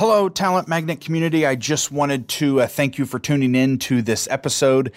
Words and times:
Hello, 0.00 0.30
Talent 0.30 0.66
Magnet 0.66 1.02
community. 1.02 1.44
I 1.44 1.56
just 1.56 1.92
wanted 1.92 2.26
to 2.28 2.62
uh, 2.62 2.66
thank 2.66 2.96
you 2.96 3.04
for 3.04 3.18
tuning 3.18 3.54
in 3.54 3.76
to 3.80 4.00
this 4.00 4.26
episode. 4.30 4.92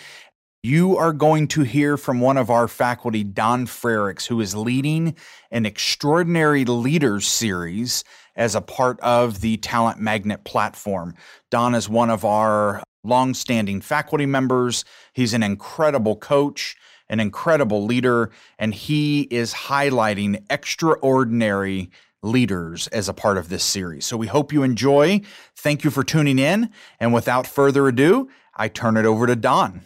You 0.64 0.96
are 0.96 1.12
going 1.12 1.50
to 1.50 1.64
hear 1.64 1.98
from 1.98 2.22
one 2.22 2.38
of 2.38 2.50
our 2.50 2.70
faculty, 2.70 3.22
Don 3.22 3.66
Frerichs, 3.66 4.28
who 4.28 4.40
is 4.40 4.56
leading 4.56 5.18
an 5.52 5.66
extraordinary 5.66 6.64
leaders 6.64 7.28
series 7.28 8.06
as 8.38 8.56
a 8.56 8.62
part 8.62 8.98
of 9.02 9.42
the 9.42 9.58
Talent 9.58 10.00
Magnet 10.00 10.46
platform. 10.46 11.16
Don 11.52 11.76
is 11.76 11.90
one 11.90 12.10
of 12.10 12.24
our 12.24 12.82
longstanding 13.04 13.82
faculty 13.82 14.26
members. 14.26 14.86
He's 15.12 15.34
an 15.34 15.44
incredible 15.44 16.16
coach, 16.16 16.78
an 17.10 17.20
incredible 17.20 17.84
leader, 17.84 18.32
and 18.58 18.74
he 18.74 19.24
is 19.24 19.54
highlighting 19.54 20.46
extraordinary 20.50 21.92
leaders 22.24 22.88
as 22.88 23.08
a 23.08 23.14
part 23.14 23.38
of 23.38 23.50
this 23.50 23.64
series. 23.64 24.06
So 24.06 24.18
we 24.18 24.28
hope 24.28 24.52
you 24.52 24.64
enjoy. 24.64 25.22
Thank 25.56 25.84
you 25.84 25.92
for 25.92 26.04
tuning 26.04 26.40
in. 26.40 26.72
And 27.00 27.14
without 27.14 27.46
further 27.46 27.88
ado, 27.88 28.30
I 28.56 28.70
turn 28.70 28.98
it 28.98 29.06
over 29.06 29.28
to 29.28 29.36
Don. 29.36 29.82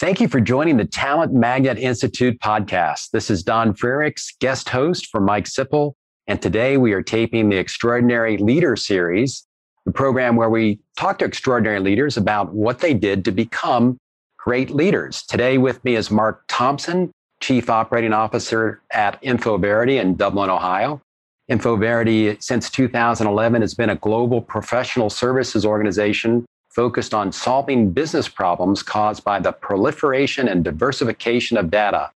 Thank 0.00 0.20
you 0.20 0.28
for 0.28 0.40
joining 0.40 0.76
the 0.76 0.84
Talent 0.84 1.32
Magnet 1.32 1.78
Institute 1.78 2.40
podcast. 2.40 3.10
This 3.10 3.30
is 3.30 3.42
Don 3.42 3.74
Frerichs, 3.74 4.38
guest 4.40 4.68
host 4.68 5.08
for 5.10 5.20
Mike 5.20 5.44
Sipple. 5.44 5.92
And 6.26 6.40
today 6.40 6.76
we 6.78 6.92
are 6.92 7.02
taping 7.02 7.48
the 7.48 7.58
Extraordinary 7.58 8.36
Leader 8.38 8.76
Series, 8.76 9.46
the 9.84 9.92
program 9.92 10.36
where 10.36 10.50
we 10.50 10.80
talk 10.96 11.18
to 11.20 11.24
extraordinary 11.24 11.80
leaders 11.80 12.16
about 12.16 12.52
what 12.52 12.80
they 12.80 12.94
did 12.94 13.24
to 13.26 13.30
become 13.30 13.98
great 14.38 14.70
leaders. 14.70 15.22
Today 15.22 15.58
with 15.58 15.84
me 15.84 15.96
is 15.96 16.10
Mark 16.10 16.44
Thompson, 16.48 17.12
Chief 17.40 17.70
Operating 17.70 18.12
Officer 18.12 18.82
at 18.90 19.22
InfoVerity 19.22 20.00
in 20.00 20.16
Dublin, 20.16 20.50
Ohio. 20.50 21.00
InfoVerity, 21.50 22.42
since 22.42 22.70
2011, 22.70 23.60
has 23.60 23.74
been 23.74 23.90
a 23.90 23.96
global 23.96 24.40
professional 24.40 25.10
services 25.10 25.66
organization 25.66 26.46
focused 26.70 27.14
on 27.14 27.30
solving 27.30 27.92
business 27.92 28.28
problems 28.28 28.82
caused 28.82 29.22
by 29.24 29.38
the 29.38 29.52
proliferation 29.52 30.48
and 30.48 30.64
diversification 30.64 31.56
of 31.56 31.70
data. 31.70 32.10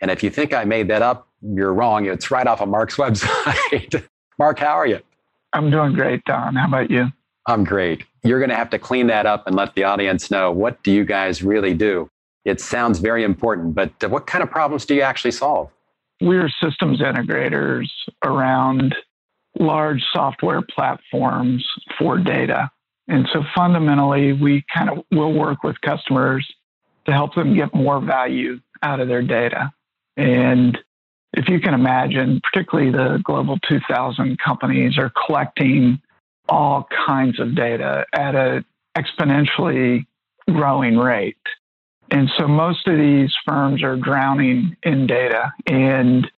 And 0.00 0.10
if 0.10 0.22
you 0.22 0.30
think 0.30 0.52
I 0.52 0.64
made 0.64 0.88
that 0.88 1.00
up, 1.00 1.28
you're 1.40 1.72
wrong. 1.72 2.06
It's 2.06 2.30
right 2.30 2.46
off 2.46 2.60
of 2.60 2.68
Mark's 2.68 2.96
website. 2.98 4.04
Mark, 4.38 4.58
how 4.58 4.74
are 4.74 4.86
you? 4.86 5.00
I'm 5.52 5.70
doing 5.70 5.92
great, 5.92 6.24
Don. 6.24 6.56
How 6.56 6.66
about 6.66 6.90
you? 6.90 7.12
I'm 7.46 7.64
great. 7.64 8.04
You're 8.22 8.38
going 8.38 8.50
to 8.50 8.56
have 8.56 8.70
to 8.70 8.78
clean 8.78 9.06
that 9.08 9.26
up 9.26 9.46
and 9.46 9.56
let 9.56 9.74
the 9.74 9.84
audience 9.84 10.30
know 10.30 10.50
what 10.52 10.82
do 10.82 10.92
you 10.92 11.04
guys 11.04 11.42
really 11.42 11.74
do? 11.74 12.08
It 12.44 12.60
sounds 12.60 12.98
very 12.98 13.24
important, 13.24 13.74
but 13.74 13.92
uh, 14.02 14.08
what 14.08 14.26
kind 14.26 14.42
of 14.42 14.50
problems 14.50 14.84
do 14.84 14.94
you 14.94 15.02
actually 15.02 15.30
solve? 15.30 15.70
We're 16.22 16.48
systems 16.62 17.00
integrators 17.00 17.88
around 18.24 18.94
large 19.58 20.02
software 20.12 20.62
platforms 20.62 21.66
for 21.98 22.18
data. 22.18 22.70
And 23.08 23.28
so 23.32 23.42
fundamentally, 23.54 24.32
we 24.32 24.64
kind 24.74 24.88
of 24.88 25.04
will 25.10 25.32
work 25.32 25.64
with 25.64 25.80
customers 25.80 26.46
to 27.06 27.12
help 27.12 27.34
them 27.34 27.54
get 27.54 27.74
more 27.74 28.00
value 28.00 28.60
out 28.82 29.00
of 29.00 29.08
their 29.08 29.22
data. 29.22 29.72
And 30.16 30.78
if 31.32 31.48
you 31.48 31.60
can 31.60 31.74
imagine, 31.74 32.40
particularly 32.52 32.92
the 32.92 33.20
global 33.24 33.58
2000 33.68 34.38
companies 34.38 34.98
are 34.98 35.10
collecting 35.26 36.00
all 36.48 36.86
kinds 37.06 37.40
of 37.40 37.56
data 37.56 38.04
at 38.14 38.34
an 38.34 38.64
exponentially 38.96 40.06
growing 40.48 40.96
rate. 40.96 41.36
And 42.12 42.30
so 42.36 42.46
most 42.46 42.86
of 42.86 42.98
these 42.98 43.32
firms 43.44 43.82
are 43.82 43.96
drowning 43.96 44.76
in 44.82 45.06
data. 45.06 45.50
And 45.66 46.30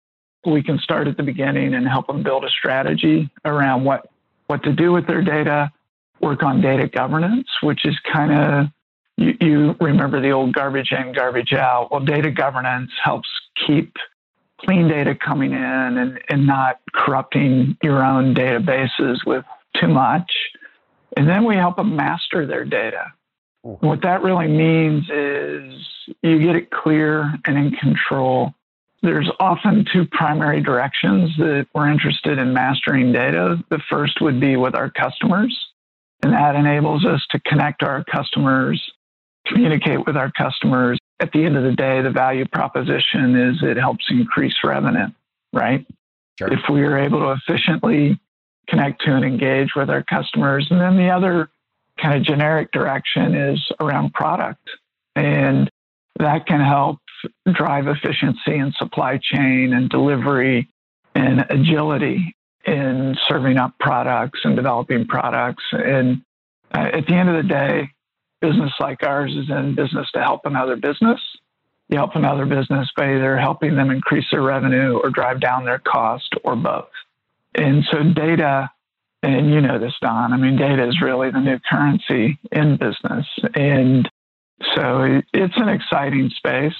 we 0.46 0.62
can 0.62 0.78
start 0.78 1.08
at 1.08 1.16
the 1.16 1.24
beginning 1.24 1.74
and 1.74 1.86
help 1.86 2.06
them 2.06 2.22
build 2.22 2.44
a 2.44 2.48
strategy 2.48 3.28
around 3.44 3.84
what, 3.84 4.08
what 4.46 4.62
to 4.62 4.72
do 4.72 4.92
with 4.92 5.08
their 5.08 5.20
data, 5.20 5.72
work 6.20 6.44
on 6.44 6.60
data 6.60 6.86
governance, 6.86 7.48
which 7.60 7.84
is 7.84 7.98
kind 8.10 8.32
of, 8.32 8.66
you, 9.16 9.34
you 9.40 9.76
remember 9.80 10.20
the 10.20 10.30
old 10.30 10.52
garbage 10.52 10.92
in, 10.92 11.12
garbage 11.12 11.52
out. 11.52 11.90
Well, 11.90 12.04
data 12.04 12.30
governance 12.30 12.92
helps 13.02 13.28
keep 13.66 13.94
clean 14.60 14.86
data 14.86 15.16
coming 15.16 15.52
in 15.52 15.58
and, 15.58 16.20
and 16.28 16.46
not 16.46 16.80
corrupting 16.92 17.76
your 17.82 18.04
own 18.04 18.32
databases 18.32 19.16
with 19.26 19.44
too 19.80 19.88
much. 19.88 20.30
And 21.16 21.28
then 21.28 21.44
we 21.44 21.56
help 21.56 21.76
them 21.76 21.96
master 21.96 22.46
their 22.46 22.64
data. 22.64 23.12
What 23.64 24.02
that 24.02 24.22
really 24.22 24.48
means 24.48 25.08
is 25.08 25.74
you 26.22 26.38
get 26.38 26.54
it 26.54 26.70
clear 26.70 27.34
and 27.46 27.56
in 27.56 27.70
control. 27.70 28.52
There's 29.02 29.30
often 29.40 29.86
two 29.90 30.04
primary 30.04 30.60
directions 30.60 31.34
that 31.38 31.66
we're 31.74 31.88
interested 31.88 32.38
in 32.38 32.52
mastering 32.52 33.10
data. 33.12 33.64
The 33.70 33.80
first 33.88 34.20
would 34.20 34.38
be 34.38 34.56
with 34.56 34.74
our 34.74 34.90
customers, 34.90 35.58
and 36.22 36.34
that 36.34 36.56
enables 36.56 37.06
us 37.06 37.24
to 37.30 37.40
connect 37.40 37.82
our 37.82 38.04
customers, 38.04 38.82
communicate 39.46 40.04
with 40.04 40.16
our 40.16 40.30
customers. 40.30 40.98
At 41.20 41.32
the 41.32 41.46
end 41.46 41.56
of 41.56 41.62
the 41.62 41.72
day, 41.72 42.02
the 42.02 42.10
value 42.10 42.44
proposition 42.46 43.34
is 43.34 43.62
it 43.62 43.78
helps 43.78 44.04
increase 44.10 44.56
revenue, 44.62 45.08
right? 45.54 45.86
Sure. 46.38 46.52
If 46.52 46.68
we 46.68 46.82
are 46.82 46.98
able 46.98 47.20
to 47.20 47.30
efficiently 47.30 48.20
connect 48.68 49.02
to 49.04 49.14
and 49.14 49.24
engage 49.24 49.74
with 49.74 49.88
our 49.88 50.02
customers. 50.02 50.66
And 50.70 50.80
then 50.80 50.96
the 50.96 51.10
other 51.10 51.48
kind 52.00 52.18
of 52.18 52.24
generic 52.24 52.72
direction 52.72 53.34
is 53.34 53.60
around 53.80 54.12
product. 54.12 54.68
And 55.16 55.70
that 56.18 56.46
can 56.46 56.60
help 56.60 56.98
drive 57.52 57.86
efficiency 57.86 58.56
in 58.58 58.72
supply 58.78 59.18
chain 59.18 59.72
and 59.72 59.88
delivery 59.88 60.68
and 61.14 61.44
agility 61.50 62.34
in 62.66 63.16
serving 63.28 63.56
up 63.56 63.74
products 63.78 64.40
and 64.44 64.56
developing 64.56 65.06
products. 65.06 65.64
And 65.72 66.22
uh, 66.72 66.88
at 66.92 67.06
the 67.06 67.14
end 67.14 67.28
of 67.28 67.36
the 67.36 67.48
day, 67.48 67.90
business 68.40 68.72
like 68.80 69.02
ours 69.02 69.32
is 69.32 69.50
in 69.50 69.74
business 69.74 70.10
to 70.12 70.22
help 70.22 70.42
another 70.44 70.76
business. 70.76 71.20
You 71.88 71.98
help 71.98 72.16
another 72.16 72.46
business 72.46 72.88
by 72.96 73.14
either 73.14 73.36
helping 73.36 73.76
them 73.76 73.90
increase 73.90 74.24
their 74.30 74.42
revenue 74.42 74.98
or 75.02 75.10
drive 75.10 75.40
down 75.40 75.64
their 75.64 75.78
cost 75.78 76.32
or 76.42 76.56
both. 76.56 76.88
And 77.54 77.84
so 77.90 78.02
data 78.02 78.70
and 79.24 79.50
you 79.50 79.60
know 79.60 79.78
this, 79.78 79.94
Don. 80.00 80.32
I 80.32 80.36
mean, 80.36 80.56
data 80.56 80.86
is 80.86 81.00
really 81.00 81.30
the 81.30 81.40
new 81.40 81.58
currency 81.70 82.38
in 82.52 82.76
business. 82.76 83.26
And 83.54 84.08
so 84.74 85.22
it's 85.32 85.56
an 85.56 85.68
exciting 85.68 86.30
space. 86.30 86.74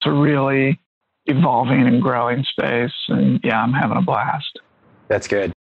It's 0.00 0.06
a 0.06 0.12
really 0.12 0.80
evolving 1.26 1.86
and 1.86 2.00
growing 2.00 2.44
space. 2.44 2.92
And 3.08 3.40
yeah, 3.42 3.62
I'm 3.62 3.72
having 3.72 3.96
a 3.96 4.02
blast. 4.02 4.58
That's 5.08 5.26
good. 5.26 5.52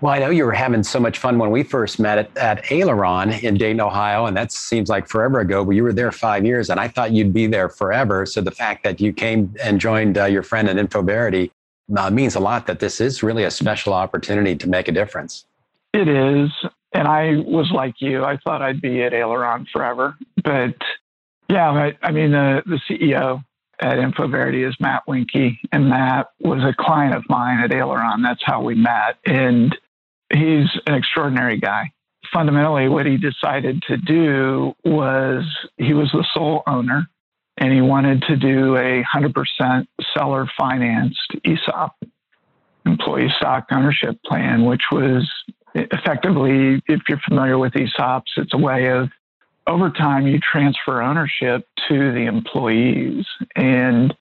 Well, 0.00 0.14
I 0.14 0.20
know 0.20 0.30
you 0.30 0.44
were 0.44 0.52
having 0.52 0.84
so 0.84 1.00
much 1.00 1.18
fun 1.18 1.38
when 1.38 1.50
we 1.50 1.64
first 1.64 1.98
met 1.98 2.18
at, 2.18 2.36
at 2.36 2.70
Aileron 2.70 3.32
in 3.32 3.56
Dayton, 3.56 3.80
Ohio, 3.80 4.26
and 4.26 4.36
that 4.36 4.52
seems 4.52 4.88
like 4.88 5.08
forever 5.08 5.40
ago, 5.40 5.64
but 5.64 5.72
you 5.72 5.82
were 5.82 5.92
there 5.92 6.12
five 6.12 6.46
years, 6.46 6.70
and 6.70 6.78
I 6.78 6.86
thought 6.86 7.10
you'd 7.10 7.32
be 7.32 7.48
there 7.48 7.68
forever. 7.68 8.24
So 8.24 8.40
the 8.40 8.52
fact 8.52 8.84
that 8.84 9.00
you 9.00 9.12
came 9.12 9.52
and 9.60 9.80
joined 9.80 10.16
uh, 10.16 10.26
your 10.26 10.44
friend 10.44 10.68
at 10.68 10.76
InfoVerity 10.76 11.50
uh, 11.96 12.10
means 12.10 12.36
a 12.36 12.40
lot 12.40 12.68
that 12.68 12.78
this 12.78 13.00
is 13.00 13.24
really 13.24 13.42
a 13.42 13.50
special 13.50 13.92
opportunity 13.92 14.54
to 14.54 14.68
make 14.68 14.86
a 14.86 14.92
difference. 14.92 15.46
It 15.92 16.08
is. 16.08 16.50
And 16.92 17.06
I 17.06 17.36
was 17.36 17.70
like 17.72 17.96
you. 17.98 18.24
I 18.24 18.38
thought 18.38 18.62
I'd 18.62 18.80
be 18.80 19.02
at 19.02 19.12
Aileron 19.12 19.66
forever. 19.72 20.16
But 20.42 20.76
yeah, 21.48 21.70
I, 21.70 21.98
I 22.02 22.12
mean, 22.12 22.32
the, 22.32 22.62
the 22.66 22.80
CEO 22.88 23.42
at 23.80 23.98
InfoVerity 23.98 24.66
is 24.66 24.74
Matt 24.80 25.02
Winke. 25.08 25.58
And 25.72 25.88
Matt 25.88 26.28
was 26.40 26.62
a 26.62 26.74
client 26.78 27.14
of 27.14 27.24
mine 27.28 27.60
at 27.60 27.72
Aileron. 27.72 28.22
That's 28.22 28.42
how 28.42 28.62
we 28.62 28.74
met. 28.74 29.18
And 29.26 29.76
he's 30.32 30.68
an 30.86 30.94
extraordinary 30.94 31.58
guy. 31.58 31.92
Fundamentally, 32.32 32.88
what 32.88 33.06
he 33.06 33.16
decided 33.16 33.82
to 33.88 33.96
do 33.96 34.74
was 34.84 35.44
he 35.76 35.94
was 35.94 36.10
the 36.12 36.26
sole 36.34 36.62
owner 36.66 37.08
and 37.56 37.72
he 37.72 37.80
wanted 37.80 38.22
to 38.22 38.36
do 38.36 38.76
a 38.76 39.02
100% 39.02 39.86
seller 40.14 40.50
financed 40.58 41.34
ESOP, 41.44 41.92
employee 42.86 43.32
stock 43.36 43.66
ownership 43.72 44.22
plan, 44.24 44.64
which 44.64 44.82
was 44.92 45.28
effectively, 45.74 46.82
if 46.86 47.00
you're 47.08 47.20
familiar 47.26 47.58
with 47.58 47.72
ESOPs, 47.72 48.36
it's 48.36 48.54
a 48.54 48.58
way 48.58 48.86
of 48.90 49.08
over 49.66 49.90
time 49.90 50.26
you 50.26 50.38
transfer 50.40 51.02
ownership 51.02 51.66
to 51.88 52.12
the 52.12 52.26
employees. 52.26 53.24
And 53.54 54.14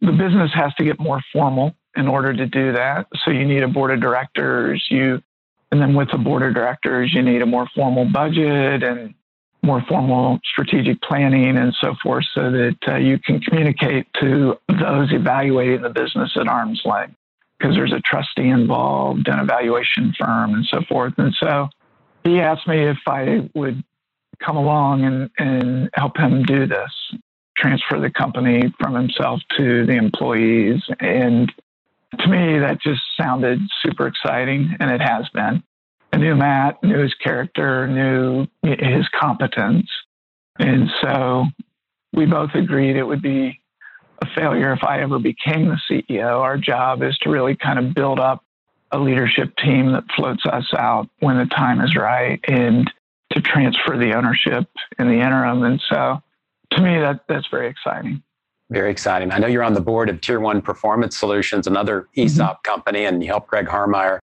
the 0.00 0.12
business 0.12 0.50
has 0.54 0.74
to 0.74 0.84
get 0.84 0.98
more 0.98 1.20
formal 1.32 1.74
in 1.96 2.08
order 2.08 2.32
to 2.32 2.46
do 2.46 2.72
that. 2.72 3.06
So 3.24 3.30
you 3.30 3.44
need 3.44 3.62
a 3.62 3.68
board 3.68 3.92
of 3.92 4.00
directors, 4.00 4.84
you 4.90 5.22
and 5.70 5.82
then 5.82 5.94
with 5.94 6.08
the 6.12 6.18
board 6.18 6.42
of 6.42 6.54
directors, 6.54 7.12
you 7.12 7.22
need 7.22 7.42
a 7.42 7.46
more 7.46 7.66
formal 7.74 8.04
budget 8.04 8.84
and 8.84 9.12
more 9.64 9.82
formal 9.88 10.38
strategic 10.44 11.02
planning 11.02 11.56
and 11.56 11.74
so 11.80 11.96
forth 12.00 12.24
so 12.32 12.50
that 12.50 12.76
uh, 12.86 12.96
you 12.96 13.18
can 13.18 13.40
communicate 13.40 14.06
to 14.20 14.56
those 14.68 15.12
evaluating 15.12 15.82
the 15.82 15.88
business 15.88 16.30
at 16.36 16.46
arm's 16.46 16.80
length 16.84 17.16
because 17.58 17.74
there's 17.74 17.92
a 17.92 18.00
trustee 18.00 18.48
involved, 18.48 19.28
an 19.28 19.38
evaluation 19.38 20.14
firm, 20.18 20.54
and 20.54 20.66
so 20.66 20.80
forth. 20.88 21.14
And 21.18 21.34
so 21.40 21.68
he 22.24 22.40
asked 22.40 22.66
me 22.66 22.84
if 22.84 22.98
I 23.06 23.48
would 23.54 23.82
come 24.44 24.56
along 24.56 25.04
and, 25.04 25.30
and 25.38 25.90
help 25.94 26.16
him 26.16 26.42
do 26.42 26.66
this, 26.66 26.90
transfer 27.56 28.00
the 28.00 28.10
company 28.10 28.72
from 28.80 28.94
himself 28.94 29.40
to 29.56 29.86
the 29.86 29.92
employees. 29.92 30.82
And 31.00 31.52
to 32.18 32.28
me, 32.28 32.58
that 32.58 32.80
just 32.82 33.02
sounded 33.20 33.60
super 33.82 34.06
exciting, 34.06 34.76
and 34.80 34.90
it 34.90 35.00
has 35.00 35.28
been. 35.30 35.62
I 36.12 36.16
knew 36.16 36.36
Matt, 36.36 36.82
knew 36.82 36.98
his 36.98 37.14
character, 37.14 37.88
knew 37.88 38.46
his 38.62 39.08
competence. 39.20 39.90
And 40.58 40.88
so 41.02 41.46
we 42.12 42.26
both 42.26 42.50
agreed 42.54 42.96
it 42.96 43.02
would 43.02 43.22
be 43.22 43.60
a 44.22 44.26
failure 44.34 44.72
if 44.72 44.82
I 44.84 45.00
ever 45.00 45.18
became 45.18 45.68
the 45.68 45.78
CEO. 45.88 46.40
Our 46.40 46.56
job 46.56 47.02
is 47.02 47.16
to 47.18 47.30
really 47.30 47.56
kind 47.56 47.78
of 47.78 47.94
build 47.94 48.20
up 48.20 48.44
a 48.90 48.98
leadership 48.98 49.56
team 49.56 49.92
that 49.92 50.04
floats 50.14 50.44
us 50.46 50.72
out 50.76 51.08
when 51.18 51.36
the 51.36 51.46
time 51.46 51.80
is 51.80 51.96
right 51.96 52.40
and 52.44 52.90
to 53.32 53.40
transfer 53.40 53.96
the 53.96 54.14
ownership 54.14 54.68
in 54.98 55.08
the 55.08 55.14
interim. 55.14 55.64
And 55.64 55.82
so 55.88 56.22
to 56.70 56.80
me, 56.80 56.98
that, 57.00 57.20
that's 57.28 57.48
very 57.48 57.68
exciting. 57.68 58.22
Very 58.70 58.90
exciting. 58.90 59.30
I 59.32 59.38
know 59.38 59.46
you're 59.46 59.62
on 59.62 59.74
the 59.74 59.80
board 59.80 60.08
of 60.08 60.20
Tier 60.20 60.40
One 60.40 60.62
Performance 60.62 61.16
Solutions, 61.16 61.66
another 61.66 62.08
ESOP 62.16 62.58
mm-hmm. 62.58 62.70
company, 62.70 63.04
and 63.04 63.22
you 63.22 63.28
helped 63.28 63.48
Greg 63.48 63.66
Harmeyer 63.66 64.20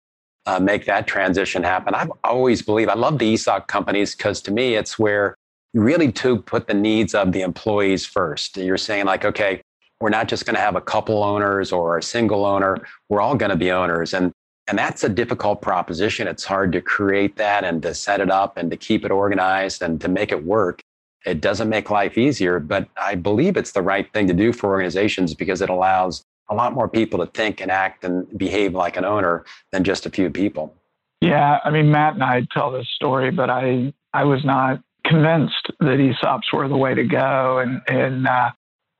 uh, 0.45 0.59
make 0.59 0.85
that 0.85 1.07
transition 1.07 1.63
happen. 1.63 1.93
I've 1.93 2.11
always 2.23 2.61
believed, 2.61 2.89
I 2.89 2.95
love 2.95 3.19
the 3.19 3.33
ESOP 3.33 3.67
companies 3.67 4.15
because 4.15 4.41
to 4.43 4.51
me, 4.51 4.75
it's 4.75 4.97
where 4.97 5.35
you 5.73 5.81
really 5.81 6.07
do 6.07 6.37
put 6.37 6.67
the 6.67 6.73
needs 6.73 7.13
of 7.13 7.31
the 7.31 7.41
employees 7.41 8.05
first. 8.05 8.57
You're 8.57 8.77
saying, 8.77 9.05
like, 9.05 9.25
okay, 9.25 9.61
we're 9.99 10.09
not 10.09 10.27
just 10.27 10.45
going 10.45 10.55
to 10.55 10.61
have 10.61 10.75
a 10.75 10.81
couple 10.81 11.23
owners 11.23 11.71
or 11.71 11.97
a 11.97 12.03
single 12.03 12.45
owner, 12.45 12.77
we're 13.09 13.21
all 13.21 13.35
going 13.35 13.51
to 13.51 13.57
be 13.57 13.71
owners. 13.71 14.13
And 14.13 14.31
and 14.67 14.77
that's 14.77 15.03
a 15.03 15.09
difficult 15.09 15.63
proposition. 15.63 16.27
It's 16.27 16.45
hard 16.45 16.71
to 16.73 16.81
create 16.81 17.37
that 17.37 17.63
and 17.63 17.81
to 17.81 17.95
set 17.95 18.21
it 18.21 18.29
up 18.29 18.55
and 18.55 18.69
to 18.69 18.77
keep 18.77 19.03
it 19.03 19.09
organized 19.09 19.81
and 19.81 19.99
to 20.01 20.07
make 20.07 20.31
it 20.31 20.45
work. 20.45 20.83
It 21.25 21.41
doesn't 21.41 21.69
make 21.69 21.89
life 21.89 22.19
easier, 22.19 22.59
but 22.59 22.87
I 22.95 23.15
believe 23.15 23.57
it's 23.57 23.71
the 23.71 23.81
right 23.81 24.11
thing 24.13 24.27
to 24.27 24.33
do 24.33 24.53
for 24.53 24.69
organizations 24.69 25.33
because 25.33 25.61
it 25.61 25.71
allows 25.71 26.23
a 26.49 26.55
lot 26.55 26.73
more 26.73 26.87
people 26.87 27.17
to 27.17 27.25
think 27.31 27.61
and 27.61 27.71
act 27.71 28.03
and 28.03 28.27
behave 28.37 28.75
like 28.75 28.95
an 28.95 29.05
owner 29.05 29.43
than 29.71 29.83
just 29.83 30.05
a 30.05 30.11
few 30.11 30.29
people. 30.29 30.75
Yeah, 31.19 31.59
I 31.63 31.71
mean, 31.71 31.91
Matt 31.91 32.13
and 32.13 32.23
I 32.23 32.47
tell 32.53 32.71
this 32.71 32.87
story, 32.95 33.31
but 33.31 33.49
I 33.49 33.91
I 34.13 34.23
was 34.23 34.45
not 34.45 34.81
convinced 35.05 35.71
that 35.79 35.97
ESOPs 35.97 36.53
were 36.53 36.67
the 36.67 36.77
way 36.77 36.93
to 36.93 37.03
go, 37.03 37.59
and 37.59 37.81
and 37.87 38.27
uh, 38.27 38.51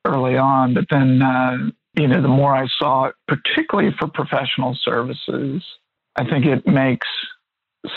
early 0.06 0.38
on, 0.38 0.74
but 0.74 0.86
then 0.90 1.22
uh, 1.22 1.58
you 1.96 2.08
know 2.08 2.22
the 2.22 2.28
more 2.28 2.56
I 2.56 2.68
saw 2.78 3.06
it, 3.06 3.16
particularly 3.28 3.96
for 4.00 4.08
professional 4.08 4.78
services, 4.84 5.64
I 6.16 6.26
think 6.26 6.46
it 6.46 6.68
makes 6.68 7.08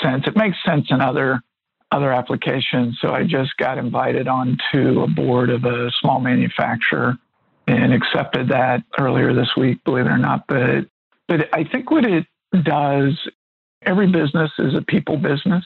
sense. 0.03 0.25
It 0.27 0.37
makes 0.37 0.57
sense 0.67 0.87
in 0.91 1.01
other 1.01 1.43
other 1.91 2.13
applications. 2.13 2.99
So 3.01 3.11
I 3.11 3.25
just 3.25 3.57
got 3.59 3.79
invited 3.79 4.27
onto 4.27 5.03
a 5.03 5.07
board 5.07 5.51
of 5.51 5.65
a 5.65 5.91
small 6.01 6.21
manufacturer 6.21 7.19
and 7.67 7.93
accepted 7.93 8.49
that 8.49 8.83
earlier 8.99 9.35
this 9.35 9.51
week, 9.57 9.85
believe 9.85 10.07
it 10.07 10.11
or 10.11 10.19
not. 10.19 10.47
But 10.49 10.87
but 11.29 11.49
I 11.55 11.65
think 11.65 11.91
what 11.91 12.05
it 12.05 12.27
does, 12.65 13.17
every 13.83 14.07
business 14.11 14.51
is 14.59 14.75
a 14.75 14.83
people 14.83 15.17
business. 15.17 15.65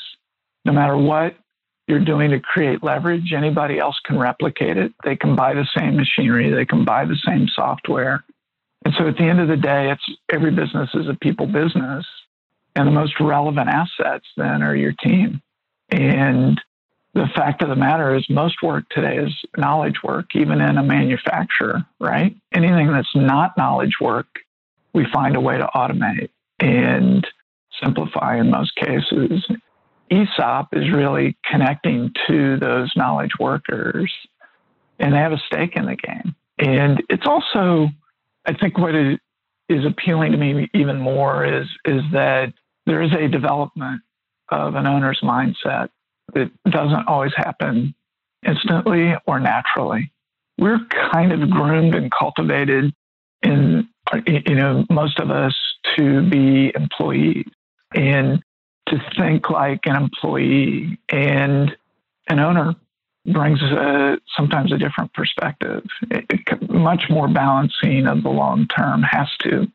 No 0.65 0.73
matter 0.73 0.97
what 0.97 1.37
you're 1.87 2.05
doing 2.05 2.31
to 2.31 2.41
create 2.41 2.83
leverage, 2.83 3.33
anybody 3.33 3.79
else 3.79 3.99
can 4.05 4.19
replicate 4.19 4.77
it. 4.77 4.93
They 5.05 5.17
can 5.17 5.37
buy 5.37 5.55
the 5.55 5.67
same 5.77 5.97
machinery, 5.97 6.51
they 6.51 6.65
can 6.65 6.85
buy 6.85 7.05
the 7.05 7.19
same 7.25 7.47
software. 7.55 8.25
And 8.85 8.95
so 8.99 9.09
at 9.09 9.17
the 9.17 9.25
end 9.25 9.41
of 9.41 9.49
the 9.49 9.57
day, 9.57 9.91
it's 9.91 10.05
every 10.31 10.51
business 10.51 10.91
is 10.95 11.09
a 11.09 11.15
people 11.15 11.47
business. 11.47 12.07
And 12.75 12.87
the 12.87 12.93
most 12.93 13.15
relevant 13.21 13.69
assets 13.69 14.27
then 14.37 14.63
are 14.63 14.77
your 14.77 14.93
team. 14.93 15.41
And 15.91 16.61
the 17.15 17.27
fact 17.35 17.63
of 17.63 17.71
the 17.71 17.77
matter 17.77 18.15
is 18.15 18.29
most 18.29 18.63
work 18.63 18.85
today 18.91 19.17
is 19.17 19.33
knowledge 19.57 20.03
work, 20.05 20.27
even 20.35 20.61
in 20.61 20.77
a 20.77 20.83
manufacturer, 20.83 21.87
right? 21.99 22.37
Anything 22.53 22.93
that's 22.93 23.15
not 23.15 23.57
knowledge 23.57 23.95
work, 24.01 24.27
we 24.93 25.07
find 25.13 25.35
a 25.35 25.41
way 25.41 25.57
to 25.57 25.69
automate 25.75 26.29
and 26.61 27.27
simplify 27.83 28.39
in 28.39 28.51
most 28.51 28.77
cases. 28.77 29.47
ESOP 30.11 30.69
is 30.73 30.91
really 30.93 31.37
connecting 31.51 32.13
to 32.29 32.57
those 32.59 32.93
knowledge 32.97 33.33
workers 33.41 34.13
and 34.99 35.13
they 35.13 35.19
have 35.19 35.33
a 35.33 35.43
stake 35.47 35.77
in 35.77 35.87
the 35.87 35.97
game. 35.97 36.35
And 36.59 37.03
it's 37.11 37.27
also, 37.27 37.89
I 38.47 38.55
think 38.55 38.79
what 38.79 38.95
is 38.95 39.85
appealing 39.85 40.33
to 40.33 40.39
me 40.39 40.69
even 40.75 40.99
more 40.99 41.45
is, 41.45 41.67
is 41.85 42.03
that 42.13 42.53
there 42.87 43.03
is 43.03 43.13
a 43.13 43.29
development 43.29 44.01
of 44.51 44.75
an 44.75 44.87
owner's 44.87 45.21
mindset 45.23 45.89
that 46.35 46.51
doesn't 46.71 47.09
always 47.09 47.33
happen 47.37 47.95
instantly 48.47 49.15
or 49.27 49.41
naturally. 49.41 50.13
We're 50.59 50.81
kind 51.13 51.33
of 51.33 51.51
groomed 51.51 51.95
and 51.95 52.11
cultivated 52.11 52.95
in, 53.43 53.89
you 54.27 54.55
know, 54.55 54.85
most 54.89 55.19
of 55.19 55.31
us 55.31 55.55
to 55.97 56.29
be 56.29 56.73
employees 56.75 57.47
and 57.95 58.43
to 58.89 58.99
think 59.19 59.51
like 59.51 59.81
an 59.87 59.97
employee. 59.97 60.99
And 61.09 61.77
an 62.29 62.41
owner 62.41 62.75
brings 63.27 63.61
a, 63.63 64.19
sometimes 64.37 64.73
a 64.73 64.79
different 64.79 65.13
perspective, 65.13 65.85
it, 66.11 66.25
it, 66.31 66.71
much 66.71 67.05
more 67.11 67.29
balancing 67.29 68.07
of 68.07 68.23
the 68.23 68.29
long 68.29 68.67
term 68.69 69.03
has 69.03 69.29
to. 69.41 69.67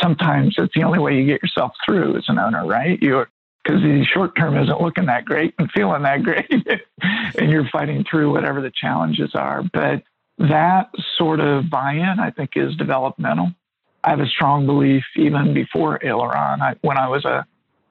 Sometimes 0.00 0.54
it's 0.58 0.74
the 0.74 0.84
only 0.84 0.98
way 0.98 1.16
you 1.16 1.26
get 1.26 1.42
yourself 1.42 1.72
through 1.84 2.16
as 2.16 2.24
an 2.28 2.38
owner, 2.38 2.66
right? 2.66 3.00
You're 3.02 3.28
because 3.64 3.80
the 3.80 4.04
short 4.12 4.36
term 4.36 4.56
isn't 4.56 4.80
looking 4.80 5.06
that 5.06 5.24
great 5.24 5.54
and 5.58 5.70
feeling 5.70 6.02
that 6.02 6.22
great, 6.24 6.50
and 7.38 7.50
you're 7.50 7.68
fighting 7.70 8.04
through 8.10 8.32
whatever 8.32 8.60
the 8.60 8.72
challenges 8.72 9.34
are. 9.34 9.62
But 9.62 10.02
that 10.38 10.90
sort 11.16 11.38
of 11.38 11.70
buy 11.70 11.92
in, 11.92 12.18
I 12.18 12.30
think, 12.30 12.56
is 12.56 12.74
developmental. 12.76 13.52
I 14.02 14.10
have 14.10 14.20
a 14.20 14.26
strong 14.26 14.66
belief, 14.66 15.04
even 15.14 15.54
before 15.54 16.04
Aileron, 16.04 16.60
I, 16.60 16.74
when 16.80 16.98
I 16.98 17.08
was 17.08 17.24
a 17.24 17.46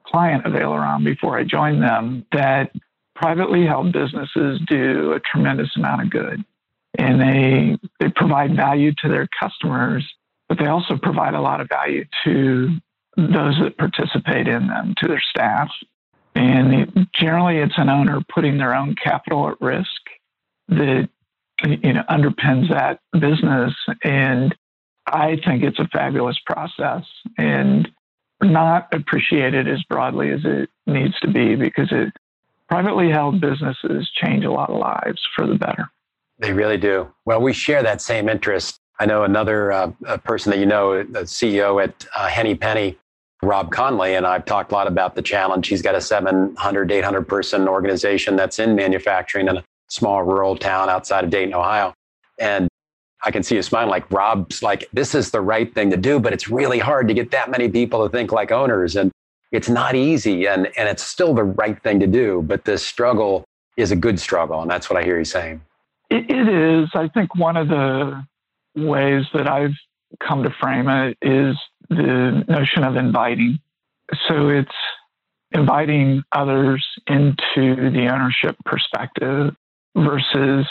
client 0.06 0.46
of 0.46 0.54
Aileron 0.54 1.04
before 1.04 1.38
I 1.38 1.44
joined 1.44 1.82
them, 1.82 2.26
that 2.32 2.72
privately 3.14 3.66
held 3.66 3.92
businesses 3.92 4.60
do 4.66 5.12
a 5.12 5.20
tremendous 5.20 5.70
amount 5.76 6.02
of 6.02 6.10
good. 6.10 6.44
And 6.98 7.20
they, 7.20 7.78
they 8.00 8.12
provide 8.14 8.54
value 8.54 8.92
to 9.02 9.08
their 9.08 9.28
customers, 9.40 10.06
but 10.48 10.58
they 10.58 10.66
also 10.66 10.96
provide 10.96 11.34
a 11.34 11.40
lot 11.40 11.60
of 11.60 11.68
value 11.68 12.04
to 12.24 12.68
those 13.16 13.58
that 13.60 13.76
participate 13.78 14.48
in 14.48 14.66
them 14.66 14.94
to 14.98 15.08
their 15.08 15.22
staff. 15.30 15.70
And 16.34 17.08
generally, 17.14 17.58
it's 17.58 17.76
an 17.76 17.88
owner 17.88 18.20
putting 18.34 18.58
their 18.58 18.74
own 18.74 18.94
capital 19.02 19.48
at 19.48 19.60
risk 19.60 19.88
that 20.68 21.08
you 21.64 21.92
know 21.92 22.02
underpins 22.08 22.70
that 22.70 23.00
business. 23.12 23.74
And 24.02 24.54
I 25.06 25.38
think 25.44 25.62
it's 25.62 25.78
a 25.78 25.88
fabulous 25.88 26.38
process 26.46 27.04
and 27.36 27.90
not 28.44 28.88
appreciated 28.92 29.68
as 29.68 29.82
broadly 29.84 30.30
as 30.30 30.40
it 30.44 30.70
needs 30.86 31.18
to 31.20 31.28
be 31.28 31.54
because 31.54 31.88
it 31.90 32.12
privately 32.68 33.10
held 33.10 33.40
businesses 33.40 34.10
change 34.14 34.44
a 34.44 34.50
lot 34.50 34.70
of 34.70 34.78
lives 34.78 35.20
for 35.34 35.46
the 35.46 35.54
better. 35.54 35.88
They 36.38 36.52
really 36.52 36.78
do. 36.78 37.12
Well, 37.24 37.40
we 37.40 37.52
share 37.52 37.82
that 37.82 38.00
same 38.00 38.28
interest. 38.28 38.80
I 38.98 39.06
know 39.06 39.24
another 39.24 39.72
uh, 39.72 39.92
person 40.24 40.50
that 40.50 40.58
you 40.58 40.66
know, 40.66 41.02
the 41.02 41.20
CEO 41.20 41.82
at 41.82 42.06
uh, 42.16 42.28
Henny 42.28 42.54
Penny, 42.54 42.98
Rob 43.42 43.70
Conley, 43.70 44.14
and 44.14 44.26
I've 44.26 44.44
talked 44.44 44.72
a 44.72 44.74
lot 44.74 44.86
about 44.86 45.14
the 45.14 45.22
challenge. 45.22 45.68
He's 45.68 45.82
got 45.82 45.94
a 45.94 46.00
700, 46.00 46.92
800 46.92 47.28
person 47.28 47.68
organization 47.68 48.36
that's 48.36 48.58
in 48.58 48.74
manufacturing 48.74 49.48
in 49.48 49.58
a 49.58 49.64
small 49.88 50.22
rural 50.22 50.56
town 50.56 50.88
outside 50.88 51.24
of 51.24 51.30
Dayton, 51.30 51.54
Ohio. 51.54 51.92
And 52.38 52.68
I 53.24 53.30
can 53.30 53.42
see 53.42 53.54
you 53.54 53.62
smiling 53.62 53.90
like 53.90 54.10
Rob's 54.10 54.62
like, 54.62 54.88
this 54.92 55.14
is 55.14 55.30
the 55.30 55.40
right 55.40 55.72
thing 55.72 55.90
to 55.90 55.96
do, 55.96 56.18
but 56.18 56.32
it's 56.32 56.48
really 56.48 56.78
hard 56.78 57.08
to 57.08 57.14
get 57.14 57.30
that 57.30 57.50
many 57.50 57.68
people 57.68 58.02
to 58.04 58.10
think 58.10 58.32
like 58.32 58.50
owners. 58.50 58.96
And 58.96 59.12
it's 59.52 59.68
not 59.68 59.94
easy 59.94 60.46
and, 60.46 60.66
and 60.76 60.88
it's 60.88 61.02
still 61.02 61.34
the 61.34 61.44
right 61.44 61.80
thing 61.82 62.00
to 62.00 62.06
do. 62.06 62.42
But 62.42 62.64
this 62.64 62.84
struggle 62.84 63.44
is 63.76 63.92
a 63.92 63.96
good 63.96 64.18
struggle. 64.18 64.60
And 64.62 64.70
that's 64.70 64.90
what 64.90 64.98
I 64.98 65.04
hear 65.04 65.18
you 65.18 65.24
saying. 65.24 65.60
it, 66.10 66.30
it 66.30 66.48
is. 66.48 66.90
I 66.94 67.08
think 67.08 67.34
one 67.36 67.56
of 67.56 67.68
the 67.68 68.24
ways 68.76 69.24
that 69.34 69.48
I've 69.48 69.74
come 70.26 70.42
to 70.42 70.50
frame 70.60 70.88
it 70.88 71.16
is 71.22 71.56
the 71.88 72.44
notion 72.48 72.84
of 72.84 72.96
inviting. 72.96 73.58
So 74.28 74.48
it's 74.48 74.70
inviting 75.52 76.22
others 76.32 76.84
into 77.06 77.90
the 77.90 78.08
ownership 78.12 78.56
perspective 78.64 79.54
versus 79.96 80.66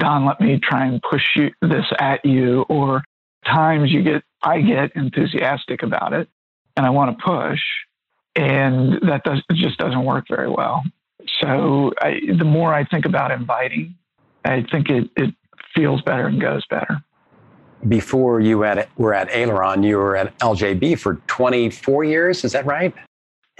Don, 0.00 0.24
let 0.24 0.40
me 0.40 0.58
try 0.58 0.86
and 0.86 1.00
push 1.02 1.22
you, 1.36 1.50
this 1.60 1.84
at 1.98 2.24
you, 2.24 2.62
or 2.62 3.04
times 3.44 3.92
you 3.92 4.02
get, 4.02 4.24
I 4.42 4.62
get 4.62 4.96
enthusiastic 4.96 5.82
about 5.82 6.14
it 6.14 6.28
and 6.76 6.86
I 6.86 6.90
want 6.90 7.16
to 7.16 7.24
push, 7.24 7.60
and 8.34 8.94
that 9.02 9.22
does, 9.24 9.42
just 9.52 9.78
doesn't 9.78 10.04
work 10.04 10.26
very 10.28 10.48
well. 10.48 10.82
So 11.40 11.92
I, 12.00 12.20
the 12.38 12.44
more 12.44 12.74
I 12.74 12.84
think 12.84 13.04
about 13.04 13.30
inviting, 13.30 13.94
I 14.44 14.64
think 14.72 14.88
it, 14.88 15.10
it 15.16 15.34
feels 15.74 16.00
better 16.02 16.26
and 16.26 16.40
goes 16.40 16.64
better. 16.70 17.02
Before 17.86 18.40
you 18.40 18.64
at, 18.64 18.88
were 18.98 19.14
at 19.14 19.30
Aileron, 19.30 19.82
you 19.82 19.98
were 19.98 20.16
at 20.16 20.36
LJB 20.38 20.98
for 20.98 21.16
24 21.26 22.04
years. 22.04 22.44
Is 22.44 22.52
that 22.52 22.64
right? 22.64 22.94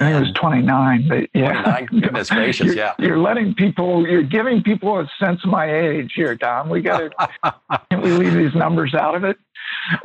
I 0.00 0.04
think 0.04 0.16
it 0.16 0.20
was 0.20 0.32
29, 0.32 1.08
but 1.08 1.28
yeah. 1.34 1.62
29? 1.62 1.86
Goodness 2.00 2.30
gracious, 2.30 2.66
you're, 2.66 2.74
yeah. 2.74 2.94
You're 2.98 3.18
letting 3.18 3.54
people, 3.54 4.06
you're 4.08 4.22
giving 4.22 4.62
people 4.62 4.98
a 4.98 5.10
sense 5.18 5.44
of 5.44 5.50
my 5.50 5.70
age 5.70 6.12
here, 6.16 6.34
Don. 6.34 6.70
We 6.70 6.80
got 6.80 6.98
to, 6.98 7.54
can 7.90 8.00
we 8.00 8.12
leave 8.12 8.32
these 8.32 8.54
numbers 8.54 8.94
out 8.94 9.14
of 9.14 9.24
it? 9.24 9.36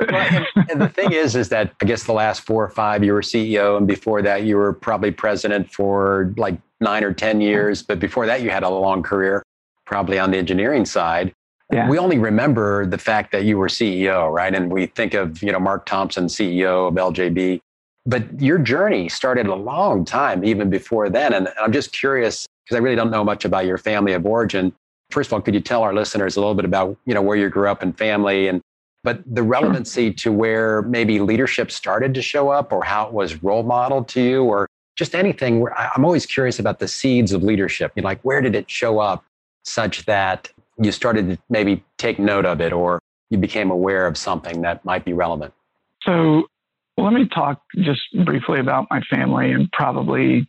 well, 0.00 0.44
and, 0.54 0.70
and, 0.70 0.80
the 0.80 0.88
thing 0.88 1.12
is, 1.12 1.34
is 1.34 1.48
that 1.48 1.74
I 1.80 1.86
guess 1.86 2.04
the 2.04 2.12
last 2.12 2.42
four 2.42 2.64
or 2.64 2.68
five 2.68 3.02
you 3.04 3.12
were 3.12 3.22
CEO, 3.22 3.76
and 3.76 3.86
before 3.86 4.22
that 4.22 4.44
you 4.44 4.56
were 4.56 4.72
probably 4.72 5.10
president 5.10 5.72
for 5.72 6.32
like 6.36 6.58
nine 6.80 7.04
or 7.04 7.12
ten 7.12 7.40
years. 7.40 7.82
But 7.82 7.98
before 7.98 8.26
that, 8.26 8.42
you 8.42 8.50
had 8.50 8.62
a 8.62 8.68
long 8.68 9.02
career, 9.02 9.42
probably 9.84 10.18
on 10.18 10.30
the 10.30 10.38
engineering 10.38 10.84
side. 10.84 11.32
Yeah. 11.72 11.88
We 11.88 11.98
only 11.98 12.18
remember 12.18 12.86
the 12.86 12.98
fact 12.98 13.32
that 13.32 13.44
you 13.44 13.58
were 13.58 13.68
CEO, 13.68 14.32
right? 14.32 14.54
And 14.54 14.70
we 14.70 14.86
think 14.86 15.14
of 15.14 15.42
you 15.42 15.52
know 15.52 15.60
Mark 15.60 15.86
Thompson, 15.86 16.26
CEO 16.26 16.88
of 16.88 16.94
LJB, 16.94 17.60
but 18.06 18.40
your 18.40 18.58
journey 18.58 19.08
started 19.08 19.46
a 19.46 19.54
long 19.54 20.04
time 20.04 20.44
even 20.44 20.70
before 20.70 21.10
then. 21.10 21.34
And 21.34 21.48
I'm 21.60 21.72
just 21.72 21.92
curious 21.92 22.46
because 22.64 22.76
I 22.76 22.80
really 22.80 22.96
don't 22.96 23.10
know 23.10 23.24
much 23.24 23.44
about 23.44 23.66
your 23.66 23.78
family 23.78 24.12
of 24.12 24.24
origin. 24.24 24.72
First 25.10 25.28
of 25.28 25.34
all, 25.34 25.40
could 25.40 25.54
you 25.54 25.60
tell 25.60 25.82
our 25.82 25.92
listeners 25.92 26.36
a 26.36 26.40
little 26.40 26.54
bit 26.54 26.64
about 26.64 26.96
you 27.04 27.14
know 27.14 27.22
where 27.22 27.36
you 27.36 27.48
grew 27.48 27.68
up 27.68 27.82
and 27.82 27.96
family 27.96 28.48
and 28.48 28.60
but 29.02 29.22
the 29.24 29.42
relevancy 29.42 30.12
to 30.12 30.32
where 30.32 30.82
maybe 30.82 31.20
leadership 31.20 31.70
started 31.70 32.12
to 32.14 32.22
show 32.22 32.48
up 32.48 32.72
or 32.72 32.82
how 32.82 33.06
it 33.06 33.12
was 33.12 33.40
role 33.42 33.62
modeled 33.62 34.08
to 34.08 34.20
you 34.20 34.42
or 34.42 34.66
just 34.96 35.14
anything 35.14 35.60
where 35.60 35.78
I'm 35.78 36.04
always 36.04 36.26
curious 36.26 36.58
about 36.58 36.80
the 36.80 36.88
seeds 36.88 37.32
of 37.32 37.42
leadership. 37.44 37.92
You 37.94 38.02
know, 38.02 38.08
like 38.08 38.20
where 38.22 38.40
did 38.40 38.56
it 38.56 38.68
show 38.68 38.98
up 38.98 39.24
such 39.62 40.06
that 40.06 40.50
you 40.78 40.90
started 40.90 41.28
to 41.28 41.38
maybe 41.48 41.84
take 41.98 42.18
note 42.18 42.46
of 42.46 42.60
it 42.60 42.72
or 42.72 42.98
you 43.30 43.38
became 43.38 43.70
aware 43.70 44.06
of 44.06 44.16
something 44.16 44.62
that 44.62 44.84
might 44.84 45.04
be 45.04 45.12
relevant? 45.12 45.54
So 46.02 46.46
let 46.96 47.12
me 47.12 47.26
talk 47.26 47.60
just 47.76 48.00
briefly 48.24 48.58
about 48.58 48.86
my 48.90 49.00
family 49.02 49.52
and 49.52 49.70
probably 49.72 50.48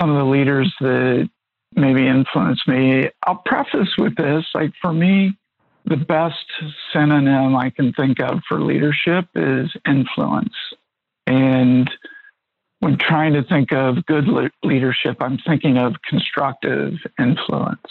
some 0.00 0.10
of 0.10 0.16
the 0.16 0.24
leaders 0.24 0.72
that 0.80 1.28
maybe 1.74 2.06
influenced 2.06 2.66
me. 2.66 3.10
I'll 3.26 3.42
preface 3.44 3.96
with 3.96 4.16
this 4.16 4.44
like 4.54 4.72
for 4.80 4.92
me, 4.92 5.36
the 5.84 5.96
best 5.96 6.44
synonym 6.92 7.54
I 7.54 7.70
can 7.70 7.92
think 7.92 8.20
of 8.20 8.40
for 8.48 8.60
leadership 8.60 9.26
is 9.34 9.70
influence. 9.86 10.54
And 11.26 11.88
when 12.80 12.98
trying 12.98 13.34
to 13.34 13.44
think 13.44 13.72
of 13.72 14.04
good 14.06 14.26
le- 14.26 14.50
leadership, 14.64 15.18
I'm 15.20 15.38
thinking 15.38 15.78
of 15.78 15.94
constructive 16.08 16.94
influence, 17.18 17.86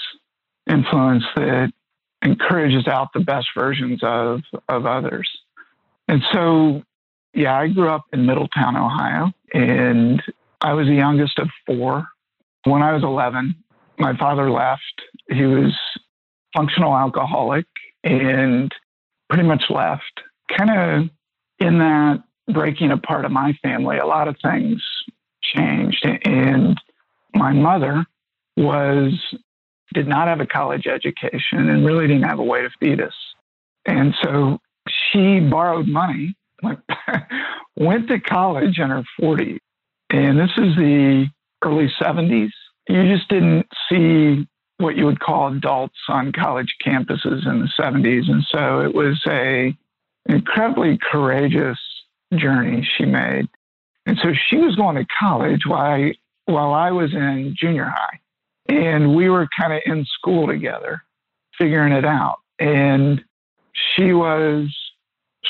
influence 0.70 1.24
that 1.36 1.72
encourages 2.22 2.88
out 2.88 3.10
the 3.14 3.22
best 3.22 3.48
versions 3.58 4.00
of, 4.04 4.42
of 4.68 4.86
others. 4.86 5.30
And 6.08 6.22
so, 6.34 6.84
yeah, 7.36 7.58
I 7.58 7.68
grew 7.68 7.90
up 7.90 8.06
in 8.14 8.26
Middletown, 8.26 8.78
Ohio, 8.78 9.32
and 9.54 10.22
I 10.62 10.74
was 10.74 10.88
the 10.88 10.96
youngest 10.96 11.38
of 11.38 11.50
four. 11.66 12.08
When 12.64 12.82
I 12.82 12.94
was 12.94 13.04
11, 13.04 13.56
my 14.00 14.18
father 14.18 14.50
left. 14.50 14.82
He 15.30 15.44
was 15.44 15.74
functional 16.56 16.96
alcoholic 16.96 17.66
and 18.04 18.74
pretty 19.30 19.48
much 19.48 19.64
left. 19.70 20.22
Kind 20.58 20.70
of 20.72 21.10
in 21.60 21.80
that 21.80 22.24
breaking 22.52 22.92
apart 22.92 23.26
of 23.26 23.32
my 23.32 23.54
family, 23.62 23.98
a 23.98 24.06
lot 24.06 24.28
of 24.28 24.38
things 24.42 24.82
changed. 25.42 26.06
And 26.26 26.80
my 27.34 27.52
mother 27.52 28.06
was 28.58 29.14
did 29.94 30.08
not 30.08 30.28
have 30.28 30.40
a 30.40 30.46
college 30.46 30.88
education 30.88 31.70
and 31.70 31.86
really 31.86 32.08
didn't 32.08 32.24
have 32.24 32.40
a 32.40 32.44
way 32.44 32.62
to 32.62 32.70
feed 32.80 33.02
us. 33.02 33.14
And 33.86 34.14
so 34.22 34.60
she 34.88 35.40
borrowed 35.40 35.88
money, 35.88 36.36
went 37.76 38.08
to 38.08 38.20
college 38.20 38.80
in 38.80 38.90
her 38.90 39.04
40s. 39.22 39.60
And 40.10 40.40
this 40.40 40.52
is 40.58 40.76
the 40.76 41.28
early 41.64 41.92
70s. 42.02 42.52
You 42.88 43.04
just 43.04 43.28
didn't 43.30 43.68
see 43.90 44.48
what 44.78 44.96
you 44.96 45.06
would 45.06 45.20
call 45.20 45.54
adults 45.54 45.98
on 46.10 46.32
college 46.32 46.76
campuses 46.86 47.48
in 47.48 47.62
the 47.62 47.70
70s. 47.80 48.30
And 48.30 48.46
so 48.50 48.82
it 48.82 48.94
was 48.94 49.22
a 49.28 49.76
incredibly 50.28 50.98
courageous 50.98 51.80
journey 52.34 52.88
she 52.98 53.06
made. 53.06 53.48
And 54.06 54.18
so 54.22 54.34
she 54.34 54.58
was 54.58 54.76
going 54.76 54.96
to 54.98 55.06
college 55.20 55.62
while 55.66 55.82
I, 55.82 56.14
while 56.46 56.74
I 56.74 56.92
was 56.92 57.14
in 57.14 57.56
junior 57.58 57.86
high. 57.86 58.20
And 58.68 59.16
we 59.16 59.30
were 59.30 59.48
kind 59.58 59.74
of 59.74 59.82
in 59.86 60.06
school 60.06 60.48
together, 60.48 61.04
figuring 61.58 61.94
it 61.94 62.06
out. 62.06 62.38
And 62.60 63.24
she 63.74 64.14
was 64.14 64.76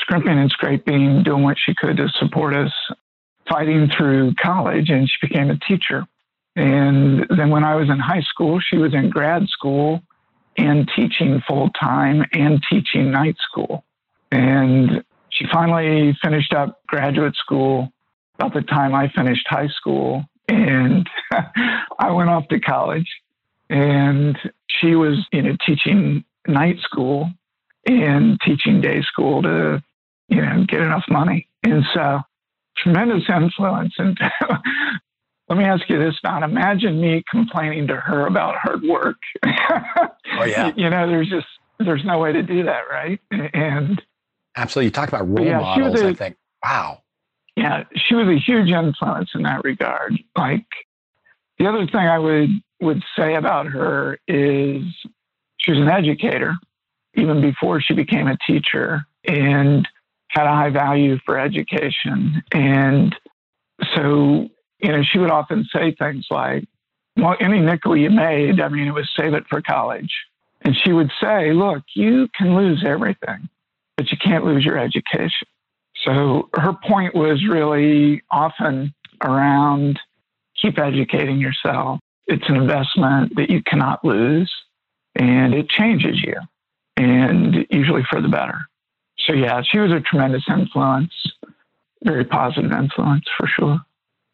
scrimping 0.06 0.38
and 0.38 0.50
scraping, 0.50 1.24
doing 1.24 1.42
what 1.42 1.56
she 1.58 1.74
could 1.74 1.96
to 1.96 2.08
support 2.20 2.54
us, 2.54 2.72
fighting 3.48 3.90
through 3.96 4.34
college, 4.34 4.88
and 4.88 5.08
she 5.08 5.26
became 5.26 5.50
a 5.50 5.58
teacher. 5.58 6.06
And 6.54 7.26
then 7.28 7.50
when 7.50 7.64
I 7.64 7.74
was 7.74 7.90
in 7.90 7.98
high 7.98 8.22
school, 8.22 8.60
she 8.60 8.78
was 8.78 8.94
in 8.94 9.10
grad 9.10 9.48
school 9.48 10.00
and 10.56 10.88
teaching 10.94 11.42
full 11.46 11.70
time 11.70 12.24
and 12.32 12.62
teaching 12.70 13.10
night 13.10 13.36
school. 13.38 13.84
And 14.30 15.04
she 15.30 15.44
finally 15.52 16.16
finished 16.22 16.54
up 16.54 16.80
graduate 16.86 17.34
school 17.34 17.92
about 18.38 18.54
the 18.54 18.62
time 18.62 18.94
I 18.94 19.08
finished 19.08 19.46
high 19.48 19.68
school. 19.68 20.24
And 20.48 21.08
I 21.98 22.12
went 22.12 22.30
off 22.30 22.46
to 22.48 22.60
college 22.60 23.08
and 23.68 24.38
she 24.68 24.94
was, 24.94 25.26
you 25.32 25.42
know, 25.42 25.56
teaching 25.66 26.24
night 26.46 26.78
school 26.80 27.28
and 27.86 28.40
teaching 28.40 28.80
day 28.80 29.02
school 29.02 29.42
to, 29.42 29.82
you 30.28 30.40
know, 30.40 30.64
get 30.66 30.80
enough 30.80 31.04
money. 31.08 31.48
And 31.62 31.84
so 31.94 32.20
tremendous 32.76 33.22
influence. 33.28 33.94
And 33.98 34.18
let 35.48 35.58
me 35.58 35.64
ask 35.64 35.88
you 35.88 35.98
this, 35.98 36.14
Don. 36.22 36.42
Imagine 36.42 37.00
me 37.00 37.24
complaining 37.30 37.86
to 37.88 37.96
her 37.96 38.26
about 38.26 38.56
hard 38.56 38.82
work. 38.82 39.16
oh 39.44 40.44
yeah. 40.44 40.72
You 40.76 40.90
know, 40.90 41.06
there's 41.06 41.28
just 41.28 41.46
there's 41.78 42.04
no 42.04 42.18
way 42.18 42.32
to 42.32 42.42
do 42.42 42.64
that, 42.64 42.82
right? 42.90 43.20
And 43.30 44.00
absolutely, 44.56 44.86
you 44.86 44.90
talk 44.92 45.08
about 45.08 45.28
role 45.28 45.46
yeah, 45.46 45.60
models. 45.60 46.00
A, 46.00 46.08
I 46.08 46.14
think, 46.14 46.36
wow. 46.64 47.02
Yeah, 47.56 47.84
she 47.94 48.14
was 48.14 48.28
a 48.28 48.38
huge 48.38 48.68
influence 48.68 49.30
in 49.34 49.42
that 49.42 49.64
regard. 49.64 50.18
Like 50.36 50.66
the 51.58 51.66
other 51.66 51.86
thing 51.86 51.96
I 51.96 52.18
would 52.18 52.50
would 52.80 53.02
say 53.18 53.34
about 53.34 53.66
her 53.66 54.18
is 54.28 54.82
she 55.58 55.70
was 55.70 55.80
an 55.80 55.88
educator 55.88 56.54
even 57.14 57.40
before 57.40 57.80
she 57.80 57.94
became 57.94 58.26
a 58.26 58.36
teacher 58.46 59.06
and 59.26 59.88
had 60.36 60.46
a 60.46 60.54
high 60.54 60.70
value 60.70 61.18
for 61.24 61.38
education. 61.38 62.42
And 62.52 63.16
so 63.94 64.48
you 64.80 64.92
know, 64.92 65.02
she 65.02 65.18
would 65.18 65.30
often 65.30 65.66
say 65.72 65.94
things 65.98 66.26
like, 66.30 66.64
well, 67.16 67.36
any 67.40 67.60
nickel 67.60 67.96
you 67.96 68.10
made, 68.10 68.60
I 68.60 68.68
mean, 68.68 68.86
it 68.86 68.94
was 68.94 69.10
save 69.16 69.34
it 69.34 69.44
for 69.48 69.62
college. 69.62 70.12
And 70.62 70.76
she 70.76 70.92
would 70.92 71.10
say, 71.20 71.52
look, 71.52 71.82
you 71.94 72.28
can 72.36 72.54
lose 72.54 72.84
everything, 72.86 73.48
but 73.96 74.10
you 74.10 74.18
can't 74.18 74.44
lose 74.44 74.64
your 74.64 74.78
education. 74.78 75.48
So 76.04 76.50
her 76.54 76.74
point 76.86 77.14
was 77.14 77.44
really 77.48 78.22
often 78.30 78.94
around 79.22 79.98
keep 80.60 80.78
educating 80.78 81.38
yourself. 81.38 82.00
It's 82.26 82.48
an 82.48 82.56
investment 82.56 83.34
that 83.36 83.50
you 83.50 83.62
cannot 83.62 84.04
lose 84.04 84.52
and 85.14 85.54
it 85.54 85.68
changes 85.68 86.22
you 86.22 86.34
and 86.96 87.66
usually 87.70 88.02
for 88.10 88.20
the 88.20 88.28
better. 88.28 88.58
So 89.26 89.32
yeah, 89.32 89.60
she 89.62 89.78
was 89.78 89.90
a 89.90 90.00
tremendous 90.00 90.44
influence, 90.48 91.12
very 92.04 92.24
positive 92.24 92.70
influence 92.70 93.24
for 93.36 93.48
sure. 93.48 93.80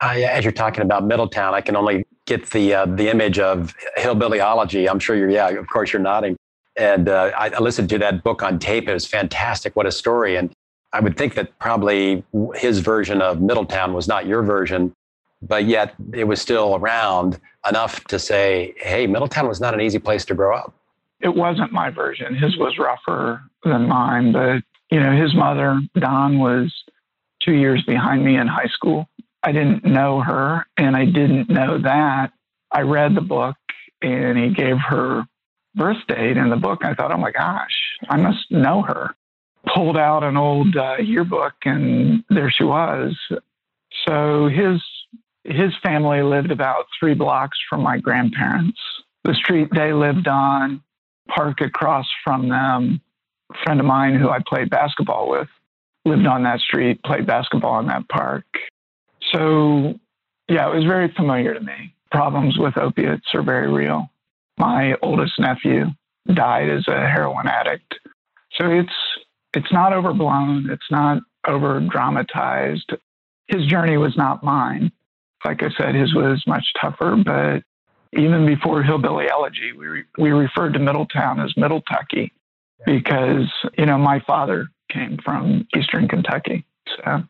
Uh, 0.03 0.15
yeah, 0.19 0.33
as 0.33 0.45
you're 0.45 0.53
talking 0.53 0.83
about 0.83 1.07
Middletown, 1.07 1.55
I 1.55 1.61
can 1.61 1.77
only 1.77 2.05
get 2.27 2.51
the 2.51 2.75
uh, 2.75 2.87
the 2.87 3.09
image 3.09 3.39
of 3.39 3.75
Hillbilly 3.97 4.41
Elegy. 4.41 4.89
I'm 4.89 4.99
sure 4.99 5.17
you're, 5.17 5.31
yeah, 5.31 5.49
of 5.49 5.67
course 5.69 5.93
you're 5.93 6.03
nodding. 6.03 6.37
And 6.77 7.09
uh, 7.09 7.31
I, 7.37 7.51
I, 7.51 7.59
listened 7.59 7.89
to 7.91 7.99
that 7.99 8.25
book 8.25 8.43
on 8.43 8.59
tape. 8.59 8.89
It 8.89 8.93
was 8.93 9.07
fantastic. 9.07 9.77
What 9.77 9.87
a 9.87 9.93
story! 9.93 10.37
And 10.37 10.53
I 10.93 11.01
would 11.01 11.17
think 11.17 11.35
that 11.35 11.59
probably 11.59 12.25
his 12.55 12.81
version 12.81 13.23
of 13.23 13.41
Middletown 13.41 13.93
was 13.93 14.09
not 14.09 14.27
your 14.27 14.43
version, 14.43 14.93
but 15.41 15.65
yet 15.67 15.95
it 16.13 16.25
was 16.25 16.41
still 16.41 16.77
around 16.77 17.41
enough 17.69 18.03
to 18.05 18.19
say, 18.19 18.75
"Hey, 18.79 19.07
Middletown 19.07 19.47
was 19.47 19.61
not 19.61 19.73
an 19.73 19.81
easy 19.81 19.99
place 19.99 20.25
to 20.27 20.35
grow 20.35 20.57
up." 20.57 20.75
It 21.21 21.35
wasn't 21.37 21.73
my 21.73 21.91
version. 21.91 22.35
His 22.35 22.57
was 22.57 22.77
rougher 22.79 23.43
than 23.65 23.87
mine, 23.87 24.33
but 24.33 24.63
you 24.93 25.01
know, 25.01 25.13
his 25.21 25.35
mother 25.35 25.81
Don 25.95 26.39
was 26.39 26.73
two 27.43 27.55
years 27.55 27.83
behind 27.85 28.25
me 28.25 28.37
in 28.37 28.47
high 28.47 28.69
school 28.69 29.09
I 29.43 29.53
didn't 29.53 29.85
know 29.85 30.21
her 30.21 30.67
and 30.77 30.97
I 30.97 31.05
didn't 31.05 31.51
know 31.51 31.79
that. 31.79 32.33
I 32.71 32.83
read 32.83 33.15
the 33.15 33.21
book 33.21 33.57
and 34.01 34.39
he 34.39 34.51
gave 34.51 34.79
her 34.79 35.25
birth 35.75 35.99
date 36.07 36.37
in 36.37 36.49
the 36.49 36.57
book. 36.57 36.85
I 36.85 36.95
thought, 36.95 37.13
oh 37.13 37.19
my 37.19 37.33
gosh, 37.33 37.75
I 38.09 38.17
must 38.17 38.51
know 38.51 38.83
her. 38.83 39.15
Pulled 39.75 39.97
out 39.97 40.25
an 40.25 40.37
old 40.37 40.77
uh, 40.77 40.97
yearbook 40.99 41.55
and 41.65 42.25
there 42.31 42.51
she 42.51 42.65
was. 42.65 43.17
So 44.07 44.49
his 44.49 44.81
his 45.45 45.73
family 45.83 46.23
lived 46.23 46.53
about 46.53 46.87
three 46.99 47.15
blocks 47.15 47.59
from 47.69 47.83
my 47.83 47.99
grandparents. 47.99 48.79
The 49.25 49.35
street 49.35 49.69
they 49.75 49.93
lived 49.93 50.29
on, 50.29 50.83
park 51.29 51.61
across 51.61 52.07
from 52.23 52.49
them, 52.49 53.01
friend 53.65 53.81
of 53.81 53.87
mine 53.87 54.15
who 54.15 54.29
I 54.29 54.39
played 54.47 54.71
basketball 54.71 55.31
with 55.31 55.49
lived 56.05 56.27
on 56.27 56.43
that 56.45 56.61
street, 56.61 57.03
played 57.05 57.27
basketball 57.27 57.79
in 57.81 57.87
that 57.87 58.09
park. 58.09 58.45
So, 59.33 59.95
yeah, 60.49 60.69
it 60.69 60.75
was 60.75 60.85
very 60.85 61.13
familiar 61.15 61.55
to 61.55 61.61
me. 61.61 61.95
Problems 62.11 62.59
with 62.59 62.77
opiates 62.77 63.27
are 63.35 63.43
very 63.43 63.73
real. 63.73 64.11
My 64.59 64.95
oldest 65.03 65.39
nephew 65.39 65.87
died 66.35 66.69
as 66.69 66.87
a 66.89 67.07
heroin 67.09 67.47
addict. 67.47 67.95
So 68.61 68.71
it's 68.71 68.93
it's 69.55 69.73
not 69.73 69.93
overblown, 69.93 70.71
it's 70.71 70.91
not 70.91 71.23
over 71.47 71.81
dramatized. 71.81 72.93
His 73.49 73.67
journey 73.67 73.97
was 73.97 74.17
not 74.17 74.43
mine. 74.43 74.93
Like 75.45 75.63
I 75.63 75.71
said, 75.77 75.95
his 75.95 76.15
was 76.15 76.43
much 76.47 76.65
tougher, 76.81 77.17
but 77.25 77.63
even 78.19 78.47
before 78.47 78.83
Hillbilly 78.83 79.29
Elegy, 79.31 79.73
we, 79.73 80.05
we 80.17 80.31
referred 80.31 80.75
to 80.75 80.79
Middletown 80.79 81.41
as 81.41 81.53
Middletucky 81.55 82.31
because, 82.85 83.51
you 83.77 83.87
know, 83.87 83.99
my 83.99 84.21
father 84.27 84.69
came 84.91 85.19
from 85.25 85.67
Eastern 85.77 86.09
Kentucky. 86.09 86.65
So, 86.97 87.23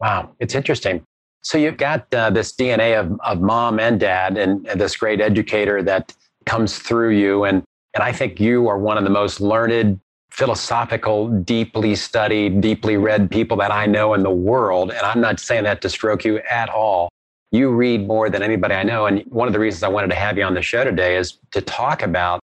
wow, 0.00 0.30
it's 0.38 0.54
interesting. 0.54 1.04
So 1.42 1.58
you've 1.58 1.76
got 1.76 2.12
uh, 2.12 2.30
this 2.30 2.52
DNA 2.52 2.98
of, 2.98 3.18
of 3.20 3.40
mom 3.40 3.78
and 3.78 4.00
dad 4.00 4.36
and, 4.36 4.66
and 4.66 4.80
this 4.80 4.96
great 4.96 5.20
educator 5.20 5.82
that 5.82 6.12
comes 6.44 6.78
through 6.78 7.10
you. 7.10 7.44
And, 7.44 7.62
and 7.94 8.02
I 8.02 8.12
think 8.12 8.40
you 8.40 8.68
are 8.68 8.78
one 8.78 8.98
of 8.98 9.04
the 9.04 9.10
most 9.10 9.40
learned, 9.40 10.00
philosophical, 10.30 11.28
deeply 11.28 11.94
studied, 11.94 12.60
deeply 12.60 12.96
read 12.96 13.30
people 13.30 13.56
that 13.58 13.70
I 13.70 13.86
know 13.86 14.14
in 14.14 14.22
the 14.22 14.30
world. 14.30 14.90
And 14.90 15.00
I'm 15.00 15.20
not 15.20 15.38
saying 15.38 15.64
that 15.64 15.80
to 15.82 15.88
stroke 15.88 16.24
you 16.24 16.38
at 16.50 16.68
all. 16.68 17.08
You 17.52 17.70
read 17.70 18.06
more 18.06 18.28
than 18.28 18.42
anybody 18.42 18.74
I 18.74 18.82
know. 18.82 19.06
And 19.06 19.22
one 19.28 19.46
of 19.46 19.54
the 19.54 19.60
reasons 19.60 19.82
I 19.82 19.88
wanted 19.88 20.08
to 20.08 20.16
have 20.16 20.36
you 20.36 20.44
on 20.44 20.54
the 20.54 20.62
show 20.62 20.82
today 20.82 21.16
is 21.16 21.38
to 21.52 21.60
talk 21.60 22.02
about, 22.02 22.40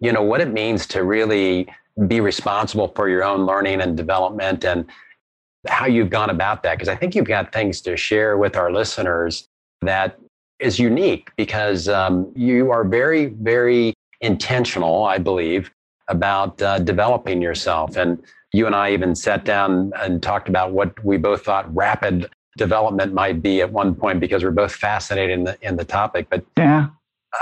you 0.00 0.12
know, 0.12 0.22
what 0.22 0.40
it 0.40 0.48
means 0.48 0.86
to 0.88 1.04
really 1.04 1.68
be 2.06 2.20
responsible 2.20 2.88
for 2.94 3.08
your 3.08 3.24
own 3.24 3.46
learning 3.46 3.80
and 3.80 3.96
development 3.96 4.64
and 4.64 4.86
how 5.66 5.86
you've 5.86 6.10
gone 6.10 6.30
about 6.30 6.62
that. 6.62 6.74
Because 6.74 6.88
I 6.88 6.96
think 6.96 7.14
you've 7.14 7.26
got 7.26 7.52
things 7.52 7.80
to 7.82 7.96
share 7.96 8.36
with 8.36 8.56
our 8.56 8.70
listeners 8.70 9.48
that 9.82 10.18
is 10.58 10.78
unique 10.78 11.30
because 11.36 11.88
um, 11.88 12.32
you 12.34 12.70
are 12.70 12.84
very, 12.84 13.26
very 13.26 13.94
intentional, 14.20 15.04
I 15.04 15.18
believe, 15.18 15.70
about 16.08 16.60
uh, 16.62 16.78
developing 16.78 17.42
yourself. 17.42 17.96
And 17.96 18.22
you 18.52 18.66
and 18.66 18.74
I 18.74 18.92
even 18.92 19.14
sat 19.14 19.44
down 19.44 19.92
and 19.96 20.22
talked 20.22 20.48
about 20.48 20.72
what 20.72 21.02
we 21.04 21.16
both 21.16 21.44
thought 21.44 21.74
rapid 21.74 22.30
development 22.56 23.12
might 23.12 23.42
be 23.42 23.60
at 23.60 23.70
one 23.70 23.94
point 23.94 24.20
because 24.20 24.42
we're 24.42 24.50
both 24.50 24.74
fascinated 24.74 25.38
in 25.38 25.44
the 25.44 25.58
in 25.60 25.76
the 25.76 25.84
topic. 25.84 26.28
But 26.30 26.44
yeah, 26.56 26.88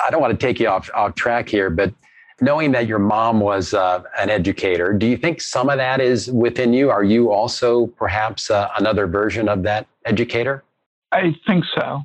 I 0.06 0.10
don't 0.10 0.20
want 0.20 0.38
to 0.38 0.46
take 0.46 0.58
you 0.58 0.68
off 0.68 0.90
off 0.94 1.14
track 1.14 1.48
here, 1.48 1.70
but 1.70 1.92
knowing 2.40 2.72
that 2.72 2.86
your 2.86 2.98
mom 2.98 3.40
was 3.40 3.74
uh, 3.74 4.02
an 4.18 4.30
educator, 4.30 4.92
do 4.92 5.06
you 5.06 5.16
think 5.16 5.40
some 5.40 5.68
of 5.68 5.78
that 5.78 6.00
is 6.00 6.30
within 6.30 6.72
you? 6.72 6.90
Are 6.90 7.04
you 7.04 7.30
also 7.30 7.86
perhaps 7.86 8.50
uh, 8.50 8.68
another 8.78 9.06
version 9.06 9.48
of 9.48 9.62
that 9.62 9.86
educator? 10.04 10.64
I 11.12 11.34
think 11.46 11.64
so. 11.74 12.02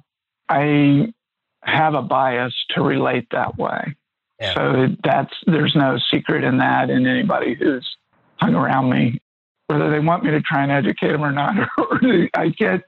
I 0.49 1.13
have 1.63 1.93
a 1.93 2.01
bias 2.01 2.53
to 2.71 2.81
relate 2.81 3.27
that 3.31 3.57
way. 3.57 3.95
Yeah. 4.39 4.53
So 4.53 4.87
that's 5.03 5.33
there's 5.45 5.75
no 5.75 5.97
secret 6.11 6.43
in 6.43 6.57
that. 6.59 6.89
And 6.89 7.07
anybody 7.07 7.55
who's 7.55 7.87
hung 8.37 8.55
around 8.55 8.89
me, 8.89 9.21
whether 9.67 9.89
they 9.89 9.99
want 9.99 10.23
me 10.23 10.31
to 10.31 10.41
try 10.41 10.63
and 10.63 10.71
educate 10.71 11.11
them 11.11 11.23
or 11.23 11.31
not, 11.31 11.55
or 11.77 11.99
I 12.35 12.49
get 12.49 12.83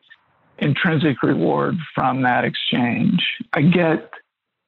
intrinsic 0.60 1.22
reward 1.24 1.76
from 1.94 2.22
that 2.22 2.46
exchange. 2.46 3.26
I 3.54 3.64
get 3.64 4.12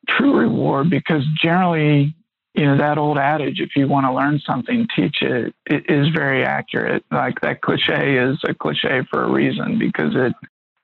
true 0.10 0.36
reward 0.36 0.90
because 0.90 1.24
generally 1.42 2.16
you 2.54 2.66
know 2.66 2.78
that 2.78 2.98
old 2.98 3.18
adage 3.18 3.60
if 3.60 3.76
you 3.76 3.88
want 3.88 4.06
to 4.06 4.14
learn 4.14 4.40
something 4.46 4.88
teach 4.96 5.22
it 5.22 5.54
it 5.66 5.90
is 5.90 6.10
very 6.10 6.44
accurate. 6.44 7.04
Like 7.12 7.42
that 7.42 7.62
cliche 7.62 8.18
is 8.18 8.38
a 8.48 8.54
cliche 8.54 9.02
for 9.10 9.24
a 9.24 9.32
reason 9.32 9.80
because 9.80 10.14
it 10.16 10.34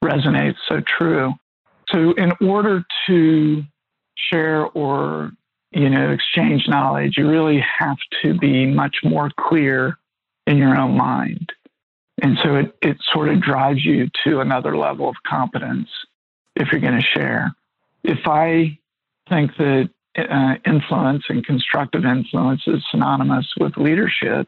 resonates 0.04 0.58
so 0.68 0.82
true. 0.82 1.34
So 1.90 2.14
in 2.14 2.32
order 2.42 2.84
to 3.08 3.64
share 4.16 4.66
or 4.66 5.32
you 5.72 5.90
know 5.90 6.12
exchange 6.12 6.68
knowledge 6.68 7.18
you 7.18 7.30
really 7.30 7.64
have 7.80 7.98
to 8.24 8.34
be 8.34 8.66
much 8.66 8.98
more 9.04 9.30
clear 9.40 9.98
in 10.48 10.58
your 10.58 10.76
own 10.76 10.98
mind. 10.98 11.54
And 12.22 12.38
so 12.44 12.56
it, 12.56 12.76
it 12.82 12.98
sort 13.14 13.30
of 13.30 13.42
drives 13.42 13.86
you 13.86 14.10
to 14.26 14.42
another 14.42 14.76
level 14.76 15.08
of 15.08 15.16
competence 15.26 15.88
if 16.56 16.72
you're 16.72 16.82
going 16.82 17.00
to 17.00 17.06
share. 17.06 17.56
If 18.04 18.28
i 18.28 18.78
think 19.30 19.56
that 19.58 19.92
uh, 20.18 20.56
influence 20.66 21.24
and 21.30 21.46
constructive 21.46 22.06
influence 22.06 22.62
is 22.68 22.84
synonymous 22.92 23.48
with 23.60 23.78
leadership. 23.78 24.48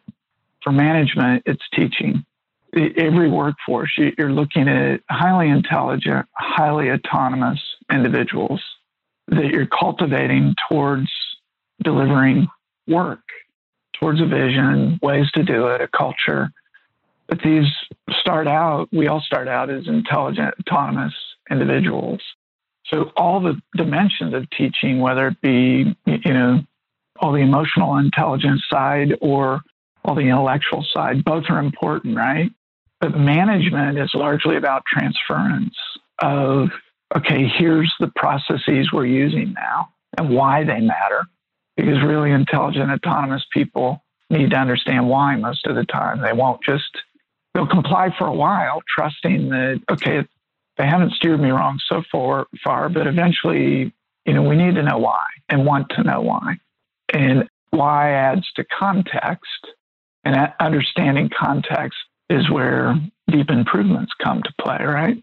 For 0.63 0.71
management, 0.71 1.43
it's 1.45 1.63
teaching. 1.73 2.25
Every 2.73 3.29
workforce, 3.29 3.91
you're 4.17 4.31
looking 4.31 4.67
at 4.69 5.01
highly 5.09 5.49
intelligent, 5.49 6.25
highly 6.33 6.89
autonomous 6.89 7.59
individuals 7.91 8.61
that 9.27 9.47
you're 9.47 9.67
cultivating 9.67 10.55
towards 10.69 11.09
delivering 11.83 12.47
work, 12.87 13.23
towards 13.99 14.21
a 14.21 14.25
vision, 14.25 14.99
ways 15.01 15.29
to 15.33 15.43
do 15.43 15.67
it, 15.67 15.81
a 15.81 15.87
culture. 15.87 16.51
But 17.27 17.39
these 17.43 17.65
start 18.19 18.47
out, 18.47 18.89
we 18.91 19.07
all 19.07 19.21
start 19.21 19.47
out 19.47 19.69
as 19.69 19.87
intelligent, 19.87 20.53
autonomous 20.59 21.13
individuals. 21.49 22.21
So 22.93 23.11
all 23.15 23.39
the 23.39 23.59
dimensions 23.75 24.33
of 24.33 24.49
teaching, 24.49 24.99
whether 24.99 25.27
it 25.27 25.41
be, 25.41 25.95
you 26.05 26.33
know, 26.33 26.61
all 27.19 27.31
the 27.31 27.39
emotional 27.39 27.97
intelligence 27.97 28.63
side 28.69 29.17
or 29.21 29.61
all 30.03 30.15
the 30.15 30.21
intellectual 30.21 30.85
side, 30.93 31.23
both 31.23 31.45
are 31.49 31.59
important, 31.59 32.17
right? 32.17 32.51
But 32.99 33.17
management 33.17 33.97
is 33.97 34.11
largely 34.13 34.57
about 34.57 34.83
transference 34.85 35.75
of, 36.21 36.69
okay, 37.15 37.47
here's 37.57 37.93
the 37.99 38.11
processes 38.15 38.91
we're 38.91 39.05
using 39.05 39.53
now 39.53 39.89
and 40.17 40.29
why 40.29 40.63
they 40.63 40.79
matter. 40.79 41.25
Because 41.77 42.01
really 42.03 42.31
intelligent, 42.31 42.91
autonomous 42.91 43.45
people 43.53 44.03
need 44.29 44.51
to 44.51 44.57
understand 44.57 45.07
why 45.07 45.35
most 45.35 45.65
of 45.65 45.75
the 45.75 45.85
time. 45.85 46.21
They 46.21 46.33
won't 46.33 46.61
just, 46.63 46.89
they'll 47.53 47.67
comply 47.67 48.13
for 48.17 48.27
a 48.27 48.33
while, 48.33 48.81
trusting 48.93 49.49
that, 49.49 49.81
okay, 49.89 50.25
they 50.77 50.85
haven't 50.85 51.13
steered 51.13 51.39
me 51.39 51.49
wrong 51.49 51.79
so 51.87 52.03
far, 52.11 52.47
far, 52.63 52.89
but 52.89 53.07
eventually, 53.07 53.93
you 54.25 54.33
know, 54.33 54.43
we 54.43 54.55
need 54.55 54.75
to 54.75 54.83
know 54.83 54.97
why 54.97 55.25
and 55.49 55.65
want 55.65 55.89
to 55.91 56.03
know 56.03 56.21
why. 56.21 56.57
And 57.13 57.47
why 57.71 58.11
adds 58.11 58.49
to 58.55 58.65
context, 58.65 59.67
and 60.23 60.53
understanding 60.59 61.29
context 61.37 61.97
is 62.29 62.49
where 62.49 62.95
deep 63.29 63.49
improvements 63.49 64.13
come 64.21 64.41
to 64.43 64.53
play, 64.61 64.83
right? 64.83 65.21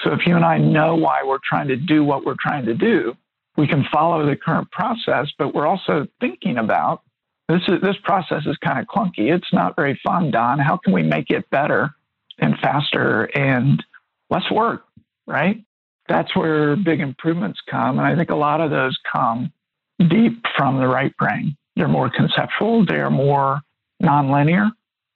So 0.00 0.12
if 0.12 0.26
you 0.26 0.36
and 0.36 0.44
I 0.44 0.58
know 0.58 0.94
why 0.94 1.22
we're 1.24 1.38
trying 1.48 1.68
to 1.68 1.76
do 1.76 2.04
what 2.04 2.24
we're 2.24 2.36
trying 2.40 2.66
to 2.66 2.74
do, 2.74 3.16
we 3.56 3.66
can 3.66 3.84
follow 3.92 4.24
the 4.24 4.36
current 4.36 4.70
process, 4.70 5.28
but 5.38 5.54
we're 5.54 5.66
also 5.66 6.06
thinking 6.20 6.58
about 6.58 7.02
this 7.48 7.62
is 7.66 7.80
this 7.82 7.96
process 8.04 8.42
is 8.46 8.56
kind 8.58 8.78
of 8.78 8.86
clunky. 8.86 9.34
It's 9.34 9.52
not 9.52 9.74
very 9.74 9.98
fun, 10.04 10.30
Don. 10.30 10.58
How 10.58 10.76
can 10.76 10.92
we 10.92 11.02
make 11.02 11.30
it 11.30 11.48
better 11.50 11.90
and 12.38 12.58
faster 12.58 13.24
and 13.34 13.82
less 14.30 14.50
work, 14.50 14.84
right? 15.26 15.64
That's 16.08 16.34
where 16.34 16.76
big 16.76 17.00
improvements 17.00 17.60
come. 17.70 17.98
And 17.98 18.06
I 18.06 18.16
think 18.16 18.30
a 18.30 18.36
lot 18.36 18.60
of 18.60 18.70
those 18.70 18.98
come 19.10 19.52
deep 19.98 20.44
from 20.56 20.78
the 20.78 20.86
right 20.86 21.14
brain. 21.16 21.56
They're 21.76 21.88
more 21.88 22.10
conceptual, 22.10 22.84
they're 22.84 23.10
more 23.10 23.60
nonlinear. 24.02 24.70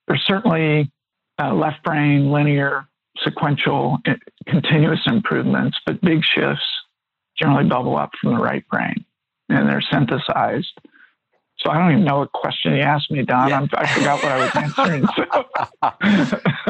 There's 0.06 0.22
certainly 0.26 0.90
uh, 1.40 1.54
left 1.54 1.82
brain, 1.82 2.30
linear, 2.30 2.86
sequential, 3.24 3.98
uh, 4.06 4.14
continuous 4.46 5.00
improvements, 5.06 5.78
but 5.86 6.00
big 6.00 6.22
shifts 6.24 6.64
generally 7.38 7.68
bubble 7.68 7.96
up 7.96 8.10
from 8.20 8.34
the 8.34 8.40
right 8.40 8.66
brain 8.68 9.04
and 9.48 9.68
they're 9.68 9.82
synthesized 9.82 10.72
so 11.62 11.70
I 11.70 11.78
don't 11.78 11.92
even 11.92 12.04
know 12.04 12.18
what 12.18 12.32
question 12.32 12.74
you 12.74 12.80
asked 12.80 13.10
me, 13.10 13.22
Don. 13.22 13.48
Yeah. 13.48 13.66
i 13.74 13.86
forgot 13.86 14.22
what 14.22 14.32
I 14.32 14.38
was 14.38 14.50
answering. 14.56 15.06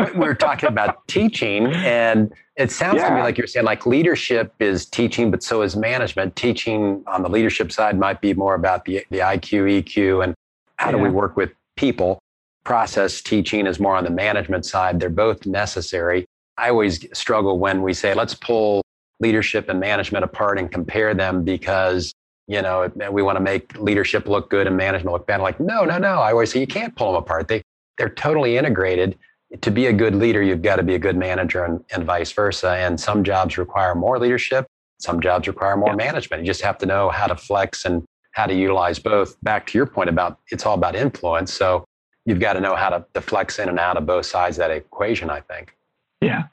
So. 0.05 0.13
we 0.19 0.27
are 0.27 0.35
talking 0.35 0.69
about 0.69 1.07
teaching, 1.09 1.67
and 1.67 2.33
it 2.57 2.71
sounds 2.71 2.97
yeah. 2.97 3.09
to 3.09 3.15
me 3.15 3.23
like 3.23 3.39
you're 3.39 3.47
saying 3.47 3.65
like 3.65 3.87
leadership 3.87 4.53
is 4.61 4.85
teaching, 4.85 5.31
but 5.31 5.43
so 5.43 5.63
is 5.63 5.77
management. 5.77 6.37
Teaching 6.37 7.03
on 7.07 7.23
the 7.23 7.31
leadership 7.31 7.73
side 7.73 7.99
might 7.99 8.21
be 8.21 8.35
more 8.35 8.55
about 8.55 8.85
the, 8.85 9.05
the 9.11 9.19
IQ, 9.19 9.83
EQ, 9.83 10.25
and 10.25 10.35
how 10.77 10.87
yeah. 10.87 10.93
do 10.93 10.99
we 10.99 11.09
work 11.09 11.37
with 11.37 11.51
people. 11.77 12.19
Process 12.65 13.21
teaching 13.23 13.67
is 13.67 13.81
more 13.81 13.97
on 13.97 14.05
the 14.05 14.11
management 14.11 14.67
side. 14.67 15.01
They're 15.01 15.11
both 15.11 15.47
necessary. 15.47 16.27
I 16.59 16.69
always 16.69 17.07
struggle 17.17 17.59
when 17.59 17.83
we 17.83 17.95
say, 17.95 18.15
let's 18.15 18.35
pull 18.35 18.83
leadership 19.21 19.69
and 19.69 19.81
management 19.81 20.25
apart 20.25 20.59
and 20.59 20.71
compare 20.71 21.15
them 21.15 21.45
because 21.45 22.13
you 22.49 22.61
know, 22.61 22.91
we 23.11 23.23
want 23.23 23.37
to 23.37 23.43
make 23.43 23.79
leadership 23.79 24.27
look 24.27 24.51
good 24.51 24.67
and 24.67 24.77
management 24.77 25.13
look 25.13 25.27
bad. 25.27 25.41
Like, 25.41 25.61
no, 25.61 25.85
no, 25.85 25.99
no. 25.99 26.21
I 26.21 26.33
always 26.33 26.53
say 26.53 26.61
you 26.61 26.67
can't 26.67 26.95
pull 26.97 27.13
them 27.13 27.23
apart. 27.23 27.49
They 27.49 27.63
they're 27.99 28.09
totally 28.09 28.57
integrated. 28.57 29.19
to 29.61 29.71
be 29.71 29.87
a 29.87 29.93
good 29.93 30.15
leader, 30.15 30.43
you've 30.43 30.63
got 30.63 30.77
to 30.77 30.83
be 30.83 30.95
a 30.95 30.99
good 30.99 31.17
manager 31.17 31.65
and, 31.65 31.85
and 31.93 32.05
vice 32.05 32.33
versa. 32.33 32.71
And 32.71 32.99
some 32.99 33.23
jobs 33.23 33.59
require 33.59 33.95
more 33.95 34.19
leadership, 34.19 34.67
some 34.99 35.21
jobs 35.21 35.47
require 35.47 35.77
more 35.77 35.91
yeah. 35.91 35.97
management. 35.97 36.43
You 36.43 36.47
just 36.47 36.63
have 36.63 36.79
to 36.79 36.87
know 36.87 37.11
how 37.11 37.27
to 37.27 37.37
flex 37.37 37.85
and 37.85 38.03
how 38.33 38.47
to 38.47 38.55
utilize 38.55 38.99
both. 38.99 39.37
Back 39.43 39.67
to 39.69 39.79
your 39.79 39.87
point 39.87 40.09
about 40.09 40.39
it's 40.49 40.65
all 40.65 40.75
about 40.75 40.97
influence. 40.97 41.53
So 41.53 41.85
you've 42.25 42.41
got 42.41 42.55
to 42.55 42.61
know 42.61 42.75
how 42.75 42.89
to, 42.89 43.05
to 43.15 43.21
flex 43.21 43.59
in 43.59 43.69
and 43.69 43.79
out 43.79 43.97
of 43.97 44.07
both 44.07 44.27
sides 44.27 44.57
of 44.57 44.61
that 44.61 44.71
equation, 44.71 45.29
I 45.29 45.41
think. 45.41 45.77
Yeah. 46.21 46.45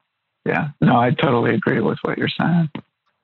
Yeah. 0.45 0.69
No, 0.81 0.97
I 0.97 1.11
totally 1.11 1.53
agree 1.53 1.79
with 1.79 1.99
what 2.01 2.17
you're 2.17 2.29
saying. 2.29 2.69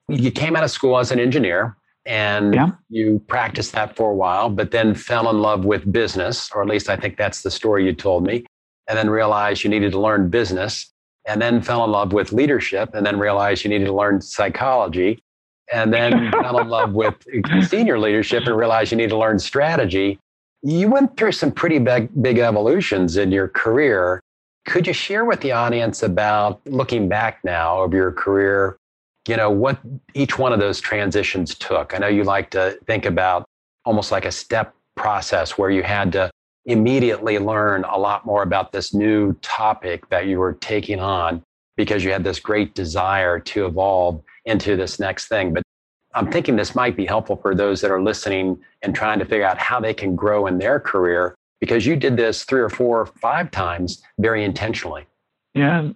You 0.08 0.30
came 0.30 0.56
out 0.56 0.64
of 0.64 0.70
school 0.70 0.98
as 0.98 1.10
an 1.10 1.18
engineer 1.18 1.76
and 2.06 2.54
yeah. 2.54 2.70
you 2.88 3.20
practiced 3.26 3.72
that 3.72 3.96
for 3.96 4.12
a 4.12 4.14
while, 4.14 4.48
but 4.48 4.70
then 4.70 4.94
fell 4.94 5.28
in 5.28 5.40
love 5.40 5.64
with 5.64 5.90
business, 5.92 6.48
or 6.54 6.62
at 6.62 6.68
least 6.68 6.88
I 6.88 6.96
think 6.96 7.16
that's 7.16 7.42
the 7.42 7.50
story 7.50 7.84
you 7.84 7.92
told 7.92 8.24
me, 8.24 8.44
and 8.88 8.96
then 8.96 9.10
realized 9.10 9.64
you 9.64 9.70
needed 9.70 9.92
to 9.92 10.00
learn 10.00 10.30
business, 10.30 10.92
and 11.26 11.42
then 11.42 11.60
fell 11.60 11.84
in 11.84 11.90
love 11.90 12.12
with 12.12 12.32
leadership, 12.32 12.90
and 12.94 13.04
then 13.04 13.18
realized 13.18 13.64
you 13.64 13.70
needed 13.70 13.86
to 13.86 13.92
learn 13.92 14.20
psychology, 14.20 15.20
and 15.72 15.92
then 15.92 16.30
fell 16.42 16.60
in 16.60 16.68
love 16.68 16.92
with 16.92 17.14
senior 17.68 17.98
leadership 17.98 18.44
and 18.46 18.56
realized 18.56 18.92
you 18.92 18.98
need 18.98 19.10
to 19.10 19.18
learn 19.18 19.40
strategy. 19.40 20.20
You 20.62 20.88
went 20.88 21.16
through 21.16 21.32
some 21.32 21.50
pretty 21.50 21.80
big, 21.80 22.08
big 22.22 22.38
evolutions 22.38 23.16
in 23.16 23.32
your 23.32 23.48
career. 23.48 24.20
Could 24.64 24.86
you 24.86 24.92
share 24.92 25.24
with 25.24 25.40
the 25.40 25.52
audience 25.52 26.02
about 26.02 26.60
looking 26.66 27.08
back 27.08 27.40
now 27.44 27.82
of 27.82 27.92
your 27.92 28.12
career? 28.12 28.76
You 29.28 29.36
know, 29.36 29.50
what 29.50 29.78
each 30.14 30.38
one 30.38 30.52
of 30.52 30.60
those 30.60 30.80
transitions 30.80 31.54
took. 31.54 31.94
I 31.94 31.98
know 31.98 32.08
you 32.08 32.24
like 32.24 32.50
to 32.50 32.78
think 32.86 33.06
about 33.06 33.44
almost 33.84 34.12
like 34.12 34.24
a 34.24 34.32
step 34.32 34.74
process 34.96 35.58
where 35.58 35.70
you 35.70 35.82
had 35.82 36.12
to 36.12 36.30
immediately 36.64 37.38
learn 37.38 37.84
a 37.84 37.96
lot 37.96 38.26
more 38.26 38.42
about 38.42 38.72
this 38.72 38.92
new 38.92 39.32
topic 39.34 40.08
that 40.10 40.26
you 40.26 40.38
were 40.38 40.54
taking 40.54 41.00
on 41.00 41.42
because 41.76 42.02
you 42.02 42.10
had 42.10 42.24
this 42.24 42.40
great 42.40 42.74
desire 42.74 43.38
to 43.38 43.66
evolve 43.66 44.22
into 44.44 44.76
this 44.76 44.98
next 44.98 45.28
thing. 45.28 45.52
But 45.52 45.62
I'm 46.14 46.30
thinking 46.32 46.56
this 46.56 46.74
might 46.74 46.96
be 46.96 47.04
helpful 47.04 47.36
for 47.36 47.54
those 47.54 47.80
that 47.82 47.90
are 47.90 48.02
listening 48.02 48.58
and 48.82 48.94
trying 48.94 49.18
to 49.18 49.24
figure 49.24 49.46
out 49.46 49.58
how 49.58 49.80
they 49.80 49.94
can 49.94 50.16
grow 50.16 50.46
in 50.46 50.58
their 50.58 50.80
career 50.80 51.34
because 51.60 51.86
you 51.86 51.96
did 51.96 52.16
this 52.16 52.44
three 52.44 52.60
or 52.60 52.70
four 52.70 53.00
or 53.00 53.06
five 53.06 53.50
times 53.50 54.02
very 54.18 54.44
intentionally. 54.44 55.06
Yeah, 55.54 55.90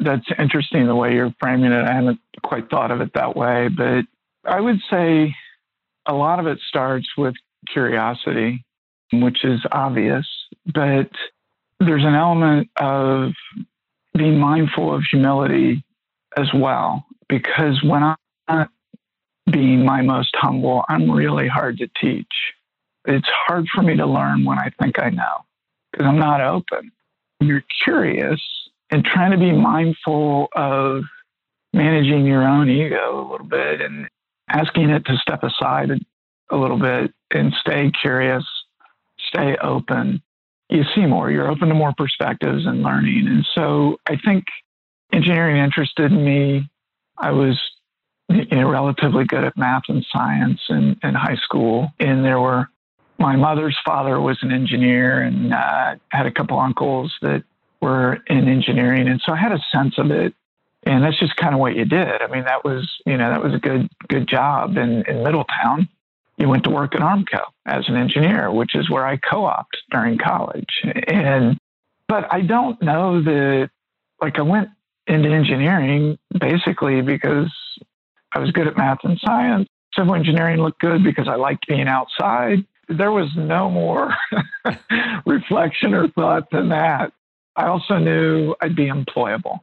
that's 0.00 0.26
interesting 0.38 0.86
the 0.86 0.94
way 0.94 1.14
you're 1.14 1.34
framing 1.40 1.72
it. 1.72 1.84
I 1.84 1.92
hadn't 1.92 2.20
quite 2.42 2.70
thought 2.70 2.90
of 2.90 3.00
it 3.00 3.12
that 3.14 3.36
way, 3.36 3.68
but 3.68 4.04
I 4.44 4.60
would 4.60 4.80
say 4.90 5.34
a 6.06 6.14
lot 6.14 6.38
of 6.40 6.46
it 6.46 6.58
starts 6.68 7.06
with 7.16 7.34
curiosity, 7.68 8.64
which 9.12 9.44
is 9.44 9.60
obvious, 9.70 10.26
but 10.66 11.10
there's 11.78 12.04
an 12.04 12.14
element 12.14 12.68
of 12.76 13.32
being 14.16 14.38
mindful 14.38 14.94
of 14.94 15.02
humility 15.10 15.84
as 16.36 16.48
well 16.54 17.04
because 17.28 17.82
when 17.82 18.02
I'm 18.02 18.16
not 18.48 18.70
being 19.50 19.84
my 19.84 20.02
most 20.02 20.30
humble, 20.34 20.84
I'm 20.88 21.10
really 21.10 21.48
hard 21.48 21.78
to 21.78 21.88
teach. 22.00 22.26
It's 23.06 23.28
hard 23.46 23.66
for 23.74 23.82
me 23.82 23.96
to 23.96 24.06
learn 24.06 24.44
when 24.44 24.58
I 24.58 24.70
think 24.80 25.00
I 25.00 25.10
know 25.10 25.44
because 25.90 26.06
I'm 26.06 26.18
not 26.18 26.40
open. 26.40 26.92
You're 27.40 27.64
curious 27.84 28.40
and 28.90 29.04
trying 29.04 29.30
to 29.32 29.38
be 29.38 29.52
mindful 29.52 30.48
of 30.54 31.02
managing 31.72 32.26
your 32.26 32.42
own 32.42 32.68
ego 32.68 33.20
a 33.20 33.26
little 33.30 33.46
bit 33.46 33.80
and 33.80 34.08
asking 34.48 34.90
it 34.90 35.04
to 35.06 35.16
step 35.16 35.42
aside 35.42 35.90
a 36.50 36.56
little 36.56 36.78
bit 36.78 37.12
and 37.30 37.52
stay 37.60 37.90
curious, 38.00 38.44
stay 39.18 39.56
open. 39.62 40.20
You 40.68 40.84
see 40.94 41.06
more, 41.06 41.30
you're 41.30 41.50
open 41.50 41.68
to 41.68 41.74
more 41.74 41.94
perspectives 41.96 42.66
and 42.66 42.82
learning. 42.82 43.26
And 43.28 43.46
so 43.54 43.98
I 44.08 44.16
think 44.16 44.44
engineering 45.12 45.62
interested 45.62 46.10
me 46.10 46.68
I 47.20 47.32
was 47.32 47.60
you 48.28 48.46
know, 48.50 48.68
relatively 48.68 49.24
good 49.24 49.44
at 49.44 49.56
math 49.56 49.84
and 49.88 50.04
science 50.10 50.60
in, 50.68 50.98
in 51.02 51.14
high 51.14 51.36
school. 51.36 51.92
And 52.00 52.24
there 52.24 52.40
were, 52.40 52.68
my 53.18 53.36
mother's 53.36 53.76
father 53.84 54.18
was 54.20 54.38
an 54.42 54.52
engineer 54.52 55.20
and 55.20 55.52
uh, 55.52 55.96
had 56.08 56.26
a 56.26 56.30
couple 56.30 56.58
uncles 56.58 57.12
that 57.22 57.44
were 57.80 58.22
in 58.26 58.48
engineering. 58.48 59.08
And 59.08 59.20
so 59.24 59.32
I 59.32 59.36
had 59.36 59.52
a 59.52 59.60
sense 59.72 59.98
of 59.98 60.10
it. 60.10 60.34
And 60.84 61.04
that's 61.04 61.18
just 61.18 61.36
kind 61.36 61.54
of 61.54 61.60
what 61.60 61.76
you 61.76 61.84
did. 61.84 62.22
I 62.22 62.26
mean, 62.28 62.44
that 62.44 62.64
was, 62.64 62.90
you 63.04 63.16
know, 63.16 63.28
that 63.30 63.42
was 63.42 63.52
a 63.54 63.58
good, 63.58 63.88
good 64.08 64.26
job 64.26 64.78
in, 64.78 65.04
in 65.06 65.22
Middletown. 65.22 65.88
You 66.38 66.48
went 66.48 66.64
to 66.64 66.70
work 66.70 66.94
at 66.94 67.02
Armco 67.02 67.42
as 67.66 67.86
an 67.88 67.96
engineer, 67.96 68.50
which 68.50 68.74
is 68.74 68.88
where 68.88 69.06
I 69.06 69.18
co-opted 69.18 69.80
during 69.90 70.16
college. 70.16 70.82
And, 71.06 71.58
but 72.08 72.32
I 72.32 72.40
don't 72.40 72.80
know 72.80 73.22
that, 73.22 73.70
like 74.22 74.38
I 74.38 74.42
went 74.42 74.70
into 75.06 75.28
engineering 75.28 76.18
basically 76.38 77.02
because 77.02 77.52
I 78.32 78.38
was 78.38 78.50
good 78.52 78.66
at 78.66 78.76
math 78.76 78.98
and 79.04 79.18
science. 79.18 79.68
Civil 79.94 80.14
engineering 80.14 80.60
looked 80.60 80.80
good 80.80 81.02
because 81.02 81.28
I 81.28 81.34
liked 81.34 81.66
being 81.66 81.88
outside. 81.88 82.64
There 82.88 83.12
was 83.12 83.28
no 83.36 83.68
more 83.68 84.14
reflection 85.26 85.94
or 85.94 86.08
thought 86.08 86.50
than 86.50 86.70
that. 86.70 87.12
I 87.60 87.66
also 87.66 87.98
knew 87.98 88.54
I'd 88.62 88.74
be 88.74 88.86
employable. 88.86 89.60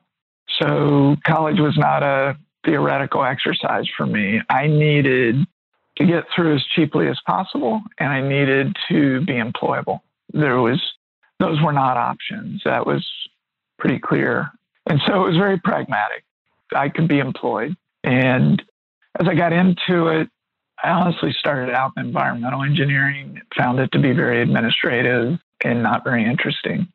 So 0.60 1.16
college 1.26 1.60
was 1.60 1.76
not 1.80 2.04
a 2.04 2.38
theoretical 2.64 3.24
exercise 3.24 3.86
for 3.98 4.06
me. 4.06 4.40
I 4.50 4.68
needed 4.68 5.38
to 5.98 6.06
get 6.06 6.26
through 6.36 6.56
as 6.56 6.64
cheaply 6.76 7.08
as 7.08 7.20
possible 7.26 7.82
and 7.98 8.10
I 8.10 8.22
needed 8.22 8.76
to 8.90 9.22
be 9.22 9.34
employable. 9.34 10.02
There 10.32 10.62
was 10.62 10.80
those 11.40 11.60
were 11.60 11.74
not 11.74 11.98
options. 11.98 12.62
That 12.66 12.86
was 12.86 13.04
pretty 13.80 13.98
clear 13.98 14.52
and 14.88 15.02
so 15.08 15.24
it 15.24 15.30
was 15.30 15.38
very 15.38 15.60
pragmatic. 15.60 16.24
I 16.76 16.90
could 16.90 17.08
be 17.08 17.18
employed. 17.18 17.76
And 18.04 18.62
as 19.20 19.28
I 19.28 19.34
got 19.34 19.54
into 19.54 20.10
it, 20.10 20.30
I 20.84 20.92
honestly 20.92 21.34
started 21.40 21.74
out 21.74 21.94
in 21.98 22.06
environmental 22.06 22.62
engineering, 22.62 23.42
found 23.58 23.80
it 23.80 23.92
to 23.94 24.00
be 24.00 24.12
very 24.12 24.44
administrative 24.44 25.40
and 25.64 25.82
not 25.82 26.04
very 26.04 26.24
interesting. 26.24 26.88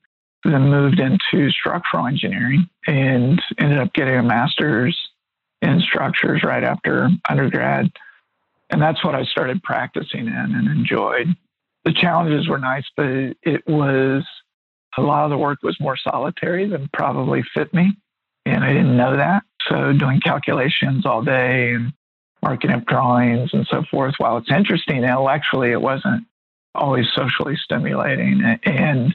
Then 0.44 0.70
moved 0.70 0.98
into 0.98 1.50
structural 1.50 2.06
engineering 2.06 2.68
and 2.86 3.40
ended 3.58 3.78
up 3.78 3.92
getting 3.92 4.16
a 4.16 4.22
master's 4.22 4.98
in 5.60 5.80
structures 5.80 6.42
right 6.42 6.64
after 6.64 7.08
undergrad. 7.28 7.92
And 8.70 8.82
that's 8.82 9.04
what 9.04 9.14
I 9.14 9.24
started 9.24 9.62
practicing 9.62 10.26
in 10.26 10.34
and 10.34 10.66
enjoyed. 10.68 11.28
The 11.84 11.92
challenges 11.92 12.48
were 12.48 12.58
nice, 12.58 12.86
but 12.96 13.06
it 13.06 13.66
was 13.66 14.24
a 14.98 15.02
lot 15.02 15.24
of 15.24 15.30
the 15.30 15.38
work 15.38 15.62
was 15.62 15.78
more 15.80 15.96
solitary 15.96 16.68
than 16.68 16.90
probably 16.92 17.42
fit 17.54 17.72
me. 17.72 17.96
And 18.44 18.64
I 18.64 18.72
didn't 18.72 18.96
know 18.96 19.16
that. 19.16 19.44
So 19.68 19.92
doing 19.92 20.20
calculations 20.20 21.06
all 21.06 21.22
day 21.22 21.74
and 21.74 21.92
marking 22.42 22.72
up 22.72 22.84
drawings 22.86 23.50
and 23.52 23.66
so 23.70 23.84
forth, 23.90 24.14
while 24.18 24.36
it's 24.38 24.50
interesting 24.50 25.04
intellectually, 25.04 25.70
it 25.70 25.80
wasn't 25.80 26.26
always 26.74 27.06
socially 27.14 27.56
stimulating. 27.56 28.58
And, 28.64 29.14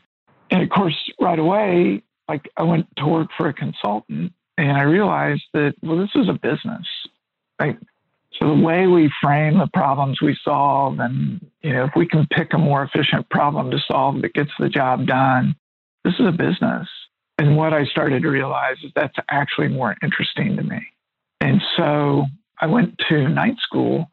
and 0.51 0.63
of 0.63 0.69
course, 0.69 0.95
right 1.19 1.39
away, 1.39 2.03
like 2.27 2.49
I 2.57 2.63
went 2.63 2.87
to 2.97 3.05
work 3.05 3.29
for 3.37 3.47
a 3.47 3.53
consultant 3.53 4.33
and 4.57 4.71
I 4.71 4.83
realized 4.83 5.43
that, 5.53 5.75
well, 5.81 5.97
this 5.97 6.09
is 6.15 6.29
a 6.29 6.33
business. 6.33 6.87
Right? 7.59 7.77
So 8.39 8.47
the 8.47 8.61
way 8.61 8.85
we 8.87 9.11
frame 9.21 9.57
the 9.57 9.69
problems 9.73 10.21
we 10.21 10.37
solve, 10.43 10.99
and 10.99 11.43
you 11.61 11.73
know, 11.73 11.85
if 11.85 11.91
we 11.95 12.07
can 12.07 12.27
pick 12.27 12.53
a 12.53 12.57
more 12.57 12.83
efficient 12.83 13.29
problem 13.29 13.71
to 13.71 13.79
solve 13.89 14.21
that 14.21 14.33
gets 14.33 14.51
the 14.59 14.69
job 14.69 15.07
done, 15.07 15.55
this 16.03 16.13
is 16.19 16.27
a 16.27 16.31
business. 16.31 16.87
And 17.39 17.55
what 17.55 17.73
I 17.73 17.85
started 17.85 18.23
to 18.23 18.29
realize 18.29 18.77
is 18.83 18.91
that's 18.95 19.17
actually 19.29 19.69
more 19.69 19.95
interesting 20.03 20.55
to 20.57 20.63
me. 20.63 20.81
And 21.41 21.61
so 21.75 22.25
I 22.59 22.67
went 22.67 22.99
to 23.09 23.27
night 23.27 23.57
school 23.59 24.07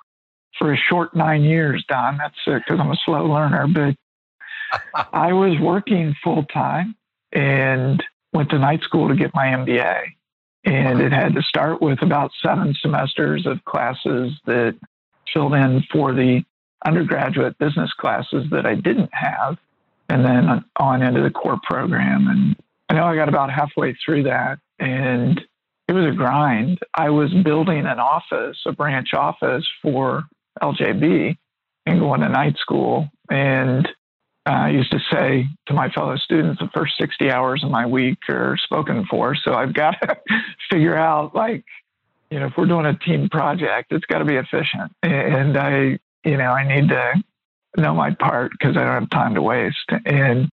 for 0.59 0.73
a 0.73 0.77
short 0.77 1.15
nine 1.17 1.43
years, 1.43 1.85
Don. 1.89 2.19
That's 2.19 2.35
because 2.45 2.79
I'm 2.81 2.91
a 2.91 2.99
slow 3.05 3.27
learner, 3.27 3.67
but 3.67 3.95
I 5.13 5.33
was 5.33 5.59
working 5.61 6.15
full 6.23 6.45
time 6.45 6.97
and 7.33 8.03
went 8.33 8.51
to 8.51 8.59
night 8.59 8.83
school 8.83 9.09
to 9.09 9.15
get 9.15 9.35
my 9.35 9.47
MBA. 9.47 10.03
And 10.65 11.01
it 11.01 11.13
had 11.13 11.35
to 11.35 11.43
start 11.43 11.83
with 11.83 12.03
about 12.03 12.31
seven 12.43 12.75
semesters 12.81 13.47
of 13.47 13.65
classes 13.65 14.33
that 14.47 14.77
filled 15.33 15.55
in 15.55 15.85
for 15.93 16.13
the 16.13 16.43
undergraduate 16.87 17.59
business 17.59 17.93
classes 17.93 18.47
that 18.51 18.67
I 18.67 18.75
didn't 18.75 19.11
have 19.13 19.59
and 20.09 20.25
then 20.25 20.65
on 20.77 21.03
into 21.03 21.23
the 21.23 21.31
core 21.31 21.61
program. 21.63 22.29
And 22.29 22.57
I 22.89 22.95
know 22.95 23.05
I 23.05 23.15
got 23.15 23.29
about 23.29 23.51
halfway 23.51 23.95
through 24.05 24.25
that 24.25 24.59
and 24.79 25.41
it 25.87 25.93
was 25.93 26.07
a 26.07 26.17
grind. 26.17 26.79
I 26.95 27.11
was 27.11 27.33
building 27.33 27.87
an 27.87 27.99
office, 27.99 28.59
a 28.67 28.73
branch 28.73 29.13
office 29.13 29.67
for 29.83 30.25
LJB 30.63 31.37
and 31.87 32.01
going 32.01 32.21
to 32.21 32.29
night 32.29 32.57
school. 32.59 33.09
And 33.31 33.87
Uh, 34.47 34.51
I 34.51 34.71
used 34.71 34.91
to 34.91 34.99
say 35.11 35.47
to 35.67 35.75
my 35.75 35.89
fellow 35.91 36.17
students, 36.17 36.61
the 36.61 36.69
first 36.75 36.95
60 36.99 37.31
hours 37.31 37.65
of 37.65 37.71
my 37.71 37.87
week 37.87 38.19
are 38.29 38.57
spoken 38.59 39.07
for. 39.09 39.35
So 39.35 39.55
I've 39.55 39.73
got 39.73 39.93
to 40.03 40.17
figure 40.71 40.97
out, 40.97 41.35
like, 41.35 41.65
you 42.31 42.41
know, 42.41 42.47
if 42.47 42.53
we're 42.59 42.67
doing 42.67 42.87
a 42.87 42.95
team 42.99 43.29
project, 43.31 43.93
it's 43.93 44.05
got 44.07 44.19
to 44.19 44.25
be 44.25 44.35
efficient. 44.35 44.93
And 45.03 45.57
I, 45.57 45.99
you 46.25 46.37
know, 46.37 46.53
I 46.53 46.67
need 46.67 46.89
to 46.89 47.23
know 47.77 47.95
my 47.95 48.11
part 48.13 48.53
because 48.53 48.77
I 48.77 48.85
don't 48.85 49.01
have 49.01 49.11
time 49.11 49.35
to 49.35 49.43
waste. 49.43 49.91
And 50.05 50.51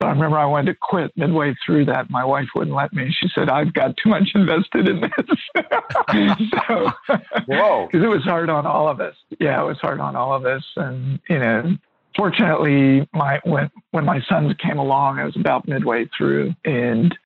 But 0.00 0.06
I 0.06 0.10
remember 0.10 0.38
I 0.38 0.46
wanted 0.46 0.72
to 0.72 0.78
quit 0.80 1.12
midway 1.16 1.54
through 1.64 1.84
that. 1.86 2.10
My 2.10 2.24
wife 2.24 2.48
wouldn't 2.54 2.74
let 2.74 2.92
me. 2.92 3.14
She 3.20 3.28
said, 3.34 3.48
I've 3.48 3.72
got 3.74 3.96
too 3.96 4.08
much 4.08 4.30
invested 4.34 4.88
in 4.88 5.00
this. 5.02 5.38
so, 6.66 6.90
whoa. 7.46 7.88
Because 7.92 8.04
it 8.04 8.08
was 8.08 8.24
hard 8.24 8.48
on 8.48 8.66
all 8.66 8.88
of 8.88 9.00
us. 9.00 9.14
Yeah, 9.38 9.60
it 9.62 9.66
was 9.66 9.78
hard 9.80 10.00
on 10.00 10.16
all 10.16 10.34
of 10.34 10.46
us. 10.46 10.64
And, 10.76 11.20
you 11.28 11.38
know, 11.38 11.76
fortunately, 12.16 13.08
my 13.12 13.40
when, 13.44 13.70
when 13.90 14.04
my 14.04 14.20
sons 14.28 14.54
came 14.58 14.78
along, 14.78 15.18
I 15.18 15.24
was 15.24 15.36
about 15.36 15.68
midway 15.68 16.08
through. 16.16 16.54
And 16.64 17.16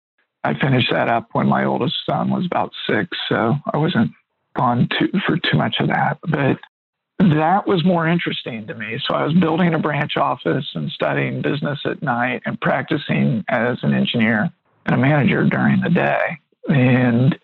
I 0.44 0.54
finished 0.54 0.90
that 0.92 1.08
up 1.08 1.28
when 1.32 1.48
my 1.48 1.64
oldest 1.64 1.96
son 2.06 2.30
was 2.30 2.46
about 2.46 2.72
six. 2.88 3.16
So 3.28 3.54
I 3.72 3.76
wasn't 3.76 4.12
gone 4.56 4.88
too, 4.98 5.10
for 5.26 5.36
too 5.36 5.56
much 5.56 5.76
of 5.80 5.88
that. 5.88 6.18
But 6.22 6.58
that 7.18 7.66
was 7.66 7.84
more 7.84 8.06
interesting 8.06 8.66
to 8.66 8.74
me. 8.74 9.00
So 9.06 9.14
I 9.14 9.24
was 9.24 9.34
building 9.34 9.74
a 9.74 9.78
branch 9.78 10.16
office 10.16 10.66
and 10.74 10.90
studying 10.90 11.42
business 11.42 11.80
at 11.84 12.02
night 12.02 12.42
and 12.46 12.60
practicing 12.60 13.44
as 13.48 13.78
an 13.82 13.92
engineer 13.92 14.50
and 14.86 14.94
a 14.94 14.98
manager 14.98 15.44
during 15.44 15.80
the 15.80 15.90
day. 15.90 16.38
And 16.68 17.38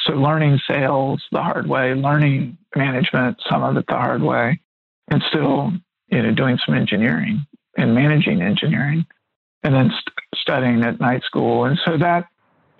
so 0.00 0.14
learning 0.14 0.60
sales 0.68 1.22
the 1.30 1.42
hard 1.42 1.68
way, 1.68 1.94
learning 1.94 2.56
management, 2.74 3.38
some 3.50 3.62
of 3.62 3.76
it 3.76 3.84
the 3.86 3.94
hard 3.94 4.22
way, 4.22 4.60
and 5.08 5.22
still, 5.28 5.72
you 6.10 6.22
know, 6.22 6.32
doing 6.32 6.58
some 6.64 6.74
engineering 6.74 7.46
and 7.76 7.94
managing 7.94 8.42
engineering 8.42 9.06
and 9.62 9.74
then 9.74 9.90
st- 9.90 10.14
studying 10.36 10.82
at 10.82 11.00
night 11.00 11.22
school. 11.24 11.64
And 11.64 11.78
so 11.84 11.96
that 11.98 12.26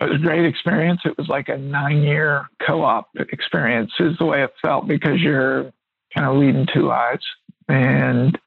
was 0.01 0.15
a 0.15 0.17
great 0.17 0.45
experience. 0.45 1.01
It 1.05 1.17
was 1.17 1.27
like 1.27 1.49
a 1.49 1.57
nine 1.57 2.01
year 2.03 2.47
co 2.65 2.83
op 2.83 3.09
experience, 3.15 3.91
is 3.99 4.17
the 4.17 4.25
way 4.25 4.43
it 4.43 4.51
felt 4.61 4.87
because 4.87 5.19
you're 5.19 5.71
kind 6.13 6.27
of 6.27 6.37
leading 6.37 6.67
two 6.73 6.87
lives 6.87 7.25
and 7.67 8.37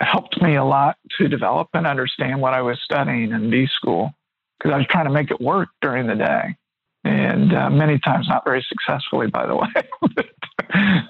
helped 0.00 0.40
me 0.42 0.56
a 0.56 0.64
lot 0.64 0.96
to 1.18 1.28
develop 1.28 1.68
and 1.74 1.86
understand 1.86 2.40
what 2.40 2.54
I 2.54 2.62
was 2.62 2.78
studying 2.82 3.32
in 3.32 3.50
B 3.50 3.68
school 3.76 4.10
because 4.58 4.72
I 4.74 4.78
was 4.78 4.86
trying 4.88 5.04
to 5.06 5.12
make 5.12 5.30
it 5.30 5.40
work 5.40 5.68
during 5.80 6.06
the 6.06 6.14
day. 6.14 6.56
And 7.04 7.52
uh, 7.52 7.68
many 7.68 7.98
times 7.98 8.28
not 8.28 8.44
very 8.44 8.64
successfully, 8.68 9.26
by 9.26 9.46
the 9.46 9.56
way. 9.56 11.02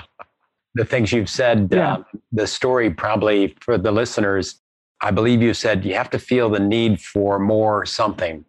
the 0.78 0.84
things 0.84 1.12
you've 1.12 1.28
said, 1.28 1.68
yeah. 1.72 1.94
uh, 1.94 2.02
the 2.30 2.46
story 2.46 2.88
probably 2.88 3.56
for 3.60 3.76
the 3.76 3.90
listeners, 3.90 4.60
I 5.00 5.10
believe 5.10 5.42
you 5.42 5.52
said 5.52 5.84
you 5.84 5.94
have 5.94 6.08
to 6.10 6.20
feel 6.20 6.48
the 6.48 6.60
need 6.60 7.00
for 7.00 7.40
more 7.40 7.84
something. 7.84 8.44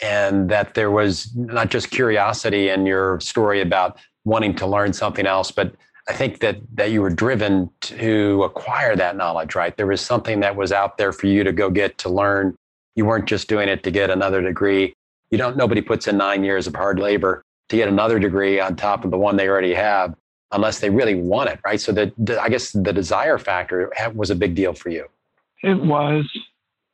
And 0.00 0.48
that 0.48 0.74
there 0.74 0.90
was 0.90 1.34
not 1.34 1.70
just 1.70 1.90
curiosity 1.90 2.68
in 2.68 2.86
your 2.86 3.18
story 3.20 3.60
about 3.60 3.98
wanting 4.24 4.54
to 4.56 4.66
learn 4.66 4.92
something 4.92 5.26
else, 5.26 5.50
but 5.50 5.74
I 6.08 6.12
think 6.12 6.38
that 6.40 6.56
that 6.74 6.90
you 6.90 7.02
were 7.02 7.10
driven 7.10 7.70
to 7.82 8.42
acquire 8.44 8.96
that 8.96 9.16
knowledge, 9.16 9.54
right? 9.54 9.76
There 9.76 9.86
was 9.86 10.00
something 10.00 10.40
that 10.40 10.56
was 10.56 10.72
out 10.72 10.98
there 10.98 11.12
for 11.12 11.26
you 11.26 11.44
to 11.44 11.52
go 11.52 11.68
get 11.70 11.98
to 11.98 12.08
learn. 12.08 12.56
You 12.96 13.06
weren't 13.06 13.26
just 13.26 13.48
doing 13.48 13.68
it 13.68 13.82
to 13.84 13.90
get 13.90 14.10
another 14.10 14.40
degree. 14.40 14.94
You 15.30 15.38
don't. 15.38 15.56
Nobody 15.56 15.80
puts 15.80 16.08
in 16.08 16.16
nine 16.16 16.42
years 16.42 16.66
of 16.66 16.74
hard 16.74 16.98
labor 16.98 17.42
to 17.68 17.76
get 17.76 17.88
another 17.88 18.18
degree 18.18 18.58
on 18.58 18.74
top 18.74 19.04
of 19.04 19.10
the 19.10 19.18
one 19.18 19.36
they 19.36 19.48
already 19.48 19.74
have, 19.74 20.14
unless 20.52 20.80
they 20.80 20.90
really 20.90 21.14
want 21.14 21.50
it, 21.50 21.60
right? 21.64 21.80
So 21.80 21.92
that 21.92 22.12
I 22.40 22.48
guess 22.48 22.72
the 22.72 22.92
desire 22.92 23.38
factor 23.38 23.92
was 24.14 24.30
a 24.30 24.34
big 24.34 24.54
deal 24.54 24.72
for 24.72 24.90
you. 24.90 25.06
It 25.62 25.80
was. 25.80 26.24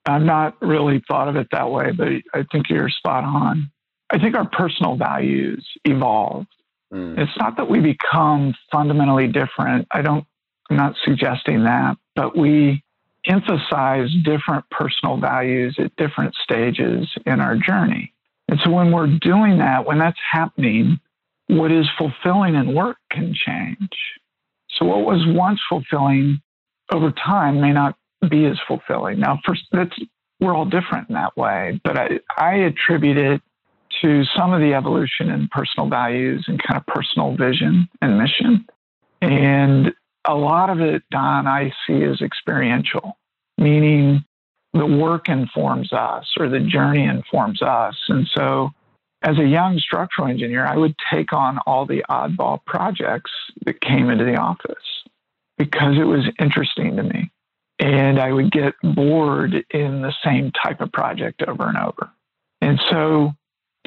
I'm 0.06 0.24
not 0.24 0.60
really 0.62 1.02
thought 1.06 1.28
of 1.28 1.36
it 1.36 1.48
that 1.52 1.70
way, 1.70 1.92
but 1.92 2.08
I 2.32 2.44
think 2.50 2.70
you're 2.70 2.88
spot 2.88 3.24
on. 3.24 3.70
I 4.08 4.18
think 4.18 4.34
our 4.34 4.48
personal 4.48 4.96
values 4.96 5.66
evolve 5.84 6.46
Mm. 6.92 7.18
It's 7.18 7.36
not 7.38 7.56
that 7.56 7.68
we 7.68 7.80
become 7.80 8.54
fundamentally 8.72 9.28
different. 9.28 9.86
I 9.90 10.02
don't, 10.02 10.24
I'm 10.70 10.76
not 10.76 10.94
suggesting 11.04 11.64
that, 11.64 11.96
but 12.14 12.36
we 12.36 12.82
emphasize 13.26 14.10
different 14.24 14.64
personal 14.70 15.18
values 15.18 15.76
at 15.78 15.94
different 15.96 16.34
stages 16.36 17.08
in 17.26 17.40
our 17.40 17.56
journey. 17.56 18.12
And 18.48 18.58
so 18.64 18.70
when 18.70 18.90
we're 18.90 19.18
doing 19.18 19.58
that, 19.58 19.84
when 19.84 19.98
that's 19.98 20.18
happening, 20.32 20.98
what 21.48 21.72
is 21.72 21.86
fulfilling 21.96 22.54
in 22.54 22.74
work 22.74 22.98
can 23.10 23.34
change. 23.34 23.90
So 24.70 24.86
what 24.86 25.04
was 25.04 25.24
once 25.26 25.60
fulfilling 25.68 26.40
over 26.92 27.10
time 27.10 27.60
may 27.60 27.72
not 27.72 27.96
be 28.28 28.46
as 28.46 28.58
fulfilling. 28.66 29.20
Now, 29.20 29.40
first, 29.44 29.62
that's 29.72 29.96
we're 30.40 30.54
all 30.54 30.66
different 30.66 31.08
in 31.08 31.14
that 31.14 31.36
way, 31.36 31.80
but 31.82 31.98
I, 31.98 32.20
I 32.36 32.54
attribute 32.56 33.18
it 33.18 33.42
to 34.02 34.24
some 34.36 34.52
of 34.52 34.60
the 34.60 34.74
evolution 34.74 35.30
in 35.30 35.48
personal 35.50 35.88
values 35.88 36.44
and 36.46 36.62
kind 36.62 36.78
of 36.78 36.86
personal 36.86 37.36
vision 37.36 37.88
and 38.00 38.18
mission. 38.18 38.66
And 39.20 39.92
a 40.24 40.34
lot 40.34 40.70
of 40.70 40.80
it, 40.80 41.02
Don, 41.10 41.46
I 41.46 41.72
see 41.86 42.04
as 42.04 42.20
experiential, 42.20 43.18
meaning 43.56 44.24
the 44.74 44.86
work 44.86 45.28
informs 45.28 45.92
us 45.92 46.26
or 46.38 46.48
the 46.48 46.60
journey 46.60 47.04
informs 47.04 47.62
us. 47.62 47.96
And 48.08 48.28
so, 48.36 48.70
as 49.22 49.38
a 49.38 49.44
young 49.44 49.78
structural 49.78 50.28
engineer, 50.28 50.66
I 50.66 50.76
would 50.76 50.94
take 51.12 51.32
on 51.32 51.58
all 51.66 51.86
the 51.86 52.04
oddball 52.08 52.64
projects 52.64 53.30
that 53.66 53.80
came 53.80 54.10
into 54.10 54.24
the 54.24 54.36
office 54.36 54.74
because 55.56 55.98
it 55.98 56.04
was 56.04 56.24
interesting 56.40 56.96
to 56.96 57.02
me. 57.02 57.30
And 57.80 58.18
I 58.18 58.32
would 58.32 58.50
get 58.50 58.74
bored 58.82 59.54
in 59.70 60.02
the 60.02 60.12
same 60.24 60.52
type 60.52 60.80
of 60.80 60.92
project 60.92 61.42
over 61.42 61.68
and 61.68 61.78
over. 61.78 62.10
And 62.60 62.80
so 62.90 63.32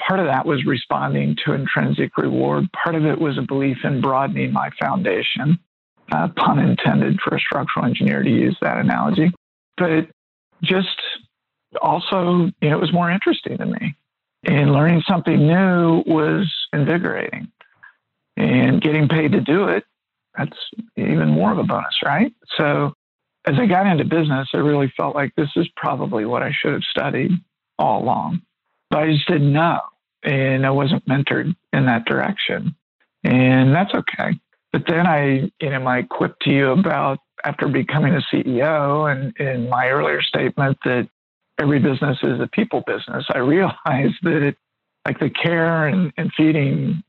part 0.08 0.20
of 0.20 0.28
that 0.28 0.46
was 0.46 0.66
responding 0.66 1.38
to 1.46 1.54
intrinsic 1.54 2.18
reward. 2.18 2.66
Part 2.84 2.96
of 2.96 3.06
it 3.06 3.20
was 3.20 3.38
a 3.38 3.42
belief 3.42 3.78
in 3.84 4.02
broadening 4.02 4.54
my 4.54 4.70
foundation, 4.80 5.60
uh, 6.12 6.30
pun 6.36 6.60
intended 6.60 7.20
for 7.22 7.36
a 7.36 7.40
structural 7.40 7.86
engineer 7.86 8.24
to 8.24 8.30
use 8.30 8.58
that 8.62 8.78
analogy. 8.78 9.32
But 9.78 10.08
just 10.62 10.88
also, 11.82 12.52
you 12.62 12.70
know, 12.70 12.78
it 12.78 12.82
was 12.82 12.94
more 12.94 13.10
interesting 13.10 13.58
to 13.58 13.66
me. 13.66 13.96
And 14.44 14.74
learning 14.74 15.04
something 15.08 15.38
new 15.38 16.04
was 16.06 16.52
invigorating. 16.74 17.52
And 18.38 18.82
getting 18.82 19.08
paid 19.08 19.34
to 19.34 19.42
do 19.42 19.66
it, 19.66 19.84
that's 20.38 20.58
even 20.96 21.30
more 21.30 21.52
of 21.52 21.60
a 21.60 21.64
bonus, 21.64 21.96
right? 22.04 22.34
So 22.58 22.94
as 23.46 23.56
I 23.60 23.66
got 23.66 23.88
into 23.88 24.06
business, 24.06 24.50
I 24.54 24.58
really 24.58 24.92
felt 24.96 25.16
like 25.16 25.36
this 25.36 25.50
is 25.56 25.68
probably 25.76 26.26
what 26.26 26.42
I 26.42 26.52
should 26.52 26.74
have 26.74 26.84
studied 26.84 27.32
all 27.78 28.02
along. 28.04 28.42
But 28.90 29.04
I 29.04 29.12
just 29.14 29.28
didn't 29.28 29.52
know 29.54 29.80
and 30.24 30.66
I 30.66 30.72
wasn't 30.72 31.06
mentored 31.08 31.56
in 31.74 31.86
that 31.86 32.06
direction. 32.06 32.76
And 33.24 33.74
that's 33.74 33.94
okay. 33.94 34.40
But 34.72 34.84
then 34.88 35.06
I, 35.06 35.52
you 35.60 35.70
know, 35.70 35.80
my 35.80 36.04
quip 36.04 36.40
to 36.42 36.52
you 36.52 36.72
about 36.72 37.20
after 37.44 37.68
becoming 37.68 38.16
a 38.16 38.22
CEO 38.34 39.12
and 39.12 39.36
in 39.38 39.70
my 39.70 39.90
earlier 39.90 40.22
statement 40.22 40.78
that 40.86 41.10
every 41.62 41.80
business 41.80 42.18
is 42.24 42.40
a 42.40 42.48
people 42.48 42.84
business, 42.86 43.26
I 43.34 43.40
realized 43.40 44.16
that 44.24 44.56
like 45.06 45.20
the 45.20 45.30
care 45.30 45.88
and, 45.88 46.12
and 46.18 46.32
feeding, 46.36 47.04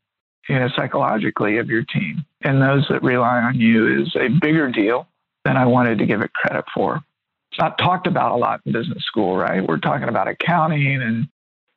you 0.49 0.59
know, 0.59 0.69
psychologically 0.77 1.59
of 1.59 1.69
your 1.69 1.85
team 1.85 2.25
and 2.43 2.61
those 2.61 2.87
that 2.91 3.03
rely 3.03 3.41
on 3.41 3.59
you 3.59 4.03
is 4.03 4.15
a 4.17 4.29
bigger 4.29 4.71
deal 4.71 5.07
than 5.45 5.57
I 5.57 5.67
wanted 5.67 5.99
to 5.99 6.07
give 6.07 6.23
it 6.23 6.33
credit 6.33 6.65
for. 6.75 7.03
It's 7.51 7.59
not 7.59 7.77
talked 7.77 8.07
about 8.07 8.33
a 8.33 8.37
lot 8.37 8.61
in 8.65 8.73
business 8.73 9.05
school, 9.05 9.37
right? 9.37 9.67
We're 9.67 9.79
talking 9.79 10.09
about 10.09 10.27
accounting 10.29 11.03
and 11.03 11.29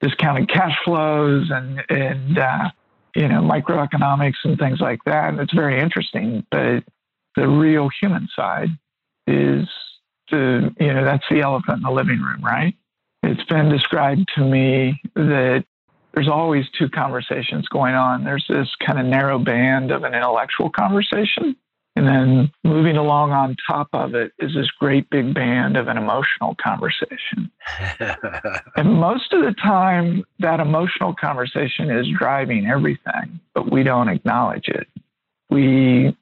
discounted 0.02 0.50
cash 0.50 0.78
flows 0.86 1.50
and 1.52 1.84
and 1.90 2.38
uh, 2.38 2.70
you 3.14 3.28
know 3.28 3.42
microeconomics 3.42 4.36
and 4.46 4.58
things 4.58 4.80
like 4.80 5.00
that. 5.06 5.30
And 5.30 5.40
it's 5.40 5.54
very 5.54 5.82
interesting, 5.82 6.46
but 6.50 6.84
the 7.36 7.48
real 7.48 7.90
human 8.02 8.30
side 8.34 8.70
is 9.28 9.68
the 10.32 10.74
you 10.80 10.94
know 10.94 11.04
that's 11.04 11.26
the 11.30 11.42
elephant 11.42 11.78
in 11.78 11.84
the 11.84 11.92
living 11.92 12.22
room, 12.22 12.44
right? 12.44 12.76
It's 13.24 13.44
been 13.46 13.70
described 13.70 14.30
to 14.36 14.42
me 14.42 15.02
that 15.16 15.66
there's 16.14 16.30
always 16.30 16.66
two 16.78 16.90
conversations 16.90 17.68
going 17.68 17.96
on. 17.96 18.24
There's 18.24 18.46
this 18.48 18.70
kind 18.86 19.00
of 19.00 19.06
narrow 19.06 19.40
band 19.40 19.92
of 19.92 20.04
an 20.04 20.14
intellectual 20.14 20.70
conversation, 20.70 21.56
and 21.96 22.08
then 22.08 22.52
moving 22.64 22.98
along 22.98 23.32
on 23.32 23.56
top 23.68 23.90
of 23.94 24.16
it 24.16 24.34
is 24.40 24.54
this 24.54 24.70
great 24.80 25.10
big 25.10 25.34
band 25.34 25.78
of 25.78 25.88
an 25.88 25.98
emotional 25.98 26.56
conversation. 26.62 27.52
and 28.76 28.94
most 28.94 29.34
of 29.34 29.44
the 29.44 29.54
time, 29.62 30.24
that 30.40 30.60
emotional 30.60 31.14
conversation 31.14 31.90
is 31.90 32.08
driving 32.18 32.68
everything, 32.68 33.40
but 33.54 33.72
we 33.72 33.84
don't 33.84 34.10
acknowledge 34.10 34.68
it. 34.68 34.88
We 35.50 36.16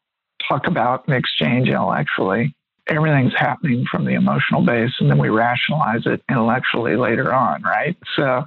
talk 0.47 0.67
about 0.67 1.07
and 1.07 1.15
exchange 1.15 1.67
intellectually. 1.69 2.55
Everything's 2.88 3.34
happening 3.38 3.86
from 3.89 4.06
the 4.06 4.13
emotional 4.13 4.62
base, 4.65 4.91
and 5.00 5.10
then 5.10 5.17
we 5.17 5.30
rationalize 5.30 6.06
it 6.06 6.22
intellectually 6.30 6.96
later 6.96 7.34
on, 7.34 7.62
right? 7.63 7.98
So, 8.17 8.46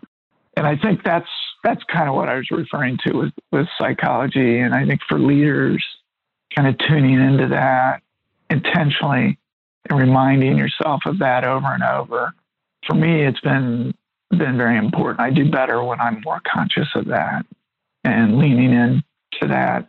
and 0.57 0.67
I 0.67 0.77
think 0.77 1.03
that's 1.05 1.29
that's 1.65 1.83
kind 1.85 2.09
of 2.09 2.15
what 2.15 2.29
I 2.29 2.37
was 2.37 2.51
referring 2.51 2.99
to 3.07 3.17
with, 3.17 3.33
with 3.51 3.67
psychology. 3.79 4.59
And 4.59 4.75
I 4.75 4.87
think 4.87 5.01
for 5.09 5.19
leaders, 5.19 5.85
kind 6.55 6.69
of 6.69 6.79
tuning 6.79 7.21
into 7.21 7.49
that 7.49 8.03
intentionally 8.51 9.39
and 9.89 9.99
reminding 9.99 10.57
yourself 10.57 11.03
of 11.07 11.19
that 11.19 11.45
over 11.45 11.67
and 11.67 11.83
over. 11.83 12.33
For 12.87 12.95
me, 12.95 13.25
it's 13.25 13.41
been 13.41 13.95
been 14.31 14.57
very 14.57 14.77
important. 14.77 15.21
I 15.21 15.31
do 15.31 15.51
better 15.51 15.83
when 15.83 16.01
I'm 16.01 16.21
more 16.25 16.41
conscious 16.53 16.89
of 16.95 17.07
that 17.07 17.47
and 18.05 18.39
leaning 18.39 18.73
into 18.73 19.49
that. 19.49 19.89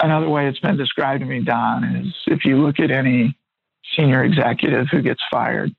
Another 0.00 0.28
way 0.28 0.46
it's 0.46 0.60
been 0.60 0.76
described 0.76 1.20
to 1.20 1.26
me, 1.26 1.42
Don, 1.42 1.84
is 1.84 2.14
if 2.26 2.44
you 2.44 2.58
look 2.58 2.78
at 2.78 2.90
any 2.90 3.36
senior 3.96 4.24
executive 4.24 4.86
who 4.90 5.02
gets 5.02 5.20
fired, 5.30 5.74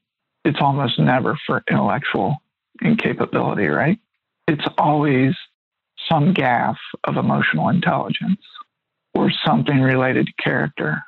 it's 0.45 0.59
almost 0.61 0.99
never 0.99 1.37
for 1.45 1.63
intellectual 1.69 2.37
incapability, 2.81 3.67
right? 3.67 3.99
It's 4.47 4.65
always 4.77 5.35
some 6.09 6.33
gaffe 6.33 6.77
of 7.03 7.17
emotional 7.17 7.69
intelligence 7.69 8.41
or 9.13 9.31
something 9.45 9.81
related 9.81 10.27
to 10.27 10.33
character. 10.41 11.03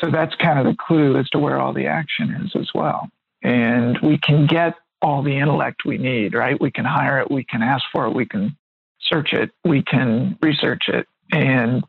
So 0.00 0.10
that's 0.10 0.34
kind 0.36 0.58
of 0.58 0.66
the 0.66 0.76
clue 0.78 1.18
as 1.18 1.28
to 1.30 1.38
where 1.38 1.58
all 1.60 1.72
the 1.72 1.86
action 1.86 2.30
is 2.44 2.52
as 2.54 2.70
well. 2.74 3.08
And 3.42 3.98
we 4.02 4.18
can 4.18 4.46
get 4.46 4.74
all 5.02 5.22
the 5.22 5.36
intellect 5.36 5.82
we 5.84 5.98
need, 5.98 6.34
right? 6.34 6.60
We 6.60 6.70
can 6.70 6.84
hire 6.84 7.20
it, 7.20 7.30
we 7.30 7.44
can 7.44 7.62
ask 7.62 7.84
for 7.92 8.06
it, 8.06 8.14
we 8.14 8.26
can 8.26 8.56
search 9.00 9.32
it, 9.32 9.50
we 9.64 9.82
can 9.82 10.38
research 10.42 10.88
it, 10.88 11.06
and 11.32 11.82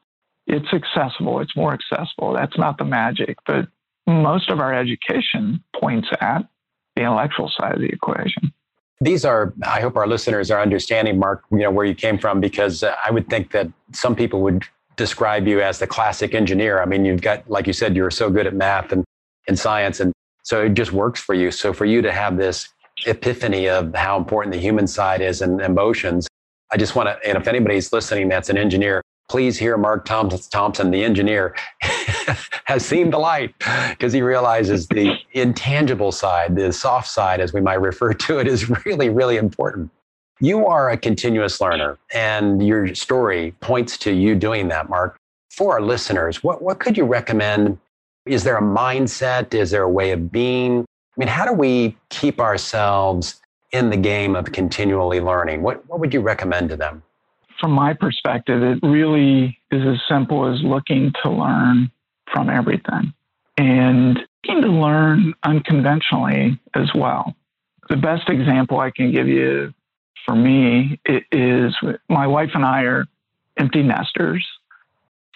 it's 0.48 0.74
accessible. 0.74 1.40
It's 1.40 1.56
more 1.56 1.74
accessible. 1.74 2.34
That's 2.34 2.58
not 2.58 2.78
the 2.78 2.86
magic, 2.86 3.38
but 3.46 3.68
most 4.12 4.50
of 4.50 4.60
our 4.60 4.74
education 4.74 5.64
points 5.80 6.10
at 6.20 6.48
the 6.96 7.02
intellectual 7.04 7.52
side 7.58 7.74
of 7.74 7.80
the 7.80 7.88
equation. 7.88 8.54
These 9.00 9.26
are, 9.26 9.54
I 9.66 9.82
hope 9.82 9.96
our 9.96 10.08
listeners 10.08 10.52
are 10.52 10.62
understanding, 10.62 11.18
Mark, 11.18 11.44
you 11.52 11.60
know, 11.60 11.72
where 11.72 11.86
you 11.86 11.96
came 11.96 12.20
from, 12.20 12.40
because 12.40 12.84
uh, 12.84 12.96
I 13.04 13.10
would 13.10 13.30
think 13.30 13.52
that 13.52 13.68
some 13.94 14.16
people 14.16 14.42
would 14.42 14.64
describe 14.96 15.48
you 15.48 15.62
as 15.62 15.80
the 15.80 15.88
classic 15.88 16.36
engineer. 16.36 16.82
I 16.82 16.86
mean, 16.86 17.04
you've 17.06 17.22
got, 17.22 17.50
like 17.50 17.66
you 17.66 17.74
said, 17.74 17.96
you're 17.96 18.12
so 18.12 18.30
good 18.30 18.46
at 18.46 18.54
math 18.54 18.92
and, 18.92 19.04
and 19.48 19.58
science, 19.58 20.00
and 20.00 20.14
so 20.44 20.66
it 20.66 20.76
just 20.76 20.92
works 20.92 21.20
for 21.20 21.34
you. 21.34 21.50
So 21.50 21.74
for 21.74 21.86
you 21.86 22.02
to 22.04 22.12
have 22.12 22.38
this 22.38 22.70
epiphany 23.08 23.68
of 23.68 23.96
how 23.96 24.18
important 24.18 24.54
the 24.54 24.60
human 24.60 24.86
side 24.86 25.22
is 25.22 25.42
and 25.42 25.60
emotions, 25.62 26.28
I 26.72 26.78
just 26.78 26.96
want 26.96 27.10
to, 27.10 27.28
and 27.28 27.38
if 27.38 27.48
anybody's 27.48 27.92
listening 27.92 28.30
that's 28.30 28.50
an 28.50 28.58
engineer, 28.58 29.02
please 29.32 29.58
hear 29.58 29.78
Mark 29.78 30.04
Thompson, 30.04 30.92
the 30.92 31.06
engineer, 31.06 31.56
has 32.66 32.86
seen 32.86 33.12
the 33.12 33.18
light 33.18 33.56
because 33.92 34.12
he 34.12 34.22
realizes 34.22 34.88
the 34.90 35.18
intangible 35.32 36.12
side, 36.12 36.58
the 36.58 36.74
soft 36.74 37.08
side, 37.08 37.40
as 37.40 37.54
we 37.54 37.62
might 37.62 37.80
refer 37.80 38.12
to 38.12 38.40
it, 38.40 38.46
is 38.46 38.70
really, 38.86 39.08
really 39.08 39.38
important. 39.38 39.90
You 40.42 40.68
are 40.68 40.90
a 40.90 40.98
continuous 40.98 41.62
learner, 41.62 41.98
and 42.14 42.68
your 42.68 42.94
story 42.94 43.56
points 43.62 43.98
to 44.00 44.12
you 44.12 44.36
doing 44.36 44.68
that, 44.68 44.90
Mark. 44.90 45.16
For 45.50 45.76
our 45.76 45.82
listeners, 45.82 46.44
what, 46.44 46.62
what 46.62 46.80
could 46.80 46.98
you 46.98 47.06
recommend? 47.06 47.78
Is 48.26 48.44
there 48.44 48.58
a 48.58 48.62
mindset? 48.62 49.54
Is 49.54 49.72
there 49.72 49.84
a 49.84 49.90
way 49.90 50.12
of 50.12 50.30
being? 50.30 50.82
I 50.82 51.16
mean, 51.16 51.30
how 51.30 51.46
do 51.46 51.54
we 51.54 51.96
keep 52.10 52.42
ourselves 52.42 53.40
in 53.72 53.92
the 53.92 53.98
game 53.98 54.36
of 54.36 54.52
continually 54.52 55.22
learning? 55.22 55.62
What, 55.62 55.88
what 55.88 56.02
would 56.02 56.14
you 56.14 56.20
recommend 56.20 56.68
to 56.68 56.76
them? 56.76 57.02
From 57.62 57.72
my 57.72 57.94
perspective, 57.94 58.64
it 58.64 58.80
really 58.82 59.60
is 59.72 59.84
as 59.88 60.00
simple 60.10 60.52
as 60.52 60.62
looking 60.64 61.14
to 61.24 61.30
learn 61.30 61.92
from 62.34 62.50
everything 62.50 63.14
and 63.58 64.20
looking 64.44 64.64
to 64.64 64.68
learn 64.68 65.34
unconventionally 65.44 66.60
as 66.74 66.90
well. 66.96 67.36
The 67.88 67.98
best 67.98 68.30
example 68.30 68.80
I 68.80 68.90
can 68.90 69.12
give 69.12 69.28
you 69.28 69.74
for 70.26 70.34
me 70.34 71.00
is 71.32 71.76
my 72.10 72.26
wife 72.26 72.50
and 72.56 72.66
I 72.66 72.84
are 72.84 73.06
empty 73.58 73.84
nesters. 73.84 74.48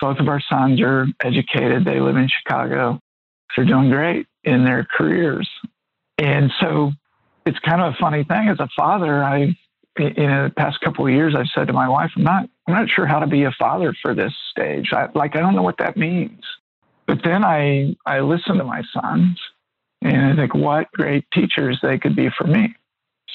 Both 0.01 0.19
of 0.19 0.27
our 0.27 0.41
sons 0.49 0.81
are 0.81 1.05
educated. 1.23 1.85
They 1.85 1.99
live 1.99 2.15
in 2.17 2.27
Chicago. 2.27 2.99
They're 3.55 3.65
doing 3.65 3.89
great 3.89 4.27
in 4.43 4.65
their 4.65 4.87
careers. 4.97 5.49
And 6.17 6.51
so 6.59 6.91
it's 7.45 7.59
kind 7.59 7.81
of 7.81 7.93
a 7.93 7.97
funny 7.97 8.23
thing. 8.23 8.49
As 8.49 8.59
a 8.59 8.69
father, 8.75 9.23
I, 9.23 9.55
in 9.97 10.13
the 10.15 10.53
past 10.57 10.79
couple 10.81 11.05
of 11.05 11.13
years, 11.13 11.35
I've 11.37 11.47
said 11.53 11.67
to 11.67 11.73
my 11.73 11.87
wife, 11.87 12.11
I'm 12.15 12.23
not, 12.23 12.49
I'm 12.67 12.73
not 12.73 12.89
sure 12.89 13.05
how 13.05 13.19
to 13.19 13.27
be 13.27 13.43
a 13.43 13.51
father 13.57 13.93
for 14.01 14.13
this 14.13 14.33
stage. 14.51 14.89
I, 14.93 15.07
like, 15.15 15.35
I 15.35 15.39
don't 15.39 15.55
know 15.55 15.63
what 15.63 15.77
that 15.79 15.97
means. 15.97 16.41
But 17.07 17.19
then 17.23 17.43
I, 17.45 17.95
I 18.05 18.21
listen 18.21 18.57
to 18.57 18.63
my 18.63 18.81
sons 18.93 19.39
and 20.01 20.33
I 20.33 20.35
think 20.35 20.55
what 20.55 20.91
great 20.91 21.25
teachers 21.31 21.79
they 21.81 21.97
could 21.97 22.15
be 22.15 22.29
for 22.37 22.45
me. 22.45 22.75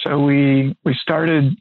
So 0.05 0.19
we, 0.19 0.77
we 0.85 0.95
started 1.01 1.57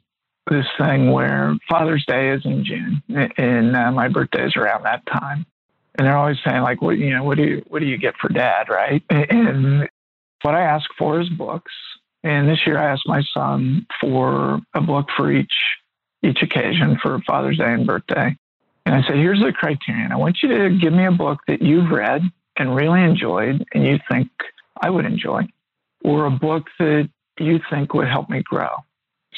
this 0.50 0.66
thing 0.78 1.12
where 1.12 1.54
Father's 1.68 2.04
Day 2.06 2.30
is 2.30 2.42
in 2.44 2.64
June 2.64 3.02
and 3.36 3.76
uh, 3.76 3.92
my 3.92 4.08
birthday 4.08 4.46
is 4.46 4.56
around 4.56 4.84
that 4.84 5.06
time. 5.06 5.46
And 5.98 6.06
they're 6.06 6.16
always 6.16 6.38
saying 6.46 6.62
like, 6.62 6.82
what, 6.82 6.98
you 6.98 7.10
know, 7.10 7.24
what 7.24 7.36
do 7.36 7.44
you, 7.44 7.64
what 7.68 7.80
do 7.80 7.86
you 7.86 7.98
get 7.98 8.14
for 8.20 8.28
dad? 8.28 8.68
Right. 8.68 9.02
And 9.10 9.88
what 10.42 10.54
I 10.54 10.62
ask 10.62 10.88
for 10.98 11.20
is 11.20 11.28
books. 11.28 11.72
And 12.22 12.48
this 12.48 12.66
year 12.66 12.78
I 12.78 12.92
asked 12.92 13.06
my 13.06 13.22
son 13.34 13.86
for 14.00 14.60
a 14.74 14.80
book 14.80 15.08
for 15.16 15.30
each 15.32 15.54
each 16.22 16.42
occasion 16.42 16.98
for 17.00 17.18
Father's 17.26 17.58
Day 17.58 17.72
and 17.72 17.86
birthday. 17.86 18.36
And 18.84 18.94
I 18.94 19.02
said, 19.06 19.16
here's 19.16 19.40
the 19.40 19.52
criterion. 19.52 20.12
I 20.12 20.16
want 20.16 20.38
you 20.42 20.48
to 20.48 20.78
give 20.78 20.92
me 20.92 21.06
a 21.06 21.12
book 21.12 21.40
that 21.48 21.62
you've 21.62 21.90
read 21.90 22.22
and 22.56 22.74
really 22.74 23.02
enjoyed 23.02 23.64
and 23.72 23.86
you 23.86 23.98
think 24.10 24.28
I 24.80 24.90
would 24.90 25.06
enjoy, 25.06 25.46
or 26.02 26.26
a 26.26 26.30
book 26.30 26.66
that 26.78 27.08
you 27.38 27.60
think 27.70 27.94
would 27.94 28.08
help 28.08 28.28
me 28.28 28.42
grow. 28.42 28.68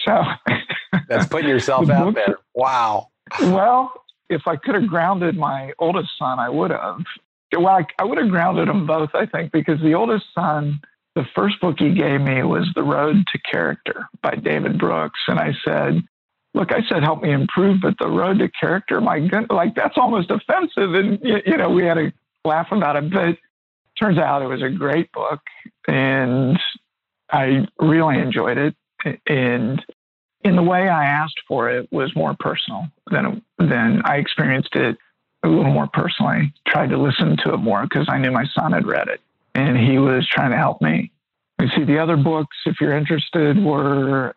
So 0.04 0.22
that's 1.08 1.26
putting 1.26 1.48
yourself 1.48 1.86
the 1.86 1.92
out 1.92 2.14
there. 2.14 2.36
Wow. 2.54 3.08
Well, 3.40 3.92
if 4.28 4.46
I 4.46 4.56
could 4.56 4.74
have 4.74 4.86
grounded 4.86 5.36
my 5.36 5.72
oldest 5.78 6.10
son, 6.18 6.38
I 6.38 6.48
would 6.48 6.70
have. 6.70 6.98
Well, 7.54 7.68
I, 7.68 7.86
I 7.98 8.04
would 8.04 8.18
have 8.18 8.30
grounded 8.30 8.68
them 8.68 8.86
both, 8.86 9.10
I 9.14 9.26
think, 9.26 9.52
because 9.52 9.80
the 9.80 9.94
oldest 9.94 10.24
son 10.34 10.80
the 11.14 11.24
first 11.34 11.60
book 11.60 11.76
he 11.78 11.92
gave 11.92 12.20
me 12.20 12.42
was 12.42 12.70
The 12.74 12.82
Road 12.82 13.16
to 13.32 13.38
Character 13.38 14.08
by 14.22 14.34
David 14.34 14.78
Brooks. 14.78 15.20
And 15.28 15.38
I 15.38 15.52
said, 15.64 16.02
Look, 16.54 16.70
I 16.70 16.82
said, 16.86 17.02
help 17.02 17.22
me 17.22 17.32
improve, 17.32 17.80
but 17.80 17.94
The 17.98 18.08
Road 18.08 18.38
to 18.40 18.48
Character, 18.50 19.00
my 19.00 19.20
goodness, 19.20 19.48
like 19.50 19.74
that's 19.74 19.96
almost 19.96 20.30
offensive. 20.30 20.94
And, 20.94 21.18
you 21.22 21.56
know, 21.56 21.70
we 21.70 21.84
had 21.84 21.94
to 21.94 22.12
laugh 22.44 22.68
about 22.72 22.96
it. 22.96 23.10
But 23.10 23.38
turns 23.98 24.18
out 24.18 24.42
it 24.42 24.48
was 24.48 24.62
a 24.62 24.68
great 24.68 25.10
book. 25.12 25.40
And 25.88 26.58
I 27.30 27.66
really 27.80 28.18
enjoyed 28.18 28.58
it. 28.58 28.74
And 29.26 29.82
in 30.44 30.56
the 30.56 30.62
way 30.62 30.88
I 30.88 31.06
asked 31.06 31.40
for 31.48 31.70
it 31.70 31.90
was 31.90 32.14
more 32.14 32.36
personal 32.38 32.88
than, 33.10 33.42
than 33.58 34.02
I 34.04 34.16
experienced 34.16 34.76
it 34.76 34.98
a 35.42 35.48
little 35.48 35.72
more 35.72 35.88
personally, 35.90 36.52
tried 36.68 36.90
to 36.90 36.98
listen 36.98 37.38
to 37.44 37.54
it 37.54 37.58
more 37.58 37.82
because 37.84 38.06
I 38.10 38.18
knew 38.18 38.30
my 38.30 38.44
son 38.54 38.72
had 38.72 38.86
read 38.86 39.08
it 39.08 39.22
and 39.54 39.76
he 39.76 39.98
was 39.98 40.26
trying 40.28 40.50
to 40.50 40.56
help 40.56 40.80
me. 40.80 41.10
You 41.60 41.68
see, 41.76 41.84
the 41.84 41.98
other 41.98 42.16
books, 42.16 42.56
if 42.66 42.80
you're 42.80 42.96
interested, 42.96 43.62
were 43.62 44.34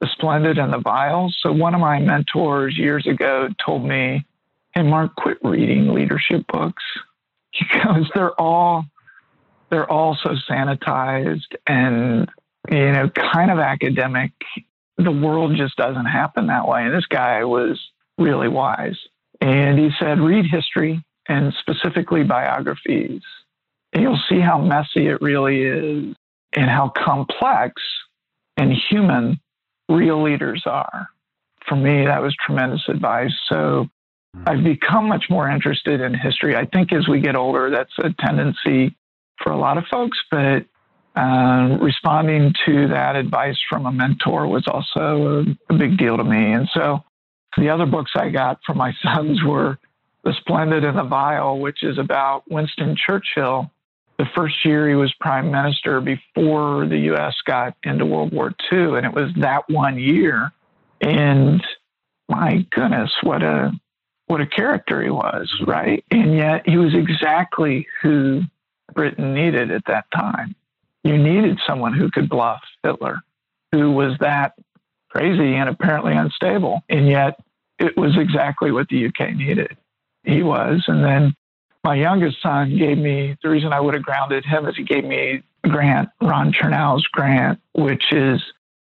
The 0.00 0.08
Splendid 0.12 0.58
and 0.58 0.72
the 0.72 0.78
Vile. 0.78 1.32
So 1.40 1.52
one 1.52 1.74
of 1.74 1.80
my 1.80 2.00
mentors 2.00 2.76
years 2.76 3.06
ago 3.06 3.48
told 3.64 3.84
me, 3.84 4.26
"Hey, 4.74 4.82
Mark, 4.82 5.14
quit 5.16 5.38
reading 5.42 5.94
leadership 5.94 6.44
books 6.52 6.82
because 7.58 8.10
they're 8.14 8.38
all 8.38 8.84
they're 9.70 9.90
all 9.90 10.16
so 10.22 10.36
sanitized 10.48 11.54
and 11.66 12.28
you 12.70 12.92
know 12.92 13.08
kind 13.08 13.50
of 13.50 13.58
academic. 13.58 14.32
The 14.98 15.10
world 15.10 15.56
just 15.56 15.76
doesn't 15.76 16.06
happen 16.06 16.48
that 16.48 16.68
way." 16.68 16.84
And 16.84 16.94
this 16.94 17.06
guy 17.06 17.44
was 17.44 17.80
really 18.18 18.48
wise, 18.48 18.98
and 19.40 19.78
he 19.78 19.90
said, 19.98 20.20
"Read 20.20 20.46
history." 20.46 21.02
And 21.28 21.52
specifically 21.54 22.22
biographies 22.22 23.20
you'll 24.02 24.20
see 24.28 24.40
how 24.40 24.58
messy 24.58 25.06
it 25.06 25.20
really 25.20 25.62
is 25.62 26.14
and 26.54 26.70
how 26.70 26.92
complex 26.96 27.82
and 28.56 28.72
human 28.90 29.40
real 29.88 30.22
leaders 30.22 30.62
are. 30.66 31.08
For 31.68 31.76
me, 31.76 32.04
that 32.06 32.22
was 32.22 32.34
tremendous 32.44 32.82
advice. 32.88 33.32
So 33.48 33.88
hmm. 34.34 34.42
I've 34.46 34.64
become 34.64 35.08
much 35.08 35.26
more 35.28 35.48
interested 35.48 36.00
in 36.00 36.14
history. 36.14 36.56
I 36.56 36.66
think 36.66 36.92
as 36.92 37.08
we 37.08 37.20
get 37.20 37.36
older, 37.36 37.70
that's 37.70 37.92
a 37.98 38.14
tendency 38.24 38.96
for 39.42 39.52
a 39.52 39.58
lot 39.58 39.78
of 39.78 39.84
folks, 39.90 40.18
but 40.30 40.64
uh, 41.16 41.78
responding 41.80 42.52
to 42.66 42.88
that 42.88 43.16
advice 43.16 43.58
from 43.68 43.86
a 43.86 43.92
mentor 43.92 44.46
was 44.46 44.64
also 44.66 45.44
a, 45.70 45.74
a 45.74 45.78
big 45.78 45.96
deal 45.96 46.16
to 46.16 46.24
me. 46.24 46.52
And 46.52 46.68
so 46.74 47.02
the 47.56 47.70
other 47.70 47.86
books 47.86 48.12
I 48.14 48.28
got 48.30 48.60
from 48.66 48.78
my 48.78 48.92
sons 49.02 49.42
were 49.42 49.78
The 50.24 50.34
Splendid 50.40 50.84
and 50.84 50.98
the 50.98 51.04
Vile, 51.04 51.58
which 51.58 51.82
is 51.82 51.98
about 51.98 52.44
Winston 52.50 52.96
Churchill 52.96 53.70
the 54.18 54.26
first 54.34 54.64
year 54.64 54.88
he 54.88 54.94
was 54.94 55.12
prime 55.20 55.50
minister 55.50 56.00
before 56.00 56.86
the 56.86 56.98
U.S. 57.10 57.34
got 57.44 57.76
into 57.82 58.06
World 58.06 58.32
War 58.32 58.54
II, 58.72 58.96
and 58.96 59.04
it 59.04 59.12
was 59.12 59.30
that 59.40 59.68
one 59.68 59.98
year. 59.98 60.52
And 61.00 61.62
my 62.28 62.66
goodness, 62.70 63.14
what 63.22 63.42
a 63.42 63.72
what 64.26 64.40
a 64.40 64.46
character 64.46 65.02
he 65.02 65.10
was, 65.10 65.52
right? 65.66 66.04
And 66.10 66.36
yet 66.36 66.68
he 66.68 66.76
was 66.76 66.94
exactly 66.94 67.86
who 68.02 68.42
Britain 68.92 69.34
needed 69.34 69.70
at 69.70 69.84
that 69.86 70.06
time. 70.12 70.56
You 71.04 71.16
needed 71.16 71.60
someone 71.66 71.92
who 71.92 72.10
could 72.10 72.28
bluff 72.28 72.60
Hitler, 72.82 73.20
who 73.70 73.92
was 73.92 74.16
that 74.18 74.54
crazy 75.10 75.54
and 75.54 75.68
apparently 75.68 76.14
unstable, 76.14 76.80
and 76.88 77.08
yet 77.08 77.38
it 77.78 77.96
was 77.96 78.16
exactly 78.18 78.72
what 78.72 78.88
the 78.88 79.06
UK 79.06 79.34
needed. 79.36 79.76
He 80.24 80.42
was, 80.42 80.82
and 80.88 81.04
then 81.04 81.36
my 81.86 81.94
youngest 81.94 82.42
son 82.42 82.76
gave 82.76 82.98
me 82.98 83.36
the 83.44 83.48
reason 83.48 83.72
I 83.72 83.78
would 83.78 83.94
have 83.94 84.02
grounded 84.02 84.44
him 84.44 84.66
is 84.66 84.76
he 84.76 84.82
gave 84.82 85.04
me 85.04 85.40
a 85.64 85.68
Grant, 85.68 86.08
Ron 86.20 86.52
Chernow's 86.52 87.06
Grant, 87.06 87.60
which 87.74 88.12
is 88.12 88.42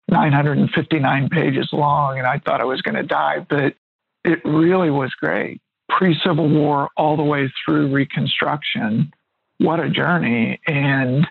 959 0.08 1.30
pages 1.30 1.70
long, 1.72 2.18
and 2.18 2.26
I 2.26 2.38
thought 2.38 2.60
I 2.60 2.66
was 2.66 2.82
going 2.82 2.96
to 2.96 3.02
die, 3.02 3.46
but 3.48 3.74
it 4.24 4.44
really 4.44 4.90
was 4.90 5.10
great. 5.18 5.62
Pre 5.88 6.14
Civil 6.22 6.50
War, 6.50 6.90
all 6.98 7.16
the 7.16 7.22
way 7.22 7.50
through 7.64 7.90
Reconstruction. 7.90 9.10
What 9.56 9.80
a 9.80 9.88
journey. 9.88 10.60
And 10.66 11.26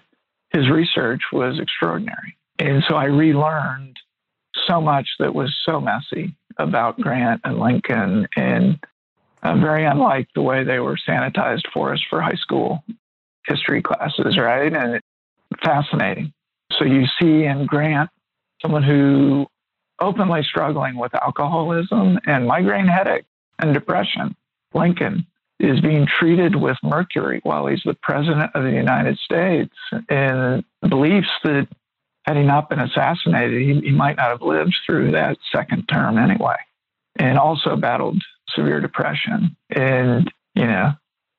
his 0.49 0.68
research 0.68 1.22
was 1.32 1.59
extraordinary. 1.59 2.38
And 2.57 2.84
so 2.88 2.95
I 2.95 3.05
relearned 3.05 3.97
so 4.66 4.82
much 4.82 5.09
that 5.20 5.36
was 5.36 5.55
so 5.64 5.80
messy 5.80 6.36
about 6.57 6.99
Grant 6.99 7.41
and 7.43 7.59
Lincoln 7.59 8.28
and 8.36 8.80
uh, 9.44 9.56
very 9.58 9.86
unlike 9.86 10.28
the 10.36 10.42
way 10.42 10.64
they 10.64 10.80
were 10.80 10.98
sanitized 11.08 11.68
for 11.74 11.94
us 11.94 12.02
for 12.10 12.22
high 12.22 12.36
school 12.36 12.84
history 13.48 13.82
classes, 13.82 14.38
right? 14.38 14.74
And 14.74 14.96
it, 14.96 15.04
fascinating. 15.64 16.34
So 16.78 16.86
you 16.86 17.06
see 17.20 17.44
in 17.44 17.66
Grant 17.66 18.10
someone 18.62 18.84
who 18.84 19.48
openly 20.00 20.44
struggling 20.44 20.96
with 20.96 21.14
alcoholism 21.16 22.20
and 22.26 22.48
migraine 22.48 22.88
headache 22.88 23.26
and 23.60 23.74
depression. 23.74 24.36
Lincoln 24.74 25.28
is 25.60 25.80
being 25.80 26.08
treated 26.08 26.56
with 26.56 26.78
mercury 26.82 27.39
while 27.44 27.68
he's 27.68 27.84
the 27.86 27.94
president 28.02 28.52
of 28.56 28.64
the 28.64 28.72
United 28.72 29.18
States 29.20 29.74
and 30.10 30.64
beliefs 30.89 31.30
that 31.44 31.68
had 32.26 32.38
he 32.38 32.44
not 32.44 32.70
been 32.70 32.80
assassinated, 32.80 33.62
he, 33.62 33.80
he 33.82 33.92
might 33.92 34.18
not 34.18 34.30
have 34.30 34.42
lived 34.42 34.76
through 34.86 35.12
that 35.12 35.38
second 35.52 35.88
term 35.88 36.18
anyway. 36.18 36.58
And 37.18 37.38
also 37.38 37.76
battled 37.76 38.24
severe 38.56 38.80
depression 38.80 39.56
and, 39.70 40.32
you 40.56 40.66
know, 40.66 40.91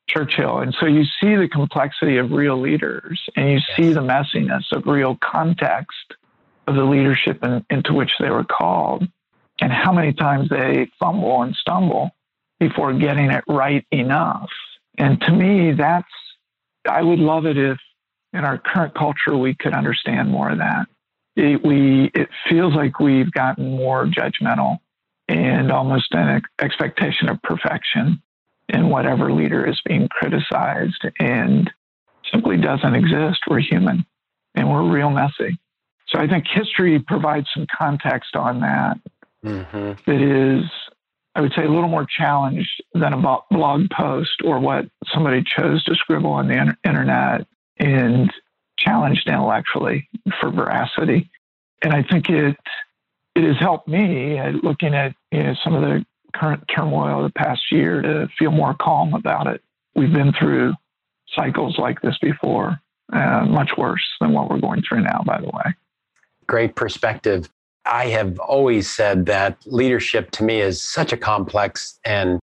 Churchill. 0.09 0.59
And 0.59 0.75
so 0.79 0.87
you 0.87 1.05
see 1.05 1.37
the 1.37 1.49
complexity 1.49 2.19
of 2.19 2.33
real 2.33 2.61
leaders 2.61 3.23
and 3.37 3.51
you 3.51 3.61
see 3.77 3.93
the 3.93 4.01
messiness 4.01 4.65
of 4.73 4.87
real 4.87 5.17
context 5.23 6.15
of 6.67 6.75
the 6.75 6.85
leadership 6.85 7.43
in, 7.43 7.65
into 7.71 7.93
which 7.93 8.13
they 8.21 8.31
were 8.31 8.45
called 8.45 9.07
and 9.61 9.73
how 9.73 9.93
many 9.93 10.13
times 10.13 10.49
they 10.49 10.91
fumble 10.99 11.43
and 11.43 11.55
stumble 11.55 12.11
before 12.59 12.93
getting 12.93 13.31
it 13.31 13.45
right 13.49 13.87
enough. 13.91 14.51
And 14.99 15.21
to 15.23 15.33
me, 15.33 15.73
that's, 15.73 16.09
I 16.89 17.03
would 17.03 17.19
love 17.19 17.47
it 17.47 17.57
if 17.57 17.79
in 18.33 18.45
our 18.45 18.59
current 18.59 18.95
culture 18.95 19.37
we 19.37 19.55
could 19.55 19.73
understand 19.73 20.31
more 20.31 20.51
of 20.51 20.59
that. 20.59 20.87
It, 21.37 21.65
we, 21.65 22.11
it 22.15 22.29
feels 22.49 22.75
like 22.75 22.99
we've 22.99 23.31
gotten 23.33 23.71
more 23.71 24.07
judgmental 24.07 24.79
and 25.33 25.73
almost 25.73 26.13
an 26.13 26.43
expectation 26.61 27.31
of 27.31 27.41
perfection 27.43 28.23
in 28.69 28.91
whatever 28.91 29.33
leader 29.33 29.67
is 29.67 29.81
being 29.87 30.07
criticized 30.09 31.07
and 31.19 31.71
simply 32.31 32.59
doesn't 32.59 32.95
exist. 32.95 33.41
We're 33.49 33.61
human 33.61 34.05
and 34.55 34.71
we're 34.71 34.93
real 34.93 35.09
messy. 35.09 35.59
So 36.09 36.19
I 36.19 36.29
think 36.29 36.45
history 36.47 36.99
provides 36.99 37.47
some 37.55 37.67
context 37.77 38.37
on 38.37 38.61
that. 38.61 38.99
Mm-hmm. 39.43 39.93
that 40.07 40.21
is, 40.61 40.71
I 41.35 41.41
would 41.41 41.53
say, 41.57 41.65
a 41.65 41.69
little 41.69 41.89
more 41.89 42.07
challenged 42.07 42.81
than 42.95 43.13
a 43.13 43.41
blog 43.51 43.91
post 43.91 44.43
or 44.45 44.61
what 44.61 44.85
somebody 45.13 45.43
chose 45.43 45.83
to 45.85 45.97
scribble 45.97 46.31
on 46.31 46.47
the 46.47 46.77
internet 46.85 47.49
and 47.79 48.31
challenged 48.79 49.27
intellectually 49.27 50.09
for 50.39 50.51
veracity. 50.51 51.29
And 51.83 51.93
I 51.93 52.05
think 52.05 52.31
it 52.31 52.57
it 53.35 53.45
has 53.45 53.57
helped 53.59 53.89
me 53.89 54.41
looking 54.63 54.95
at 54.95 55.15
you 55.31 55.43
know, 55.43 55.55
some 55.63 55.75
of 55.75 55.83
the 55.83 56.05
current 56.35 56.65
turmoil 56.75 57.25
of 57.25 57.33
the 57.33 57.39
past 57.39 57.61
year 57.71 58.03
to 58.03 58.29
feel 58.39 58.51
more 58.51 58.75
calm 58.81 59.15
about 59.15 59.47
it. 59.47 59.63
We've 59.95 60.13
been 60.13 60.33
through 60.33 60.75
cycles 61.35 61.79
like 61.79 62.01
this 62.03 62.17
before, 62.21 62.79
uh, 63.13 63.45
much 63.47 63.73
worse 63.77 64.05
than 64.21 64.33
what 64.33 64.49
we're 64.49 64.61
going 64.61 64.83
through 64.89 65.03
now, 65.03 65.23
by 65.27 65.41
the 65.41 65.47
way 65.47 65.75
great 66.53 66.77
perspective. 66.77 67.49
I 67.87 68.09
have 68.09 68.39
always 68.39 68.89
said 68.89 69.25
that 69.25 69.57
leadership 69.65 70.31
to 70.33 70.45
me 70.45 70.61
is 70.61 70.83
such 70.83 71.11
a 71.11 71.17
complex 71.17 71.99
and 72.05 72.39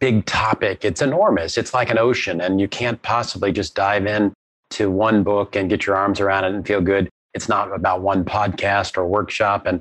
big 0.00 0.26
topic. 0.26 0.84
It's 0.84 1.00
enormous. 1.00 1.56
It's 1.56 1.72
like 1.72 1.88
an 1.88 1.96
ocean, 1.96 2.40
and 2.40 2.60
you 2.60 2.66
can't 2.66 3.00
possibly 3.02 3.52
just 3.52 3.76
dive 3.76 4.06
in 4.06 4.32
to 4.70 4.90
one 4.90 5.22
book 5.22 5.54
and 5.54 5.70
get 5.70 5.86
your 5.86 5.94
arms 5.94 6.18
around 6.18 6.44
it 6.44 6.54
and 6.54 6.66
feel 6.66 6.80
good. 6.80 7.08
It's 7.34 7.48
not 7.48 7.72
about 7.72 8.02
one 8.02 8.24
podcast 8.24 8.96
or 8.96 9.06
workshop. 9.06 9.64
And 9.64 9.80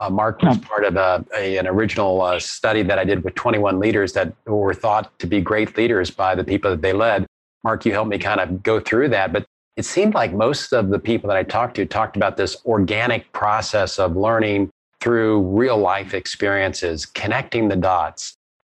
uh, 0.00 0.10
Mark 0.10 0.42
was 0.42 0.58
part 0.58 0.84
of 0.84 0.96
a, 0.96 1.24
a 1.34 1.56
an 1.56 1.66
original 1.66 2.22
uh, 2.22 2.38
study 2.38 2.82
that 2.82 2.98
I 2.98 3.04
did 3.04 3.24
with 3.24 3.34
21 3.34 3.78
leaders 3.78 4.12
that 4.12 4.32
were 4.46 4.74
thought 4.74 5.16
to 5.18 5.26
be 5.26 5.40
great 5.40 5.76
leaders 5.76 6.10
by 6.10 6.34
the 6.34 6.44
people 6.44 6.70
that 6.70 6.82
they 6.82 6.92
led. 6.92 7.26
Mark, 7.64 7.84
you 7.84 7.92
helped 7.92 8.10
me 8.10 8.18
kind 8.18 8.40
of 8.40 8.62
go 8.62 8.78
through 8.78 9.08
that. 9.08 9.32
But 9.32 9.44
it 9.76 9.84
seemed 9.84 10.14
like 10.14 10.32
most 10.32 10.72
of 10.72 10.90
the 10.90 10.98
people 10.98 11.28
that 11.28 11.36
I 11.36 11.42
talked 11.42 11.76
to 11.76 11.86
talked 11.86 12.16
about 12.16 12.36
this 12.36 12.56
organic 12.64 13.30
process 13.32 13.98
of 13.98 14.16
learning 14.16 14.70
through 15.00 15.42
real 15.42 15.76
life 15.76 16.14
experiences, 16.14 17.06
connecting 17.06 17.68
the 17.68 17.76
dots, 17.76 18.34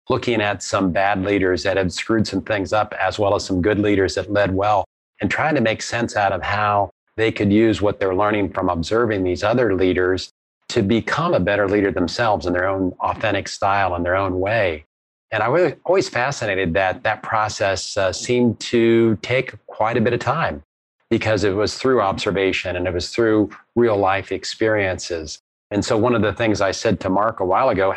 looking 0.08 0.40
at 0.40 0.62
some 0.62 0.90
bad 0.90 1.22
leaders 1.22 1.62
that 1.62 1.76
had 1.76 1.92
screwed 1.92 2.26
some 2.26 2.42
things 2.42 2.72
up, 2.72 2.94
as 2.94 3.18
well 3.18 3.34
as 3.34 3.44
some 3.44 3.62
good 3.62 3.78
leaders 3.78 4.14
that 4.14 4.32
led 4.32 4.54
well, 4.54 4.84
and 5.20 5.30
trying 5.30 5.54
to 5.54 5.60
make 5.60 5.82
sense 5.82 6.16
out 6.16 6.32
of 6.32 6.42
how 6.42 6.90
they 7.16 7.30
could 7.30 7.52
use 7.52 7.82
what 7.82 8.00
they're 8.00 8.14
learning 8.14 8.50
from 8.50 8.68
observing 8.68 9.22
these 9.22 9.42
other 9.42 9.74
leaders 9.74 10.30
to 10.70 10.82
become 10.82 11.34
a 11.34 11.40
better 11.40 11.68
leader 11.68 11.90
themselves 11.90 12.46
in 12.46 12.52
their 12.52 12.68
own 12.68 12.92
authentic 13.00 13.48
style 13.48 13.94
and 13.94 14.04
their 14.04 14.16
own 14.16 14.40
way. 14.40 14.84
And 15.32 15.42
I 15.42 15.48
was 15.48 15.72
always 15.84 16.08
fascinated 16.08 16.74
that 16.74 17.02
that 17.02 17.22
process 17.22 17.96
uh, 17.96 18.12
seemed 18.12 18.58
to 18.60 19.16
take 19.22 19.54
quite 19.66 19.96
a 19.96 20.00
bit 20.00 20.12
of 20.12 20.20
time 20.20 20.62
because 21.08 21.44
it 21.44 21.54
was 21.54 21.76
through 21.76 22.00
observation 22.00 22.76
and 22.76 22.86
it 22.86 22.94
was 22.94 23.10
through 23.10 23.50
real 23.76 23.96
life 23.96 24.32
experiences. 24.32 25.40
And 25.70 25.84
so, 25.84 25.96
one 25.96 26.14
of 26.14 26.22
the 26.22 26.32
things 26.32 26.60
I 26.60 26.72
said 26.72 26.98
to 27.00 27.10
Mark 27.10 27.40
a 27.40 27.44
while 27.44 27.68
ago, 27.68 27.94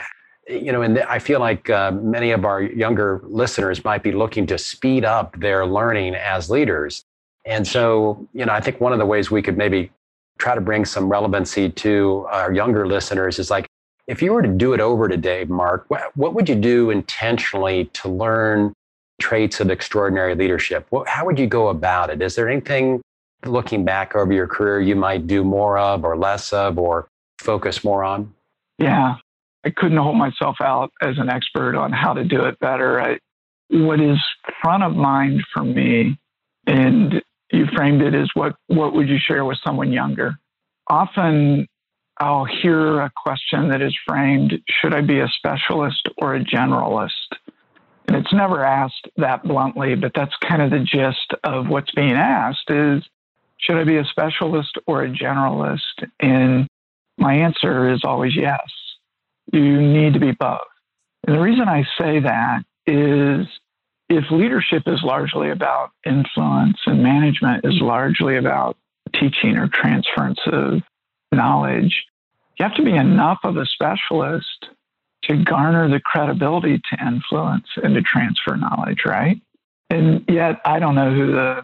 you 0.48 0.72
know, 0.72 0.82
and 0.82 1.00
I 1.00 1.20
feel 1.20 1.40
like 1.40 1.70
uh, 1.70 1.92
many 1.92 2.32
of 2.32 2.46
our 2.46 2.62
younger 2.62 3.22
listeners 3.24 3.84
might 3.84 4.04
be 4.04 4.12
looking 4.12 4.46
to 4.48 4.58
speed 4.58 5.06
up 5.06 5.40
their 5.40 5.66
learning 5.66 6.16
as 6.16 6.50
leaders. 6.50 7.04
And 7.46 7.68
so, 7.68 8.28
you 8.34 8.46
know, 8.46 8.54
I 8.54 8.62
think 8.62 8.80
one 8.80 8.94
of 8.94 9.00
the 9.00 9.06
ways 9.06 9.32
we 9.32 9.42
could 9.42 9.58
maybe 9.58 9.92
try 10.40 10.56
to 10.56 10.62
bring 10.62 10.86
some 10.86 11.10
relevancy 11.10 11.70
to 11.70 12.28
our 12.30 12.54
younger 12.54 12.88
listeners 12.88 13.40
is 13.40 13.50
like, 13.50 13.68
if 14.08 14.22
you 14.22 14.34
were 14.34 14.42
to 14.42 14.50
do 14.50 14.74
it 14.74 14.82
over 14.82 15.08
today, 15.08 15.46
Mark, 15.46 15.86
what, 15.88 16.34
would 16.34 16.50
you 16.50 16.56
do 16.56 16.90
intentionally 16.90 17.86
to 17.94 18.10
learn 18.10 18.74
traits 19.22 19.60
of 19.62 19.70
extraordinary 19.70 20.36
leadership? 20.36 20.86
What, 20.90 21.08
how 21.08 21.26
would 21.26 21.40
you 21.40 21.48
go 21.48 21.70
about 21.70 22.10
it? 22.10 22.22
Is 22.22 22.36
there 22.36 22.50
anything 22.50 23.02
looking 23.46 23.86
back 23.86 24.16
over 24.16 24.34
your 24.34 24.48
career 24.48 24.82
you 24.82 24.96
might 24.96 25.28
do 25.28 25.44
more 25.44 25.78
of 25.78 26.04
or 26.04 26.18
less 26.18 26.52
of 26.52 26.78
or 26.78 27.08
focus 27.40 27.84
more 27.84 28.04
on? 28.04 28.34
Yeah, 28.78 29.16
I 29.64 29.70
couldn't 29.70 29.98
hold 29.98 30.18
myself 30.18 30.58
out 30.62 30.92
as 31.02 31.18
an 31.18 31.30
expert 31.30 31.76
on 31.76 31.94
how 31.94 32.14
to 32.14 32.26
do 32.26 32.44
it 32.46 32.60
better. 32.60 33.00
I, 33.00 33.20
what 33.70 34.02
is 34.02 34.18
front 34.62 34.84
of 34.84 34.96
mind 34.96 35.44
for 35.54 35.64
me, 35.64 36.18
and 36.68 37.22
you 37.54 37.68
framed 37.76 38.02
it 38.02 38.16
as 38.16 38.30
what, 38.34 38.56
what 38.68 38.94
would 38.94 39.08
you 39.08 39.18
share 39.20 39.46
with 39.46 39.58
someone 39.64 39.92
younger? 39.92 40.36
Often 40.88 41.68
I'll 42.20 42.46
hear 42.46 43.02
a 43.02 43.12
question 43.16 43.70
that 43.70 43.82
is 43.82 43.96
framed 44.08 44.54
Should 44.70 44.94
I 44.94 45.02
be 45.02 45.20
a 45.20 45.28
specialist 45.28 46.08
or 46.18 46.36
a 46.36 46.44
generalist? 46.44 47.10
And 48.08 48.18
it's 48.18 48.34
never 48.34 48.64
asked 48.64 49.08
that 49.18 49.44
bluntly, 49.44 49.96
but 49.96 50.12
that's 50.14 50.36
kind 50.42 50.62
of 50.62 50.72
the 50.72 50.80
gist 50.80 51.34
of 51.44 51.68
what's 51.68 51.92
being 51.92 52.14
asked 52.14 52.70
is 52.70 53.04
should 53.58 53.78
I 53.78 53.86
be 53.86 53.98
a 53.98 54.06
specialist 54.06 54.78
or 54.88 55.04
a 55.04 55.10
generalist? 55.10 56.10
And 56.20 56.68
my 57.18 57.34
answer 57.36 57.94
is 57.94 58.02
always 58.04 58.36
yes. 58.36 58.60
You 59.52 59.82
need 59.82 60.14
to 60.14 60.20
be 60.20 60.32
both. 60.32 60.60
And 61.26 61.36
the 61.36 61.42
reason 61.42 61.70
I 61.70 61.84
say 61.98 62.20
that 62.20 62.64
is 62.86 63.48
if 64.18 64.32
leadership 64.32 64.84
is 64.88 65.02
largely 65.04 65.50
about 65.50 65.92
influence 66.06 66.78
and 66.86 67.04
management 67.04 67.66
is 67.66 67.80
largely 67.82 68.38
about 68.38 68.78
teaching 69.14 69.58
or 69.58 69.68
transference 69.68 70.40
of 70.46 70.82
knowledge, 71.32 72.06
you 72.58 72.64
have 72.64 72.76
to 72.76 72.84
be 72.84 72.96
enough 72.96 73.40
of 73.44 73.58
a 73.58 73.66
specialist 73.66 74.68
to 75.24 75.44
garner 75.44 75.90
the 75.90 76.00
credibility 76.00 76.80
to 76.92 77.06
influence 77.06 77.68
and 77.82 77.96
to 77.96 78.02
transfer 78.02 78.56
knowledge, 78.56 79.04
right? 79.06 79.42
And 79.90 80.26
yet, 80.28 80.60
I 80.66 80.80
don't 80.80 80.96
know 80.96 81.14
who 81.14 81.32
the 81.32 81.62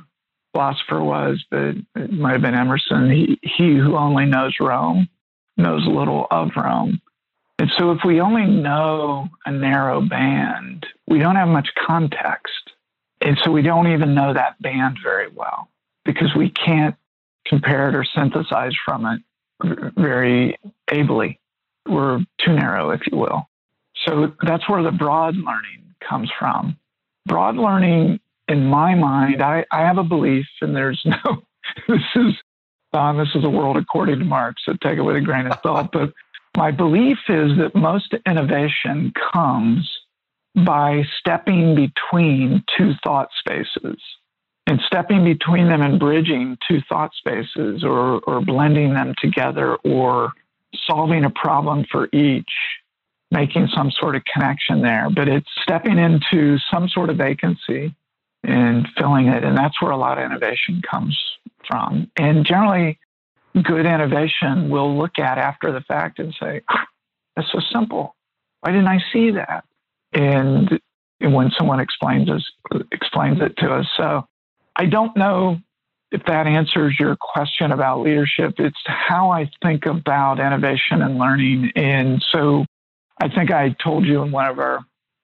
philosopher 0.54 1.04
was, 1.04 1.44
but 1.50 1.76
it 1.96 2.12
might 2.12 2.34
have 2.34 2.42
been 2.42 2.56
Emerson. 2.56 3.10
He, 3.10 3.40
he 3.42 3.76
who 3.76 3.98
only 3.98 4.26
knows 4.26 4.56
Rome 4.60 5.08
knows 5.58 5.86
little 5.86 6.28
of 6.32 6.52
Rome. 6.56 7.02
And 7.60 7.70
so, 7.78 7.92
if 7.92 8.00
we 8.06 8.22
only 8.22 8.46
know 8.46 9.28
a 9.46 9.52
narrow 9.52 10.02
band, 10.02 10.88
we 11.08 11.20
don't 11.20 11.36
have 11.36 11.50
much 11.50 11.70
context. 11.86 12.72
And 13.22 13.38
so, 13.44 13.52
we 13.52 13.62
don't 13.62 13.92
even 13.92 14.16
know 14.16 14.34
that 14.34 14.62
band 14.62 14.98
very 15.04 15.28
well 15.30 15.70
because 16.06 16.34
we 16.36 16.50
can't 16.50 16.96
compare 17.46 17.90
it 17.90 17.96
or 17.96 18.06
synthesize 18.16 18.74
from 18.86 19.06
it 19.06 19.22
very 19.98 20.58
ably. 20.90 21.40
We're 21.88 22.20
too 22.44 22.54
narrow, 22.54 22.92
if 22.92 23.02
you 23.12 23.18
will. 23.18 23.50
So 24.06 24.32
that's 24.42 24.70
where 24.70 24.84
the 24.84 24.92
broad 24.92 25.36
learning 25.36 25.96
comes 26.08 26.32
from. 26.40 26.78
Broad 27.26 27.58
learning, 27.58 28.20
in 28.48 28.66
my 28.66 28.96
mind, 28.96 29.42
I, 29.42 29.66
I 29.72 29.82
have 29.82 29.98
a 29.98 30.04
belief, 30.04 30.46
and 30.62 30.76
there's 30.76 31.02
no, 31.06 31.44
this 31.88 32.02
is, 32.16 32.34
Don, 32.94 33.18
this 33.18 33.30
is 33.36 33.44
a 33.44 33.50
world 33.50 33.78
according 33.78 34.20
to 34.20 34.26
Mark's, 34.26 34.64
so 34.66 34.74
take 34.82 34.98
it 34.98 35.02
with 35.02 35.18
a 35.18 35.22
grain 35.22 35.48
of 35.48 35.60
salt. 35.62 35.90
But 35.92 36.14
my 36.58 36.72
belief 36.72 37.18
is 37.30 37.58
that 37.58 37.76
most 37.76 38.14
innovation 38.26 39.14
comes 39.34 39.90
by 40.56 41.04
stepping 41.20 41.76
between 41.76 42.64
two 42.78 42.94
thought 43.04 43.30
spaces. 43.40 44.02
and 44.68 44.80
stepping 44.86 45.24
between 45.24 45.68
them 45.68 45.82
and 45.82 46.00
bridging 46.00 46.56
two 46.68 46.80
thought 46.88 47.12
spaces 47.16 47.84
or, 47.84 48.20
or 48.28 48.40
blending 48.40 48.94
them 48.94 49.16
together 49.20 49.76
or 49.78 50.32
solving 50.86 51.26
a 51.26 51.30
problem 51.32 51.86
for 51.92 52.08
each, 52.14 52.52
making 53.32 53.68
some 53.76 53.90
sort 53.90 54.16
of 54.16 54.22
connection 54.32 54.82
there. 54.82 55.10
But 55.10 55.28
it's 55.28 55.50
stepping 55.64 55.98
into 55.98 56.60
some 56.72 56.88
sort 56.88 57.10
of 57.10 57.18
vacancy 57.18 57.96
and 58.44 58.88
filling 58.96 59.28
it. 59.28 59.44
And 59.44 59.58
that's 59.58 59.82
where 59.82 59.92
a 59.92 59.98
lot 59.98 60.20
of 60.20 60.26
innovation 60.26 60.84
comes 60.90 61.18
from. 61.68 62.12
And 62.16 62.46
generally, 62.46 63.00
good 63.64 63.86
innovation 63.86 64.70
will 64.70 64.98
look 64.98 65.20
at 65.20 65.38
after 65.38 65.72
the 65.72 65.82
fact 65.82 66.20
and 66.20 66.34
say, 66.40 66.62
that's 67.36 67.52
so 67.52 67.60
simple. 67.72 68.16
Why 68.62 68.72
didn't 68.72 68.88
I 68.88 69.00
see 69.14 69.32
that? 69.32 69.64
And 70.14 70.80
when 71.22 71.52
someone 71.58 71.80
explains 71.80 72.30
us 72.30 72.44
explains 72.92 73.42
it 73.42 73.58
to 73.58 73.74
us. 73.74 73.86
So 73.98 74.26
I 74.76 74.86
don't 74.86 75.16
know 75.18 75.60
if 76.12 76.24
that 76.26 76.48
answers 76.48 76.98
your 77.00 77.16
question 77.16 77.72
about 77.72 78.02
leadership. 78.02 78.56
It's 78.58 78.80
how 78.86 79.32
I 79.32 79.50
think 79.64 79.86
about 79.86 80.40
innovation 80.40 81.02
and 81.02 81.18
learning. 81.18 81.72
And 81.76 82.24
so 82.32 82.66
I 83.22 83.30
think 83.30 83.52
I 83.52 83.76
told 83.84 84.06
you 84.06 84.24
in 84.24 84.32
one 84.32 84.48
of 84.48 84.60
our 84.60 84.80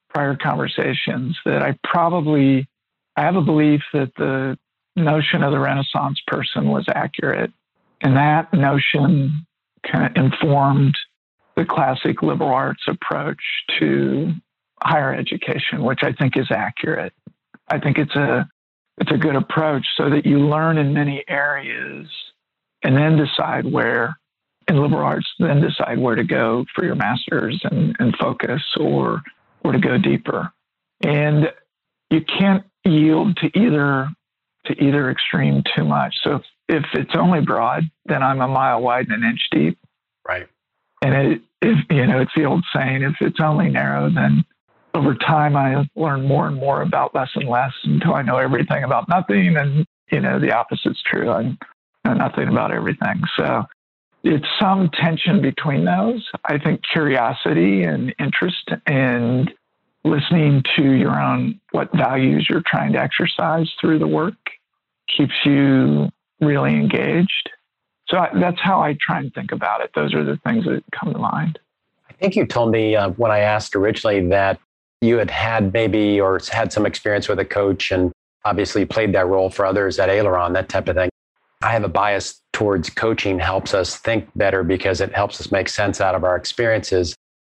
prior 0.09 0.35
conversations 0.35 1.37
that 1.45 1.61
I 1.61 1.77
probably 1.83 2.67
I 3.15 3.21
have 3.21 3.35
a 3.35 3.41
belief 3.41 3.81
that 3.93 4.13
the 4.17 4.57
notion 4.95 5.43
of 5.43 5.51
the 5.51 5.59
Renaissance 5.59 6.21
person 6.27 6.67
was 6.69 6.85
accurate. 6.93 7.51
And 8.01 8.15
that 8.17 8.53
notion 8.53 9.45
kind 9.89 10.05
of 10.05 10.23
informed 10.23 10.95
the 11.55 11.65
classic 11.65 12.21
liberal 12.21 12.49
arts 12.49 12.83
approach 12.87 13.41
to 13.79 14.33
higher 14.81 15.13
education, 15.13 15.83
which 15.83 16.03
I 16.03 16.11
think 16.11 16.37
is 16.37 16.47
accurate. 16.51 17.13
I 17.69 17.79
think 17.79 17.97
it's 17.97 18.15
a 18.15 18.47
it's 18.97 19.11
a 19.11 19.17
good 19.17 19.35
approach 19.35 19.85
so 19.97 20.09
that 20.09 20.25
you 20.25 20.39
learn 20.39 20.77
in 20.77 20.93
many 20.93 21.23
areas 21.27 22.07
and 22.83 22.95
then 22.95 23.17
decide 23.17 23.69
where 23.69 24.17
in 24.67 24.81
liberal 24.81 25.03
arts 25.03 25.27
then 25.39 25.61
decide 25.61 25.99
where 25.99 26.15
to 26.15 26.23
go 26.23 26.65
for 26.73 26.85
your 26.85 26.95
masters 26.95 27.59
and, 27.63 27.95
and 27.99 28.15
focus 28.17 28.61
or 28.79 29.21
or 29.63 29.71
to 29.71 29.79
go 29.79 29.97
deeper 29.97 30.51
and 31.01 31.51
you 32.09 32.21
can't 32.21 32.63
yield 32.83 33.37
to 33.37 33.47
either 33.57 34.07
to 34.65 34.83
either 34.83 35.11
extreme 35.11 35.61
too 35.75 35.83
much 35.83 36.15
so 36.23 36.35
if, 36.37 36.41
if 36.69 36.83
it's 36.93 37.15
only 37.15 37.41
broad 37.41 37.83
then 38.05 38.23
i'm 38.23 38.41
a 38.41 38.47
mile 38.47 38.81
wide 38.81 39.07
and 39.07 39.23
an 39.23 39.29
inch 39.29 39.47
deep 39.51 39.77
right 40.27 40.47
and 41.01 41.13
it 41.13 41.41
if 41.61 41.77
you 41.89 42.05
know 42.05 42.21
it's 42.21 42.31
the 42.35 42.45
old 42.45 42.63
saying 42.73 43.01
if 43.01 43.15
it's 43.21 43.39
only 43.39 43.69
narrow 43.69 44.09
then 44.09 44.43
over 44.95 45.13
time, 45.13 45.55
I 45.55 45.87
learn 45.95 46.25
more 46.25 46.47
and 46.47 46.55
more 46.55 46.81
about 46.81 47.13
less 47.13 47.29
and 47.35 47.49
less 47.49 47.73
until 47.83 48.13
I 48.13 48.21
know 48.21 48.37
everything 48.37 48.83
about 48.83 49.09
nothing. 49.09 49.55
And, 49.57 49.85
you 50.11 50.21
know, 50.21 50.39
the 50.39 50.53
opposite's 50.53 51.03
true. 51.05 51.29
I 51.29 51.43
know 52.05 52.13
nothing 52.13 52.47
about 52.47 52.71
everything. 52.71 53.21
So 53.37 53.65
it's 54.23 54.45
some 54.59 54.89
tension 54.93 55.41
between 55.41 55.85
those. 55.85 56.25
I 56.45 56.57
think 56.57 56.81
curiosity 56.91 57.83
and 57.83 58.15
interest 58.19 58.69
and 58.87 59.53
listening 60.05 60.63
to 60.77 60.93
your 60.93 61.19
own, 61.19 61.59
what 61.71 61.89
values 61.93 62.47
you're 62.49 62.63
trying 62.65 62.93
to 62.93 62.99
exercise 62.99 63.69
through 63.81 63.99
the 63.99 64.07
work 64.07 64.35
keeps 65.15 65.33
you 65.43 66.09
really 66.39 66.73
engaged. 66.73 67.49
So 68.07 68.17
I, 68.17 68.29
that's 68.39 68.59
how 68.61 68.81
I 68.81 68.97
try 68.99 69.19
and 69.19 69.33
think 69.33 69.51
about 69.51 69.81
it. 69.81 69.91
Those 69.95 70.13
are 70.13 70.23
the 70.23 70.37
things 70.37 70.65
that 70.65 70.83
come 70.91 71.11
to 71.13 71.19
mind. 71.19 71.59
I 72.09 72.13
think 72.13 72.35
you 72.35 72.45
told 72.45 72.71
me 72.71 72.95
uh, 72.95 73.09
when 73.11 73.31
I 73.31 73.39
asked 73.39 73.75
originally 73.75 74.27
that 74.29 74.59
you 75.01 75.17
had 75.17 75.31
had 75.31 75.73
maybe 75.73 76.19
or 76.19 76.39
had 76.51 76.71
some 76.71 76.85
experience 76.85 77.27
with 77.27 77.39
a 77.39 77.45
coach 77.45 77.91
and 77.91 78.11
obviously 78.45 78.85
played 78.85 79.13
that 79.13 79.27
role 79.27 79.49
for 79.49 79.65
others 79.65 79.99
at 79.99 80.09
Aileron, 80.09 80.53
that 80.53 80.69
type 80.69 80.87
of 80.87 80.95
thing. 80.95 81.09
I 81.61 81.71
have 81.71 81.83
a 81.83 81.89
bias 81.89 82.41
towards 82.53 82.89
coaching 82.89 83.39
helps 83.39 83.73
us 83.73 83.97
think 83.97 84.29
better 84.35 84.63
because 84.63 85.01
it 85.01 85.13
helps 85.13 85.41
us 85.41 85.51
make 85.51 85.67
sense 85.67 85.99
out 85.99 86.15
of 86.15 86.23
our 86.23 86.35
experiences. 86.35 87.15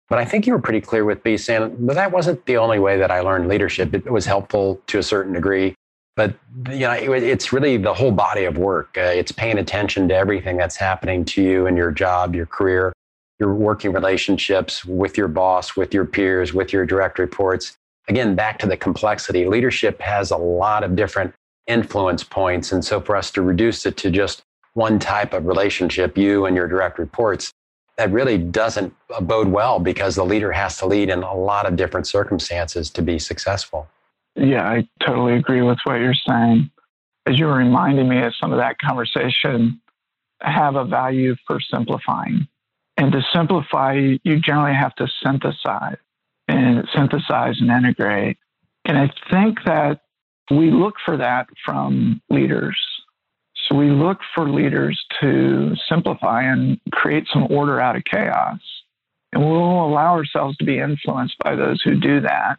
But 0.09 0.17
I 0.17 0.25
think 0.25 0.47
you 0.47 0.53
were 0.53 0.59
pretty 0.59 0.81
clear 0.81 1.05
with 1.05 1.23
me 1.23 1.37
saying 1.37 1.77
but 1.79 1.93
that 1.93 2.11
wasn't 2.11 2.45
the 2.45 2.57
only 2.57 2.79
way 2.79 2.97
that 2.97 3.11
I 3.11 3.21
learned 3.21 3.47
leadership. 3.47 3.93
It 3.93 4.11
was 4.11 4.25
helpful 4.25 4.81
to 4.87 4.97
a 4.97 5.03
certain 5.03 5.33
degree, 5.33 5.75
but 6.19 6.33
you 6.69 6.79
know, 6.79 6.91
it, 6.91 7.23
it's 7.23 7.53
really 7.53 7.77
the 7.77 7.93
whole 7.93 8.11
body 8.11 8.43
of 8.43 8.57
work. 8.57 8.97
Uh, 8.97 9.03
it's 9.03 9.31
paying 9.31 9.57
attention 9.57 10.09
to 10.09 10.13
everything 10.13 10.57
that's 10.57 10.75
happening 10.75 11.23
to 11.23 11.41
you 11.41 11.65
in 11.65 11.77
your 11.77 11.91
job, 11.91 12.35
your 12.35 12.45
career, 12.45 12.91
your 13.39 13.53
working 13.53 13.93
relationships 13.93 14.83
with 14.83 15.17
your 15.17 15.29
boss, 15.29 15.77
with 15.77 15.93
your 15.93 16.03
peers, 16.03 16.53
with 16.53 16.73
your 16.73 16.85
direct 16.85 17.19
reports. 17.19 17.77
Again, 18.09 18.35
back 18.35 18.59
to 18.59 18.67
the 18.67 18.75
complexity. 18.75 19.45
Leadership 19.45 20.01
has 20.01 20.29
a 20.31 20.35
lot 20.35 20.83
of 20.83 20.93
different 20.93 21.33
influence 21.67 22.25
points. 22.25 22.73
And 22.73 22.83
so 22.83 22.99
for 22.99 23.15
us 23.15 23.31
to 23.31 23.41
reduce 23.41 23.85
it 23.85 23.95
to 23.95 24.11
just 24.11 24.41
one 24.73 24.99
type 24.99 25.31
of 25.31 25.45
relationship, 25.45 26.17
you 26.17 26.45
and 26.47 26.53
your 26.53 26.67
direct 26.67 26.99
reports, 26.99 27.53
that 27.95 28.11
really 28.11 28.37
doesn't 28.37 28.93
bode 29.21 29.47
well 29.47 29.79
because 29.79 30.15
the 30.15 30.25
leader 30.25 30.51
has 30.51 30.75
to 30.79 30.85
lead 30.85 31.09
in 31.09 31.23
a 31.23 31.33
lot 31.33 31.65
of 31.65 31.77
different 31.77 32.07
circumstances 32.07 32.89
to 32.89 33.01
be 33.01 33.19
successful. 33.19 33.87
Yeah, 34.39 34.67
I 34.67 34.87
totally 35.05 35.33
agree 35.33 35.61
with 35.61 35.79
what 35.83 35.99
you're 35.99 36.13
saying. 36.13 36.71
As 37.25 37.37
you 37.37 37.45
were 37.45 37.57
reminding 37.57 38.07
me 38.07 38.21
of 38.23 38.33
some 38.39 38.53
of 38.53 38.59
that 38.59 38.77
conversation, 38.79 39.81
have 40.41 40.75
a 40.75 40.85
value 40.85 41.35
for 41.45 41.59
simplifying. 41.59 42.47
And 42.95 43.11
to 43.11 43.21
simplify, 43.33 43.93
you 44.23 44.39
generally 44.39 44.75
have 44.75 44.95
to 44.95 45.07
synthesize 45.23 45.97
and 46.47 46.87
synthesize 46.95 47.59
and 47.59 47.69
integrate. 47.69 48.37
And 48.85 48.97
I 48.97 49.11
think 49.29 49.59
that 49.65 50.01
we 50.49 50.71
look 50.71 50.95
for 51.03 51.17
that 51.17 51.47
from 51.65 52.21
leaders. 52.29 52.79
So 53.67 53.75
we 53.75 53.91
look 53.91 54.19
for 54.33 54.49
leaders 54.49 54.99
to 55.21 55.75
simplify 55.89 56.43
and 56.43 56.79
create 56.91 57.27
some 57.31 57.47
order 57.51 57.79
out 57.79 57.97
of 57.97 58.03
chaos. 58.05 58.59
And 59.33 59.45
we'll 59.45 59.85
allow 59.85 60.13
ourselves 60.13 60.57
to 60.57 60.65
be 60.65 60.79
influenced 60.79 61.37
by 61.39 61.55
those 61.55 61.81
who 61.83 61.99
do 61.99 62.21
that 62.21 62.57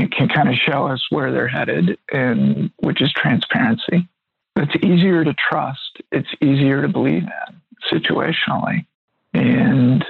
and 0.00 0.10
can 0.10 0.28
kind 0.28 0.48
of 0.48 0.54
show 0.54 0.86
us 0.86 1.04
where 1.10 1.30
they're 1.30 1.46
headed, 1.46 1.98
and 2.10 2.70
which 2.78 3.02
is 3.02 3.12
transparency. 3.12 4.08
It's 4.56 4.84
easier 4.84 5.24
to 5.24 5.34
trust, 5.34 6.00
it's 6.10 6.28
easier 6.40 6.82
to 6.82 6.88
believe 6.88 7.24
in 7.24 7.60
situationally. 7.92 8.86
And 9.34 10.04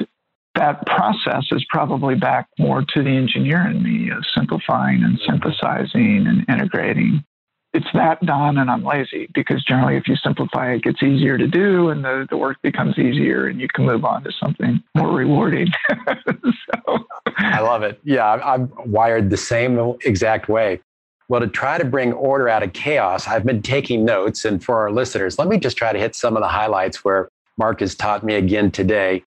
that 0.54 0.86
process 0.86 1.44
is 1.50 1.64
probably 1.68 2.14
back 2.14 2.48
more 2.58 2.82
to 2.82 3.02
the 3.02 3.10
engineer 3.10 3.66
in 3.66 3.82
me 3.82 4.10
of 4.10 4.24
simplifying 4.34 5.02
and 5.02 5.20
synthesizing 5.26 6.26
and 6.26 6.48
integrating. 6.48 7.24
It's 7.72 7.86
that 7.94 8.20
done, 8.26 8.58
and 8.58 8.68
I'm 8.68 8.84
lazy 8.84 9.28
because 9.32 9.62
generally, 9.64 9.96
if 9.96 10.08
you 10.08 10.16
simplify, 10.16 10.72
it 10.72 10.82
gets 10.82 11.02
easier 11.02 11.38
to 11.38 11.46
do, 11.46 11.90
and 11.90 12.04
the, 12.04 12.26
the 12.28 12.36
work 12.36 12.56
becomes 12.62 12.98
easier, 12.98 13.46
and 13.46 13.60
you 13.60 13.68
can 13.72 13.86
move 13.86 14.04
on 14.04 14.24
to 14.24 14.32
something 14.32 14.82
more 14.96 15.12
rewarding. 15.12 15.68
so. 16.26 16.98
I 17.38 17.60
love 17.60 17.84
it. 17.84 18.00
Yeah, 18.02 18.32
I'm 18.32 18.72
wired 18.90 19.30
the 19.30 19.36
same 19.36 19.78
exact 20.04 20.48
way. 20.48 20.80
Well, 21.28 21.40
to 21.40 21.46
try 21.46 21.78
to 21.78 21.84
bring 21.84 22.12
order 22.12 22.48
out 22.48 22.64
of 22.64 22.72
chaos, 22.72 23.28
I've 23.28 23.46
been 23.46 23.62
taking 23.62 24.04
notes. 24.04 24.44
And 24.44 24.62
for 24.62 24.80
our 24.80 24.90
listeners, 24.90 25.38
let 25.38 25.46
me 25.46 25.58
just 25.58 25.76
try 25.76 25.92
to 25.92 25.98
hit 25.98 26.16
some 26.16 26.36
of 26.36 26.42
the 26.42 26.48
highlights 26.48 27.04
where 27.04 27.28
Mark 27.56 27.78
has 27.80 27.94
taught 27.94 28.24
me 28.24 28.34
again 28.34 28.72
today 28.72 29.22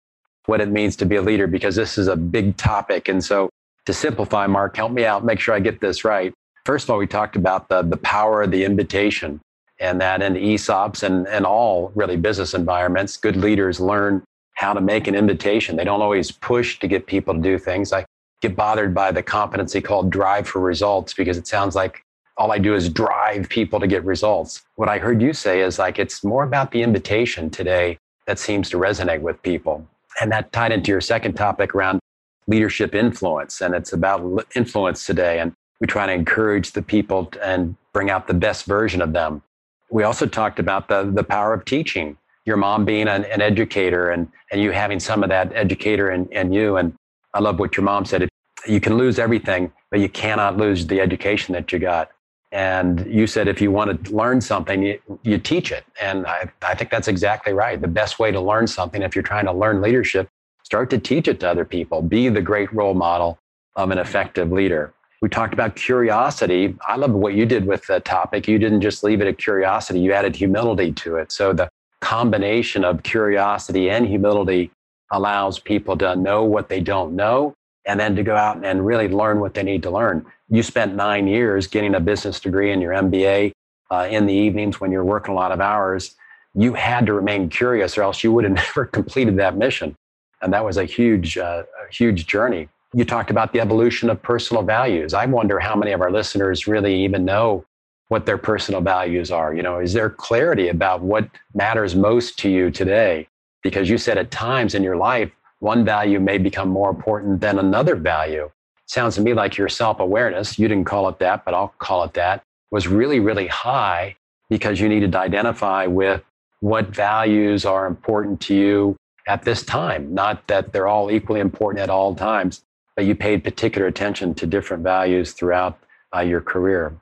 what 0.46 0.60
it 0.60 0.68
means 0.68 0.96
to 0.96 1.06
be 1.06 1.14
a 1.14 1.22
leader 1.22 1.46
because 1.46 1.76
this 1.76 1.96
is 1.96 2.08
a 2.08 2.16
big 2.16 2.56
topic. 2.56 3.08
And 3.08 3.22
so, 3.22 3.50
to 3.86 3.92
simplify, 3.92 4.48
Mark, 4.48 4.76
help 4.76 4.90
me 4.90 5.04
out, 5.04 5.24
make 5.24 5.38
sure 5.38 5.54
I 5.54 5.60
get 5.60 5.80
this 5.80 6.04
right. 6.04 6.34
First 6.64 6.84
of 6.84 6.90
all, 6.90 6.98
we 6.98 7.06
talked 7.06 7.36
about 7.36 7.68
the, 7.68 7.82
the 7.82 7.96
power 7.96 8.42
of 8.42 8.50
the 8.50 8.64
invitation 8.64 9.40
and 9.80 10.00
that 10.00 10.22
in 10.22 10.34
ESOPs 10.34 11.02
and, 11.02 11.26
and 11.26 11.44
all 11.44 11.90
really 11.96 12.16
business 12.16 12.54
environments, 12.54 13.16
good 13.16 13.36
leaders 13.36 13.80
learn 13.80 14.22
how 14.54 14.72
to 14.72 14.80
make 14.80 15.08
an 15.08 15.14
invitation. 15.14 15.76
They 15.76 15.84
don't 15.84 16.02
always 16.02 16.30
push 16.30 16.78
to 16.78 16.86
get 16.86 17.06
people 17.06 17.34
to 17.34 17.40
do 17.40 17.58
things. 17.58 17.92
I 17.92 18.04
get 18.40 18.54
bothered 18.54 18.94
by 18.94 19.10
the 19.10 19.22
competency 19.22 19.80
called 19.80 20.10
drive 20.10 20.46
for 20.46 20.60
results 20.60 21.14
because 21.14 21.36
it 21.36 21.48
sounds 21.48 21.74
like 21.74 22.04
all 22.36 22.52
I 22.52 22.58
do 22.58 22.74
is 22.74 22.88
drive 22.88 23.48
people 23.48 23.80
to 23.80 23.88
get 23.88 24.04
results. 24.04 24.62
What 24.76 24.88
I 24.88 24.98
heard 24.98 25.20
you 25.20 25.32
say 25.32 25.62
is 25.62 25.80
like 25.80 25.98
it's 25.98 26.22
more 26.22 26.44
about 26.44 26.70
the 26.70 26.82
invitation 26.82 27.50
today 27.50 27.98
that 28.26 28.38
seems 28.38 28.70
to 28.70 28.78
resonate 28.78 29.20
with 29.20 29.42
people. 29.42 29.86
And 30.20 30.30
that 30.30 30.52
tied 30.52 30.70
into 30.70 30.92
your 30.92 31.00
second 31.00 31.34
topic 31.34 31.74
around 31.74 31.98
leadership 32.46 32.94
influence. 32.94 33.60
And 33.60 33.74
it's 33.74 33.92
about 33.92 34.46
influence 34.54 35.04
today. 35.04 35.40
And 35.40 35.52
we 35.82 35.88
try 35.88 36.06
to 36.06 36.12
encourage 36.12 36.70
the 36.72 36.80
people 36.80 37.28
and 37.42 37.74
bring 37.92 38.08
out 38.08 38.28
the 38.28 38.34
best 38.34 38.66
version 38.66 39.02
of 39.02 39.12
them. 39.12 39.42
We 39.90 40.04
also 40.04 40.26
talked 40.26 40.60
about 40.60 40.86
the, 40.86 41.10
the 41.12 41.24
power 41.24 41.52
of 41.52 41.64
teaching, 41.64 42.16
your 42.46 42.56
mom 42.56 42.84
being 42.84 43.08
an, 43.08 43.24
an 43.24 43.42
educator 43.42 44.10
and, 44.10 44.28
and 44.52 44.60
you 44.60 44.70
having 44.70 45.00
some 45.00 45.24
of 45.24 45.28
that 45.30 45.52
educator 45.56 46.12
in, 46.12 46.26
in 46.28 46.52
you. 46.52 46.76
And 46.76 46.94
I 47.34 47.40
love 47.40 47.58
what 47.58 47.76
your 47.76 47.82
mom 47.82 48.04
said. 48.04 48.28
You 48.64 48.78
can 48.78 48.96
lose 48.96 49.18
everything, 49.18 49.72
but 49.90 49.98
you 49.98 50.08
cannot 50.08 50.56
lose 50.56 50.86
the 50.86 51.00
education 51.00 51.52
that 51.54 51.72
you 51.72 51.80
got. 51.80 52.12
And 52.52 53.04
you 53.12 53.26
said 53.26 53.48
if 53.48 53.60
you 53.60 53.72
want 53.72 54.04
to 54.04 54.14
learn 54.14 54.40
something, 54.40 54.84
you, 54.84 55.00
you 55.24 55.36
teach 55.36 55.72
it. 55.72 55.84
And 56.00 56.28
I, 56.28 56.48
I 56.62 56.76
think 56.76 56.90
that's 56.90 57.08
exactly 57.08 57.54
right. 57.54 57.80
The 57.80 57.88
best 57.88 58.20
way 58.20 58.30
to 58.30 58.40
learn 58.40 58.68
something, 58.68 59.02
if 59.02 59.16
you're 59.16 59.24
trying 59.24 59.46
to 59.46 59.52
learn 59.52 59.82
leadership, 59.82 60.28
start 60.62 60.90
to 60.90 60.98
teach 60.98 61.26
it 61.26 61.40
to 61.40 61.50
other 61.50 61.64
people. 61.64 62.02
Be 62.02 62.28
the 62.28 62.42
great 62.42 62.72
role 62.72 62.94
model 62.94 63.40
of 63.74 63.90
an 63.90 63.98
effective 63.98 64.52
leader. 64.52 64.94
We 65.22 65.28
talked 65.28 65.54
about 65.54 65.76
curiosity. 65.76 66.76
I 66.86 66.96
love 66.96 67.12
what 67.12 67.34
you 67.34 67.46
did 67.46 67.64
with 67.64 67.86
the 67.86 68.00
topic. 68.00 68.48
You 68.48 68.58
didn't 68.58 68.80
just 68.80 69.04
leave 69.04 69.20
it 69.20 69.28
at 69.28 69.38
curiosity, 69.38 70.00
you 70.00 70.12
added 70.12 70.34
humility 70.34 70.90
to 70.92 71.14
it. 71.16 71.30
So 71.30 71.52
the 71.52 71.68
combination 72.00 72.84
of 72.84 73.04
curiosity 73.04 73.88
and 73.88 74.04
humility 74.04 74.72
allows 75.12 75.60
people 75.60 75.96
to 75.98 76.16
know 76.16 76.42
what 76.42 76.68
they 76.68 76.80
don't 76.80 77.14
know 77.14 77.54
and 77.86 78.00
then 78.00 78.16
to 78.16 78.24
go 78.24 78.34
out 78.34 78.64
and 78.64 78.84
really 78.84 79.06
learn 79.06 79.38
what 79.38 79.54
they 79.54 79.62
need 79.62 79.84
to 79.84 79.90
learn. 79.90 80.26
You 80.48 80.64
spent 80.64 80.96
nine 80.96 81.28
years 81.28 81.68
getting 81.68 81.94
a 81.94 82.00
business 82.00 82.40
degree 82.40 82.72
and 82.72 82.82
your 82.82 82.92
MBA 82.92 83.52
uh, 83.92 84.08
in 84.10 84.26
the 84.26 84.34
evenings 84.34 84.80
when 84.80 84.90
you're 84.90 85.04
working 85.04 85.34
a 85.34 85.36
lot 85.36 85.52
of 85.52 85.60
hours. 85.60 86.16
You 86.54 86.74
had 86.74 87.06
to 87.06 87.12
remain 87.12 87.48
curious, 87.48 87.96
or 87.96 88.02
else 88.02 88.24
you 88.24 88.32
would 88.32 88.42
have 88.42 88.52
never 88.76 88.86
completed 88.86 89.36
that 89.36 89.56
mission. 89.56 89.94
And 90.40 90.52
that 90.52 90.64
was 90.64 90.78
a 90.78 90.84
huge, 90.84 91.38
uh, 91.38 91.62
a 91.88 91.92
huge 91.94 92.26
journey. 92.26 92.68
You 92.94 93.04
talked 93.06 93.30
about 93.30 93.52
the 93.52 93.60
evolution 93.60 94.10
of 94.10 94.20
personal 94.22 94.62
values. 94.62 95.14
I 95.14 95.24
wonder 95.24 95.58
how 95.58 95.74
many 95.74 95.92
of 95.92 96.02
our 96.02 96.10
listeners 96.10 96.66
really 96.66 96.94
even 97.04 97.24
know 97.24 97.64
what 98.08 98.26
their 98.26 98.36
personal 98.36 98.82
values 98.82 99.30
are. 99.30 99.54
You 99.54 99.62
know, 99.62 99.78
is 99.78 99.94
there 99.94 100.10
clarity 100.10 100.68
about 100.68 101.00
what 101.00 101.26
matters 101.54 101.96
most 101.96 102.38
to 102.40 102.50
you 102.50 102.70
today? 102.70 103.28
Because 103.62 103.88
you 103.88 103.96
said 103.96 104.18
at 104.18 104.30
times 104.30 104.74
in 104.74 104.82
your 104.82 104.96
life, 104.96 105.30
one 105.60 105.84
value 105.86 106.20
may 106.20 106.36
become 106.36 106.68
more 106.68 106.90
important 106.90 107.40
than 107.40 107.58
another 107.58 107.96
value. 107.96 108.50
Sounds 108.86 109.14
to 109.14 109.22
me 109.22 109.32
like 109.32 109.56
your 109.56 109.70
self 109.70 110.00
awareness, 110.00 110.58
you 110.58 110.68
didn't 110.68 110.84
call 110.84 111.08
it 111.08 111.18
that, 111.20 111.46
but 111.46 111.54
I'll 111.54 111.72
call 111.78 112.04
it 112.04 112.12
that, 112.14 112.42
was 112.70 112.88
really, 112.88 113.20
really 113.20 113.46
high 113.46 114.16
because 114.50 114.80
you 114.80 114.88
needed 114.88 115.12
to 115.12 115.18
identify 115.18 115.86
with 115.86 116.22
what 116.60 116.88
values 116.88 117.64
are 117.64 117.86
important 117.86 118.40
to 118.42 118.54
you 118.54 118.96
at 119.26 119.44
this 119.44 119.62
time. 119.62 120.12
Not 120.12 120.46
that 120.48 120.74
they're 120.74 120.88
all 120.88 121.10
equally 121.10 121.40
important 121.40 121.80
at 121.80 121.88
all 121.88 122.14
times, 122.14 122.62
you 122.98 123.14
paid 123.14 123.44
particular 123.44 123.86
attention 123.86 124.34
to 124.34 124.46
different 124.46 124.82
values 124.82 125.32
throughout 125.32 125.78
uh, 126.14 126.20
your 126.20 126.40
career. 126.40 126.94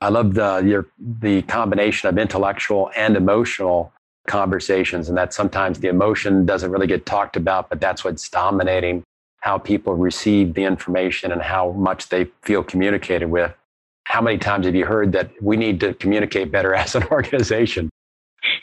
I 0.00 0.08
love 0.08 0.34
the, 0.34 0.58
your, 0.58 0.86
the 0.98 1.42
combination 1.42 2.08
of 2.08 2.18
intellectual 2.18 2.90
and 2.96 3.16
emotional 3.16 3.92
conversations, 4.26 5.08
and 5.08 5.16
that 5.16 5.32
sometimes 5.32 5.78
the 5.78 5.88
emotion 5.88 6.44
doesn't 6.44 6.70
really 6.70 6.86
get 6.86 7.06
talked 7.06 7.36
about, 7.36 7.68
but 7.68 7.80
that's 7.80 8.04
what's 8.04 8.28
dominating 8.28 9.04
how 9.40 9.56
people 9.56 9.94
receive 9.94 10.54
the 10.54 10.64
information 10.64 11.30
and 11.30 11.40
how 11.40 11.70
much 11.72 12.08
they 12.08 12.24
feel 12.42 12.64
communicated 12.64 13.26
with. 13.30 13.52
How 14.04 14.20
many 14.20 14.38
times 14.38 14.66
have 14.66 14.74
you 14.74 14.84
heard 14.84 15.12
that 15.12 15.30
we 15.40 15.56
need 15.56 15.80
to 15.80 15.94
communicate 15.94 16.50
better 16.50 16.74
as 16.82 16.94
an 16.94 17.04
organization? 17.04 17.88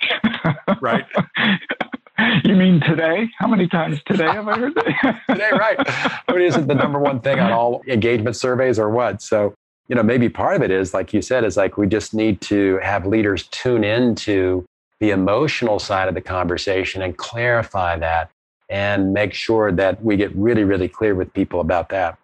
right. 0.82 1.06
You 2.44 2.56
mean 2.56 2.82
today? 2.82 3.30
How 3.38 3.48
many 3.48 3.68
times 3.68 4.02
today 4.06 4.26
have 4.26 4.48
I 4.48 4.58
heard 4.58 4.76
that? 4.76 5.22
today, 5.30 5.50
right. 5.52 5.78
I 5.80 6.34
mean, 6.34 6.42
is 6.42 6.56
it 6.56 6.68
the 6.68 6.76
number 6.76 7.00
one 7.00 7.20
thing 7.22 7.40
on 7.40 7.52
all 7.52 7.82
engagement 7.88 8.36
surveys 8.36 8.78
or 8.78 8.90
what? 8.90 9.22
So, 9.22 9.54
you 9.88 9.96
know, 9.96 10.04
maybe 10.04 10.30
part 10.30 10.56
of 10.56 10.62
it 10.62 10.72
is, 10.72 10.94
like 10.94 11.14
you 11.14 11.22
said, 11.22 11.44
is 11.44 11.58
like 11.58 11.78
we 11.78 11.88
just 11.88 12.14
need 12.14 12.42
to 12.42 12.80
have 12.84 13.06
leaders 13.06 13.48
tune 13.48 13.84
into 13.84 14.66
the 15.00 15.12
emotional 15.12 15.80
side 15.80 16.08
of 16.08 16.16
the 16.16 16.22
conversation 16.22 17.02
and 17.02 17.18
clarify 17.18 17.98
that 17.98 18.30
and 18.70 19.14
make 19.14 19.34
sure 19.34 19.72
that 19.72 20.04
we 20.04 20.16
get 20.18 20.36
really, 20.36 20.64
really 20.64 20.88
clear 20.88 21.16
with 21.16 21.34
people 21.34 21.60
about 21.60 21.90
that. 21.90 22.18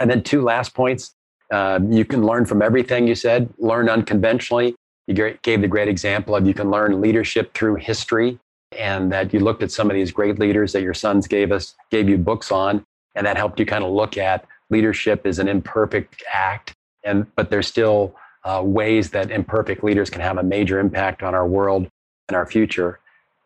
And 0.00 0.10
then, 0.10 0.22
two 0.22 0.42
last 0.42 0.74
points. 0.74 1.14
Uh, 1.50 1.78
you 1.88 2.04
can 2.04 2.24
learn 2.24 2.46
from 2.46 2.62
everything 2.62 3.06
you 3.06 3.14
said, 3.14 3.52
learn 3.58 3.88
unconventionally. 3.88 4.74
You 5.06 5.36
gave 5.42 5.60
the 5.60 5.68
great 5.68 5.88
example 5.88 6.34
of 6.34 6.46
you 6.46 6.54
can 6.54 6.70
learn 6.70 7.00
leadership 7.00 7.52
through 7.54 7.76
history 7.76 8.38
and 8.78 9.12
that 9.12 9.32
you 9.32 9.40
looked 9.40 9.62
at 9.62 9.70
some 9.70 9.90
of 9.90 9.94
these 9.94 10.10
great 10.12 10.38
leaders 10.38 10.72
that 10.72 10.82
your 10.82 10.94
sons 10.94 11.26
gave 11.26 11.52
us, 11.52 11.74
gave 11.90 12.08
you 12.08 12.18
books 12.18 12.50
on, 12.52 12.84
and 13.14 13.26
that 13.26 13.36
helped 13.36 13.58
you 13.58 13.66
kind 13.66 13.84
of 13.84 13.90
look 13.90 14.16
at 14.16 14.46
leadership 14.70 15.26
as 15.26 15.38
an 15.38 15.48
imperfect 15.48 16.22
act, 16.32 16.74
and 17.04 17.26
but 17.36 17.50
there's 17.50 17.66
still 17.66 18.14
uh, 18.44 18.62
ways 18.64 19.10
that 19.10 19.30
imperfect 19.30 19.82
leaders 19.82 20.10
can 20.10 20.20
have 20.20 20.38
a 20.38 20.42
major 20.42 20.78
impact 20.78 21.22
on 21.22 21.34
our 21.34 21.46
world 21.46 21.88
and 22.28 22.36
our 22.36 22.46
future. 22.46 23.00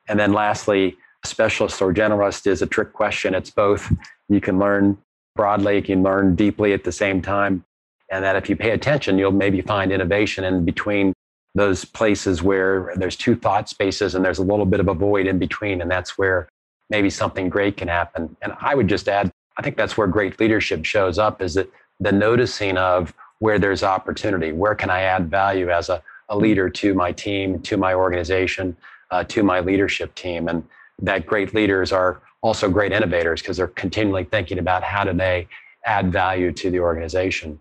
And 0.09 0.19
then 0.19 0.33
lastly, 0.33 0.97
specialist 1.25 1.81
or 1.83 1.93
generalist 1.93 2.47
is 2.47 2.63
a 2.63 2.67
trick 2.67 2.93
question. 2.93 3.35
It's 3.35 3.51
both. 3.51 3.93
You 4.29 4.41
can 4.41 4.59
learn 4.59 4.99
broadly, 5.37 5.77
you 5.77 5.83
can 5.83 6.03
learn 6.03 6.35
deeply 6.35 6.73
at 6.73 6.85
the 6.85 6.93
same 6.93 7.23
time. 7.23 7.65
And 8.11 8.25
that 8.25 8.37
if 8.37 8.49
you 8.49 8.57
pay 8.57 8.71
attention, 8.71 9.19
you'll 9.19 9.33
maybe 9.33 9.61
find 9.61 9.93
innovation 9.93 10.45
in 10.45 10.65
between 10.65 11.13
those 11.59 11.85
places 11.85 12.43
where 12.43 12.93
there's 12.97 13.17
two 13.17 13.35
thought 13.35 13.69
spaces 13.69 14.15
and 14.15 14.25
there's 14.25 14.39
a 14.39 14.45
little 14.45 14.67
bit 14.67 14.81
of 14.81 14.89
a 14.89 14.95
void 14.95 15.27
in 15.27 15.39
between. 15.39 15.81
And 15.81 15.91
that's 15.91 16.17
where 16.17 16.49
maybe 16.91 17.11
something 17.11 17.49
great 17.49 17.77
can 17.77 17.89
happen. 17.89 18.37
And 18.43 18.53
I 18.61 18.75
would 18.75 18.89
just 18.89 19.09
add, 19.09 19.31
I 19.57 19.63
think 19.63 19.77
that's 19.77 19.97
where 19.97 20.07
great 20.07 20.39
leadership 20.41 20.85
shows 20.85 21.19
up 21.19 21.43
is 21.43 21.55
that 21.55 21.71
the 22.01 22.13
noticing 22.13 22.77
of 22.77 23.13
where 23.41 23.59
there's 23.59 23.83
opportunity, 23.83 24.53
where 24.53 24.75
can 24.75 24.91
I 24.91 25.03
add 25.03 25.31
value 25.31 25.71
as 25.71 25.89
a, 25.89 26.03
a 26.29 26.37
leader 26.37 26.69
to 26.69 26.95
my 26.95 27.13
team, 27.13 27.61
to 27.63 27.77
my 27.77 27.95
organization, 27.95 28.77
uh, 29.11 29.25
to 29.25 29.43
my 29.43 29.61
leadership 29.61 30.15
team. 30.15 30.49
And 30.49 30.65
that 31.01 31.27
great 31.27 31.55
leaders 31.55 31.93
are 31.93 32.21
also 32.41 32.69
great 32.71 32.93
innovators 32.93 33.43
because 33.43 33.57
they're 33.57 33.69
continually 33.69 34.25
thinking 34.25 34.59
about 34.59 34.83
how 34.83 35.05
do 35.05 35.13
they 35.13 35.49
add 35.85 36.13
value 36.13 36.53
to 36.53 36.71
the 36.71 36.81
organization. 36.81 37.61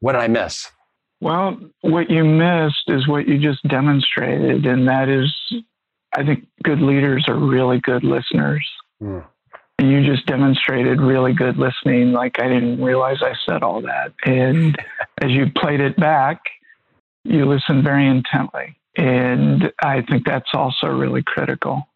What 0.00 0.12
did 0.12 0.22
I 0.22 0.28
miss? 0.28 0.70
Well, 1.20 1.58
what 1.82 2.10
you 2.10 2.24
missed 2.24 2.84
is 2.88 3.06
what 3.06 3.28
you 3.28 3.38
just 3.38 3.62
demonstrated, 3.68 4.64
and 4.64 4.88
that 4.88 5.08
is, 5.08 5.30
I 6.14 6.24
think 6.24 6.46
good 6.62 6.80
leaders 6.80 7.26
are 7.28 7.38
really 7.38 7.78
good 7.80 8.04
listeners. 8.04 8.66
Mm. 9.02 9.24
You 9.78 10.04
just 10.04 10.26
demonstrated 10.26 11.00
really 11.00 11.32
good 11.32 11.56
listening. 11.56 12.12
Like 12.12 12.36
I 12.40 12.48
didn't 12.48 12.82
realize 12.82 13.16
I 13.22 13.34
said 13.46 13.62
all 13.62 13.80
that. 13.82 14.12
And 14.24 14.76
as 15.22 15.30
you 15.30 15.46
played 15.56 15.80
it 15.80 15.96
back, 15.96 16.40
you 17.24 17.46
listened 17.46 17.84
very 17.84 18.06
intently. 18.06 18.76
And 18.96 19.72
I 19.82 20.02
think 20.02 20.26
that's 20.26 20.50
also 20.52 20.88
really 20.88 21.22
critical 21.22 21.86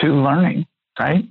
to 0.00 0.08
learning, 0.08 0.66
right? 1.00 1.24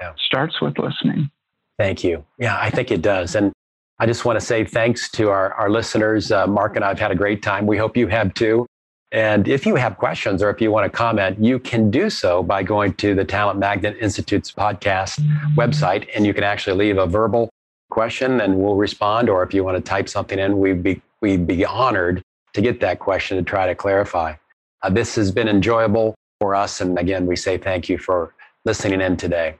Yeah. 0.00 0.12
Starts 0.26 0.60
with 0.60 0.78
listening. 0.78 1.30
Thank 1.78 2.02
you. 2.02 2.24
Yeah, 2.38 2.58
I 2.58 2.70
think 2.70 2.90
it 2.90 3.02
does. 3.02 3.34
And 3.36 3.52
I 4.00 4.06
just 4.06 4.24
want 4.24 4.38
to 4.38 4.44
say 4.44 4.64
thanks 4.64 5.10
to 5.12 5.30
our, 5.30 5.52
our 5.54 5.68
listeners. 5.68 6.30
Uh, 6.30 6.46
Mark 6.46 6.76
and 6.76 6.84
I 6.84 6.88
have 6.88 7.00
had 7.00 7.10
a 7.10 7.16
great 7.16 7.42
time. 7.42 7.66
We 7.66 7.76
hope 7.76 7.96
you 7.96 8.06
have 8.06 8.32
too. 8.34 8.64
And 9.10 9.48
if 9.48 9.66
you 9.66 9.74
have 9.74 9.96
questions 9.96 10.40
or 10.40 10.50
if 10.50 10.60
you 10.60 10.70
want 10.70 10.84
to 10.84 10.96
comment, 10.96 11.42
you 11.42 11.58
can 11.58 11.90
do 11.90 12.08
so 12.08 12.42
by 12.42 12.62
going 12.62 12.94
to 12.94 13.14
the 13.14 13.24
Talent 13.24 13.58
Magnet 13.58 13.96
Institute's 14.00 14.52
podcast 14.52 15.18
website, 15.56 16.08
and 16.14 16.26
you 16.26 16.32
can 16.32 16.44
actually 16.44 16.76
leave 16.76 16.98
a 16.98 17.06
verbal 17.06 17.48
question 17.90 18.40
and 18.40 18.58
we'll 18.58 18.76
respond. 18.76 19.28
Or 19.28 19.42
if 19.42 19.52
you 19.52 19.64
want 19.64 19.76
to 19.76 19.82
type 19.82 20.08
something 20.08 20.38
in, 20.38 20.58
we'd 20.58 20.82
be, 20.82 21.02
we'd 21.20 21.46
be 21.46 21.64
honored 21.64 22.22
to 22.52 22.60
get 22.60 22.80
that 22.80 23.00
question 23.00 23.36
to 23.36 23.42
try 23.42 23.66
to 23.66 23.74
clarify. 23.74 24.34
Uh, 24.82 24.90
this 24.90 25.16
has 25.16 25.32
been 25.32 25.48
enjoyable 25.48 26.14
for 26.38 26.54
us. 26.54 26.80
And 26.80 26.96
again, 26.98 27.26
we 27.26 27.34
say 27.34 27.58
thank 27.58 27.88
you 27.88 27.98
for 27.98 28.32
listening 28.64 29.00
in 29.00 29.16
today. 29.16 29.56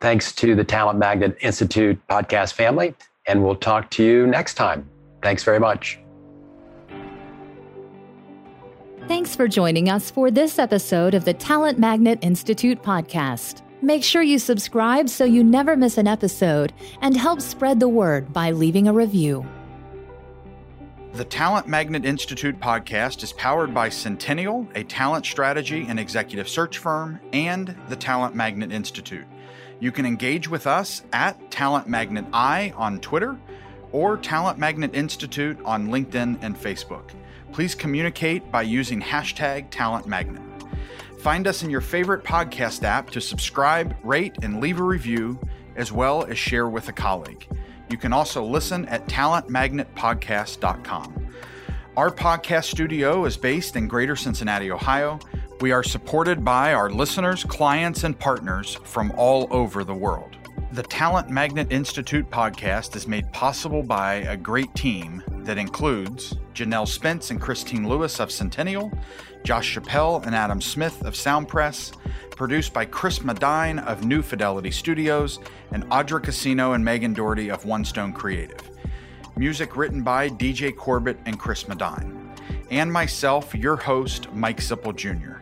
Thanks 0.00 0.32
to 0.36 0.54
the 0.54 0.64
Talent 0.64 0.98
Magnet 0.98 1.36
Institute 1.40 2.00
podcast 2.08 2.54
family 2.54 2.94
and 3.26 3.42
we'll 3.42 3.56
talk 3.56 3.90
to 3.92 4.04
you 4.04 4.26
next 4.26 4.54
time. 4.54 4.88
Thanks 5.22 5.44
very 5.44 5.60
much. 5.60 5.98
Thanks 9.08 9.34
for 9.34 9.48
joining 9.48 9.88
us 9.88 10.10
for 10.10 10.30
this 10.30 10.58
episode 10.58 11.14
of 11.14 11.24
the 11.24 11.34
Talent 11.34 11.78
Magnet 11.78 12.18
Institute 12.22 12.82
podcast. 12.82 13.62
Make 13.82 14.04
sure 14.04 14.22
you 14.22 14.38
subscribe 14.38 15.08
so 15.08 15.24
you 15.24 15.42
never 15.42 15.76
miss 15.76 15.98
an 15.98 16.06
episode 16.06 16.72
and 17.00 17.16
help 17.16 17.40
spread 17.40 17.80
the 17.80 17.88
word 17.88 18.32
by 18.32 18.52
leaving 18.52 18.86
a 18.86 18.92
review. 18.92 19.44
The 21.14 21.24
Talent 21.24 21.66
Magnet 21.66 22.06
Institute 22.06 22.58
podcast 22.58 23.22
is 23.22 23.34
powered 23.34 23.74
by 23.74 23.90
Centennial, 23.90 24.66
a 24.76 24.84
talent 24.84 25.26
strategy 25.26 25.84
and 25.88 26.00
executive 26.00 26.48
search 26.48 26.78
firm, 26.78 27.20
and 27.32 27.76
the 27.88 27.96
Talent 27.96 28.34
Magnet 28.34 28.72
Institute. 28.72 29.26
You 29.82 29.90
can 29.90 30.06
engage 30.06 30.48
with 30.48 30.68
us 30.68 31.02
at 31.12 31.50
Talent 31.50 31.88
Magnet 31.88 32.26
I 32.32 32.72
on 32.76 33.00
Twitter 33.00 33.36
or 33.90 34.16
Talent 34.16 34.56
Magnet 34.56 34.94
Institute 34.94 35.58
on 35.64 35.88
LinkedIn 35.88 36.38
and 36.40 36.56
Facebook. 36.56 37.10
Please 37.50 37.74
communicate 37.74 38.52
by 38.52 38.62
using 38.62 39.02
hashtag 39.02 39.70
Talent 39.70 40.06
Magnet. 40.06 40.40
Find 41.18 41.48
us 41.48 41.64
in 41.64 41.70
your 41.70 41.80
favorite 41.80 42.22
podcast 42.22 42.84
app 42.84 43.10
to 43.10 43.20
subscribe, 43.20 43.96
rate, 44.04 44.36
and 44.42 44.60
leave 44.60 44.78
a 44.78 44.84
review, 44.84 45.36
as 45.74 45.90
well 45.90 46.26
as 46.26 46.38
share 46.38 46.68
with 46.68 46.88
a 46.88 46.92
colleague. 46.92 47.48
You 47.90 47.96
can 47.96 48.12
also 48.12 48.44
listen 48.44 48.84
at 48.84 49.08
talentmagnetpodcast.com. 49.08 51.28
Our 51.96 52.12
podcast 52.12 52.70
studio 52.70 53.24
is 53.24 53.36
based 53.36 53.74
in 53.74 53.88
Greater 53.88 54.14
Cincinnati, 54.14 54.70
Ohio. 54.70 55.18
We 55.62 55.70
are 55.70 55.84
supported 55.84 56.44
by 56.44 56.74
our 56.74 56.90
listeners, 56.90 57.44
clients, 57.44 58.02
and 58.02 58.18
partners 58.18 58.74
from 58.82 59.12
all 59.16 59.46
over 59.52 59.84
the 59.84 59.94
world. 59.94 60.36
The 60.72 60.82
Talent 60.82 61.30
Magnet 61.30 61.70
Institute 61.70 62.28
podcast 62.30 62.96
is 62.96 63.06
made 63.06 63.32
possible 63.32 63.84
by 63.84 64.14
a 64.14 64.36
great 64.36 64.74
team 64.74 65.22
that 65.44 65.58
includes 65.58 66.34
Janelle 66.52 66.88
Spence 66.88 67.30
and 67.30 67.40
Christine 67.40 67.88
Lewis 67.88 68.18
of 68.18 68.32
Centennial, 68.32 68.90
Josh 69.44 69.76
Chappelle 69.76 70.26
and 70.26 70.34
Adam 70.34 70.60
Smith 70.60 71.00
of 71.04 71.14
Soundpress, 71.14 71.92
produced 72.32 72.72
by 72.72 72.84
Chris 72.84 73.22
Medine 73.22 73.78
of 73.78 74.04
New 74.04 74.20
Fidelity 74.20 74.72
Studios, 74.72 75.38
and 75.70 75.84
Audra 75.90 76.20
Casino 76.20 76.72
and 76.72 76.84
Megan 76.84 77.12
Doherty 77.12 77.52
of 77.52 77.66
One 77.66 77.84
Stone 77.84 78.14
Creative. 78.14 78.68
Music 79.36 79.76
written 79.76 80.02
by 80.02 80.28
DJ 80.28 80.74
Corbett 80.74 81.20
and 81.24 81.38
Chris 81.38 81.68
Medine. 81.68 82.18
And 82.72 82.92
myself, 82.92 83.54
your 83.54 83.76
host, 83.76 84.32
Mike 84.32 84.58
Zippel 84.58 84.96
Jr. 84.96 85.41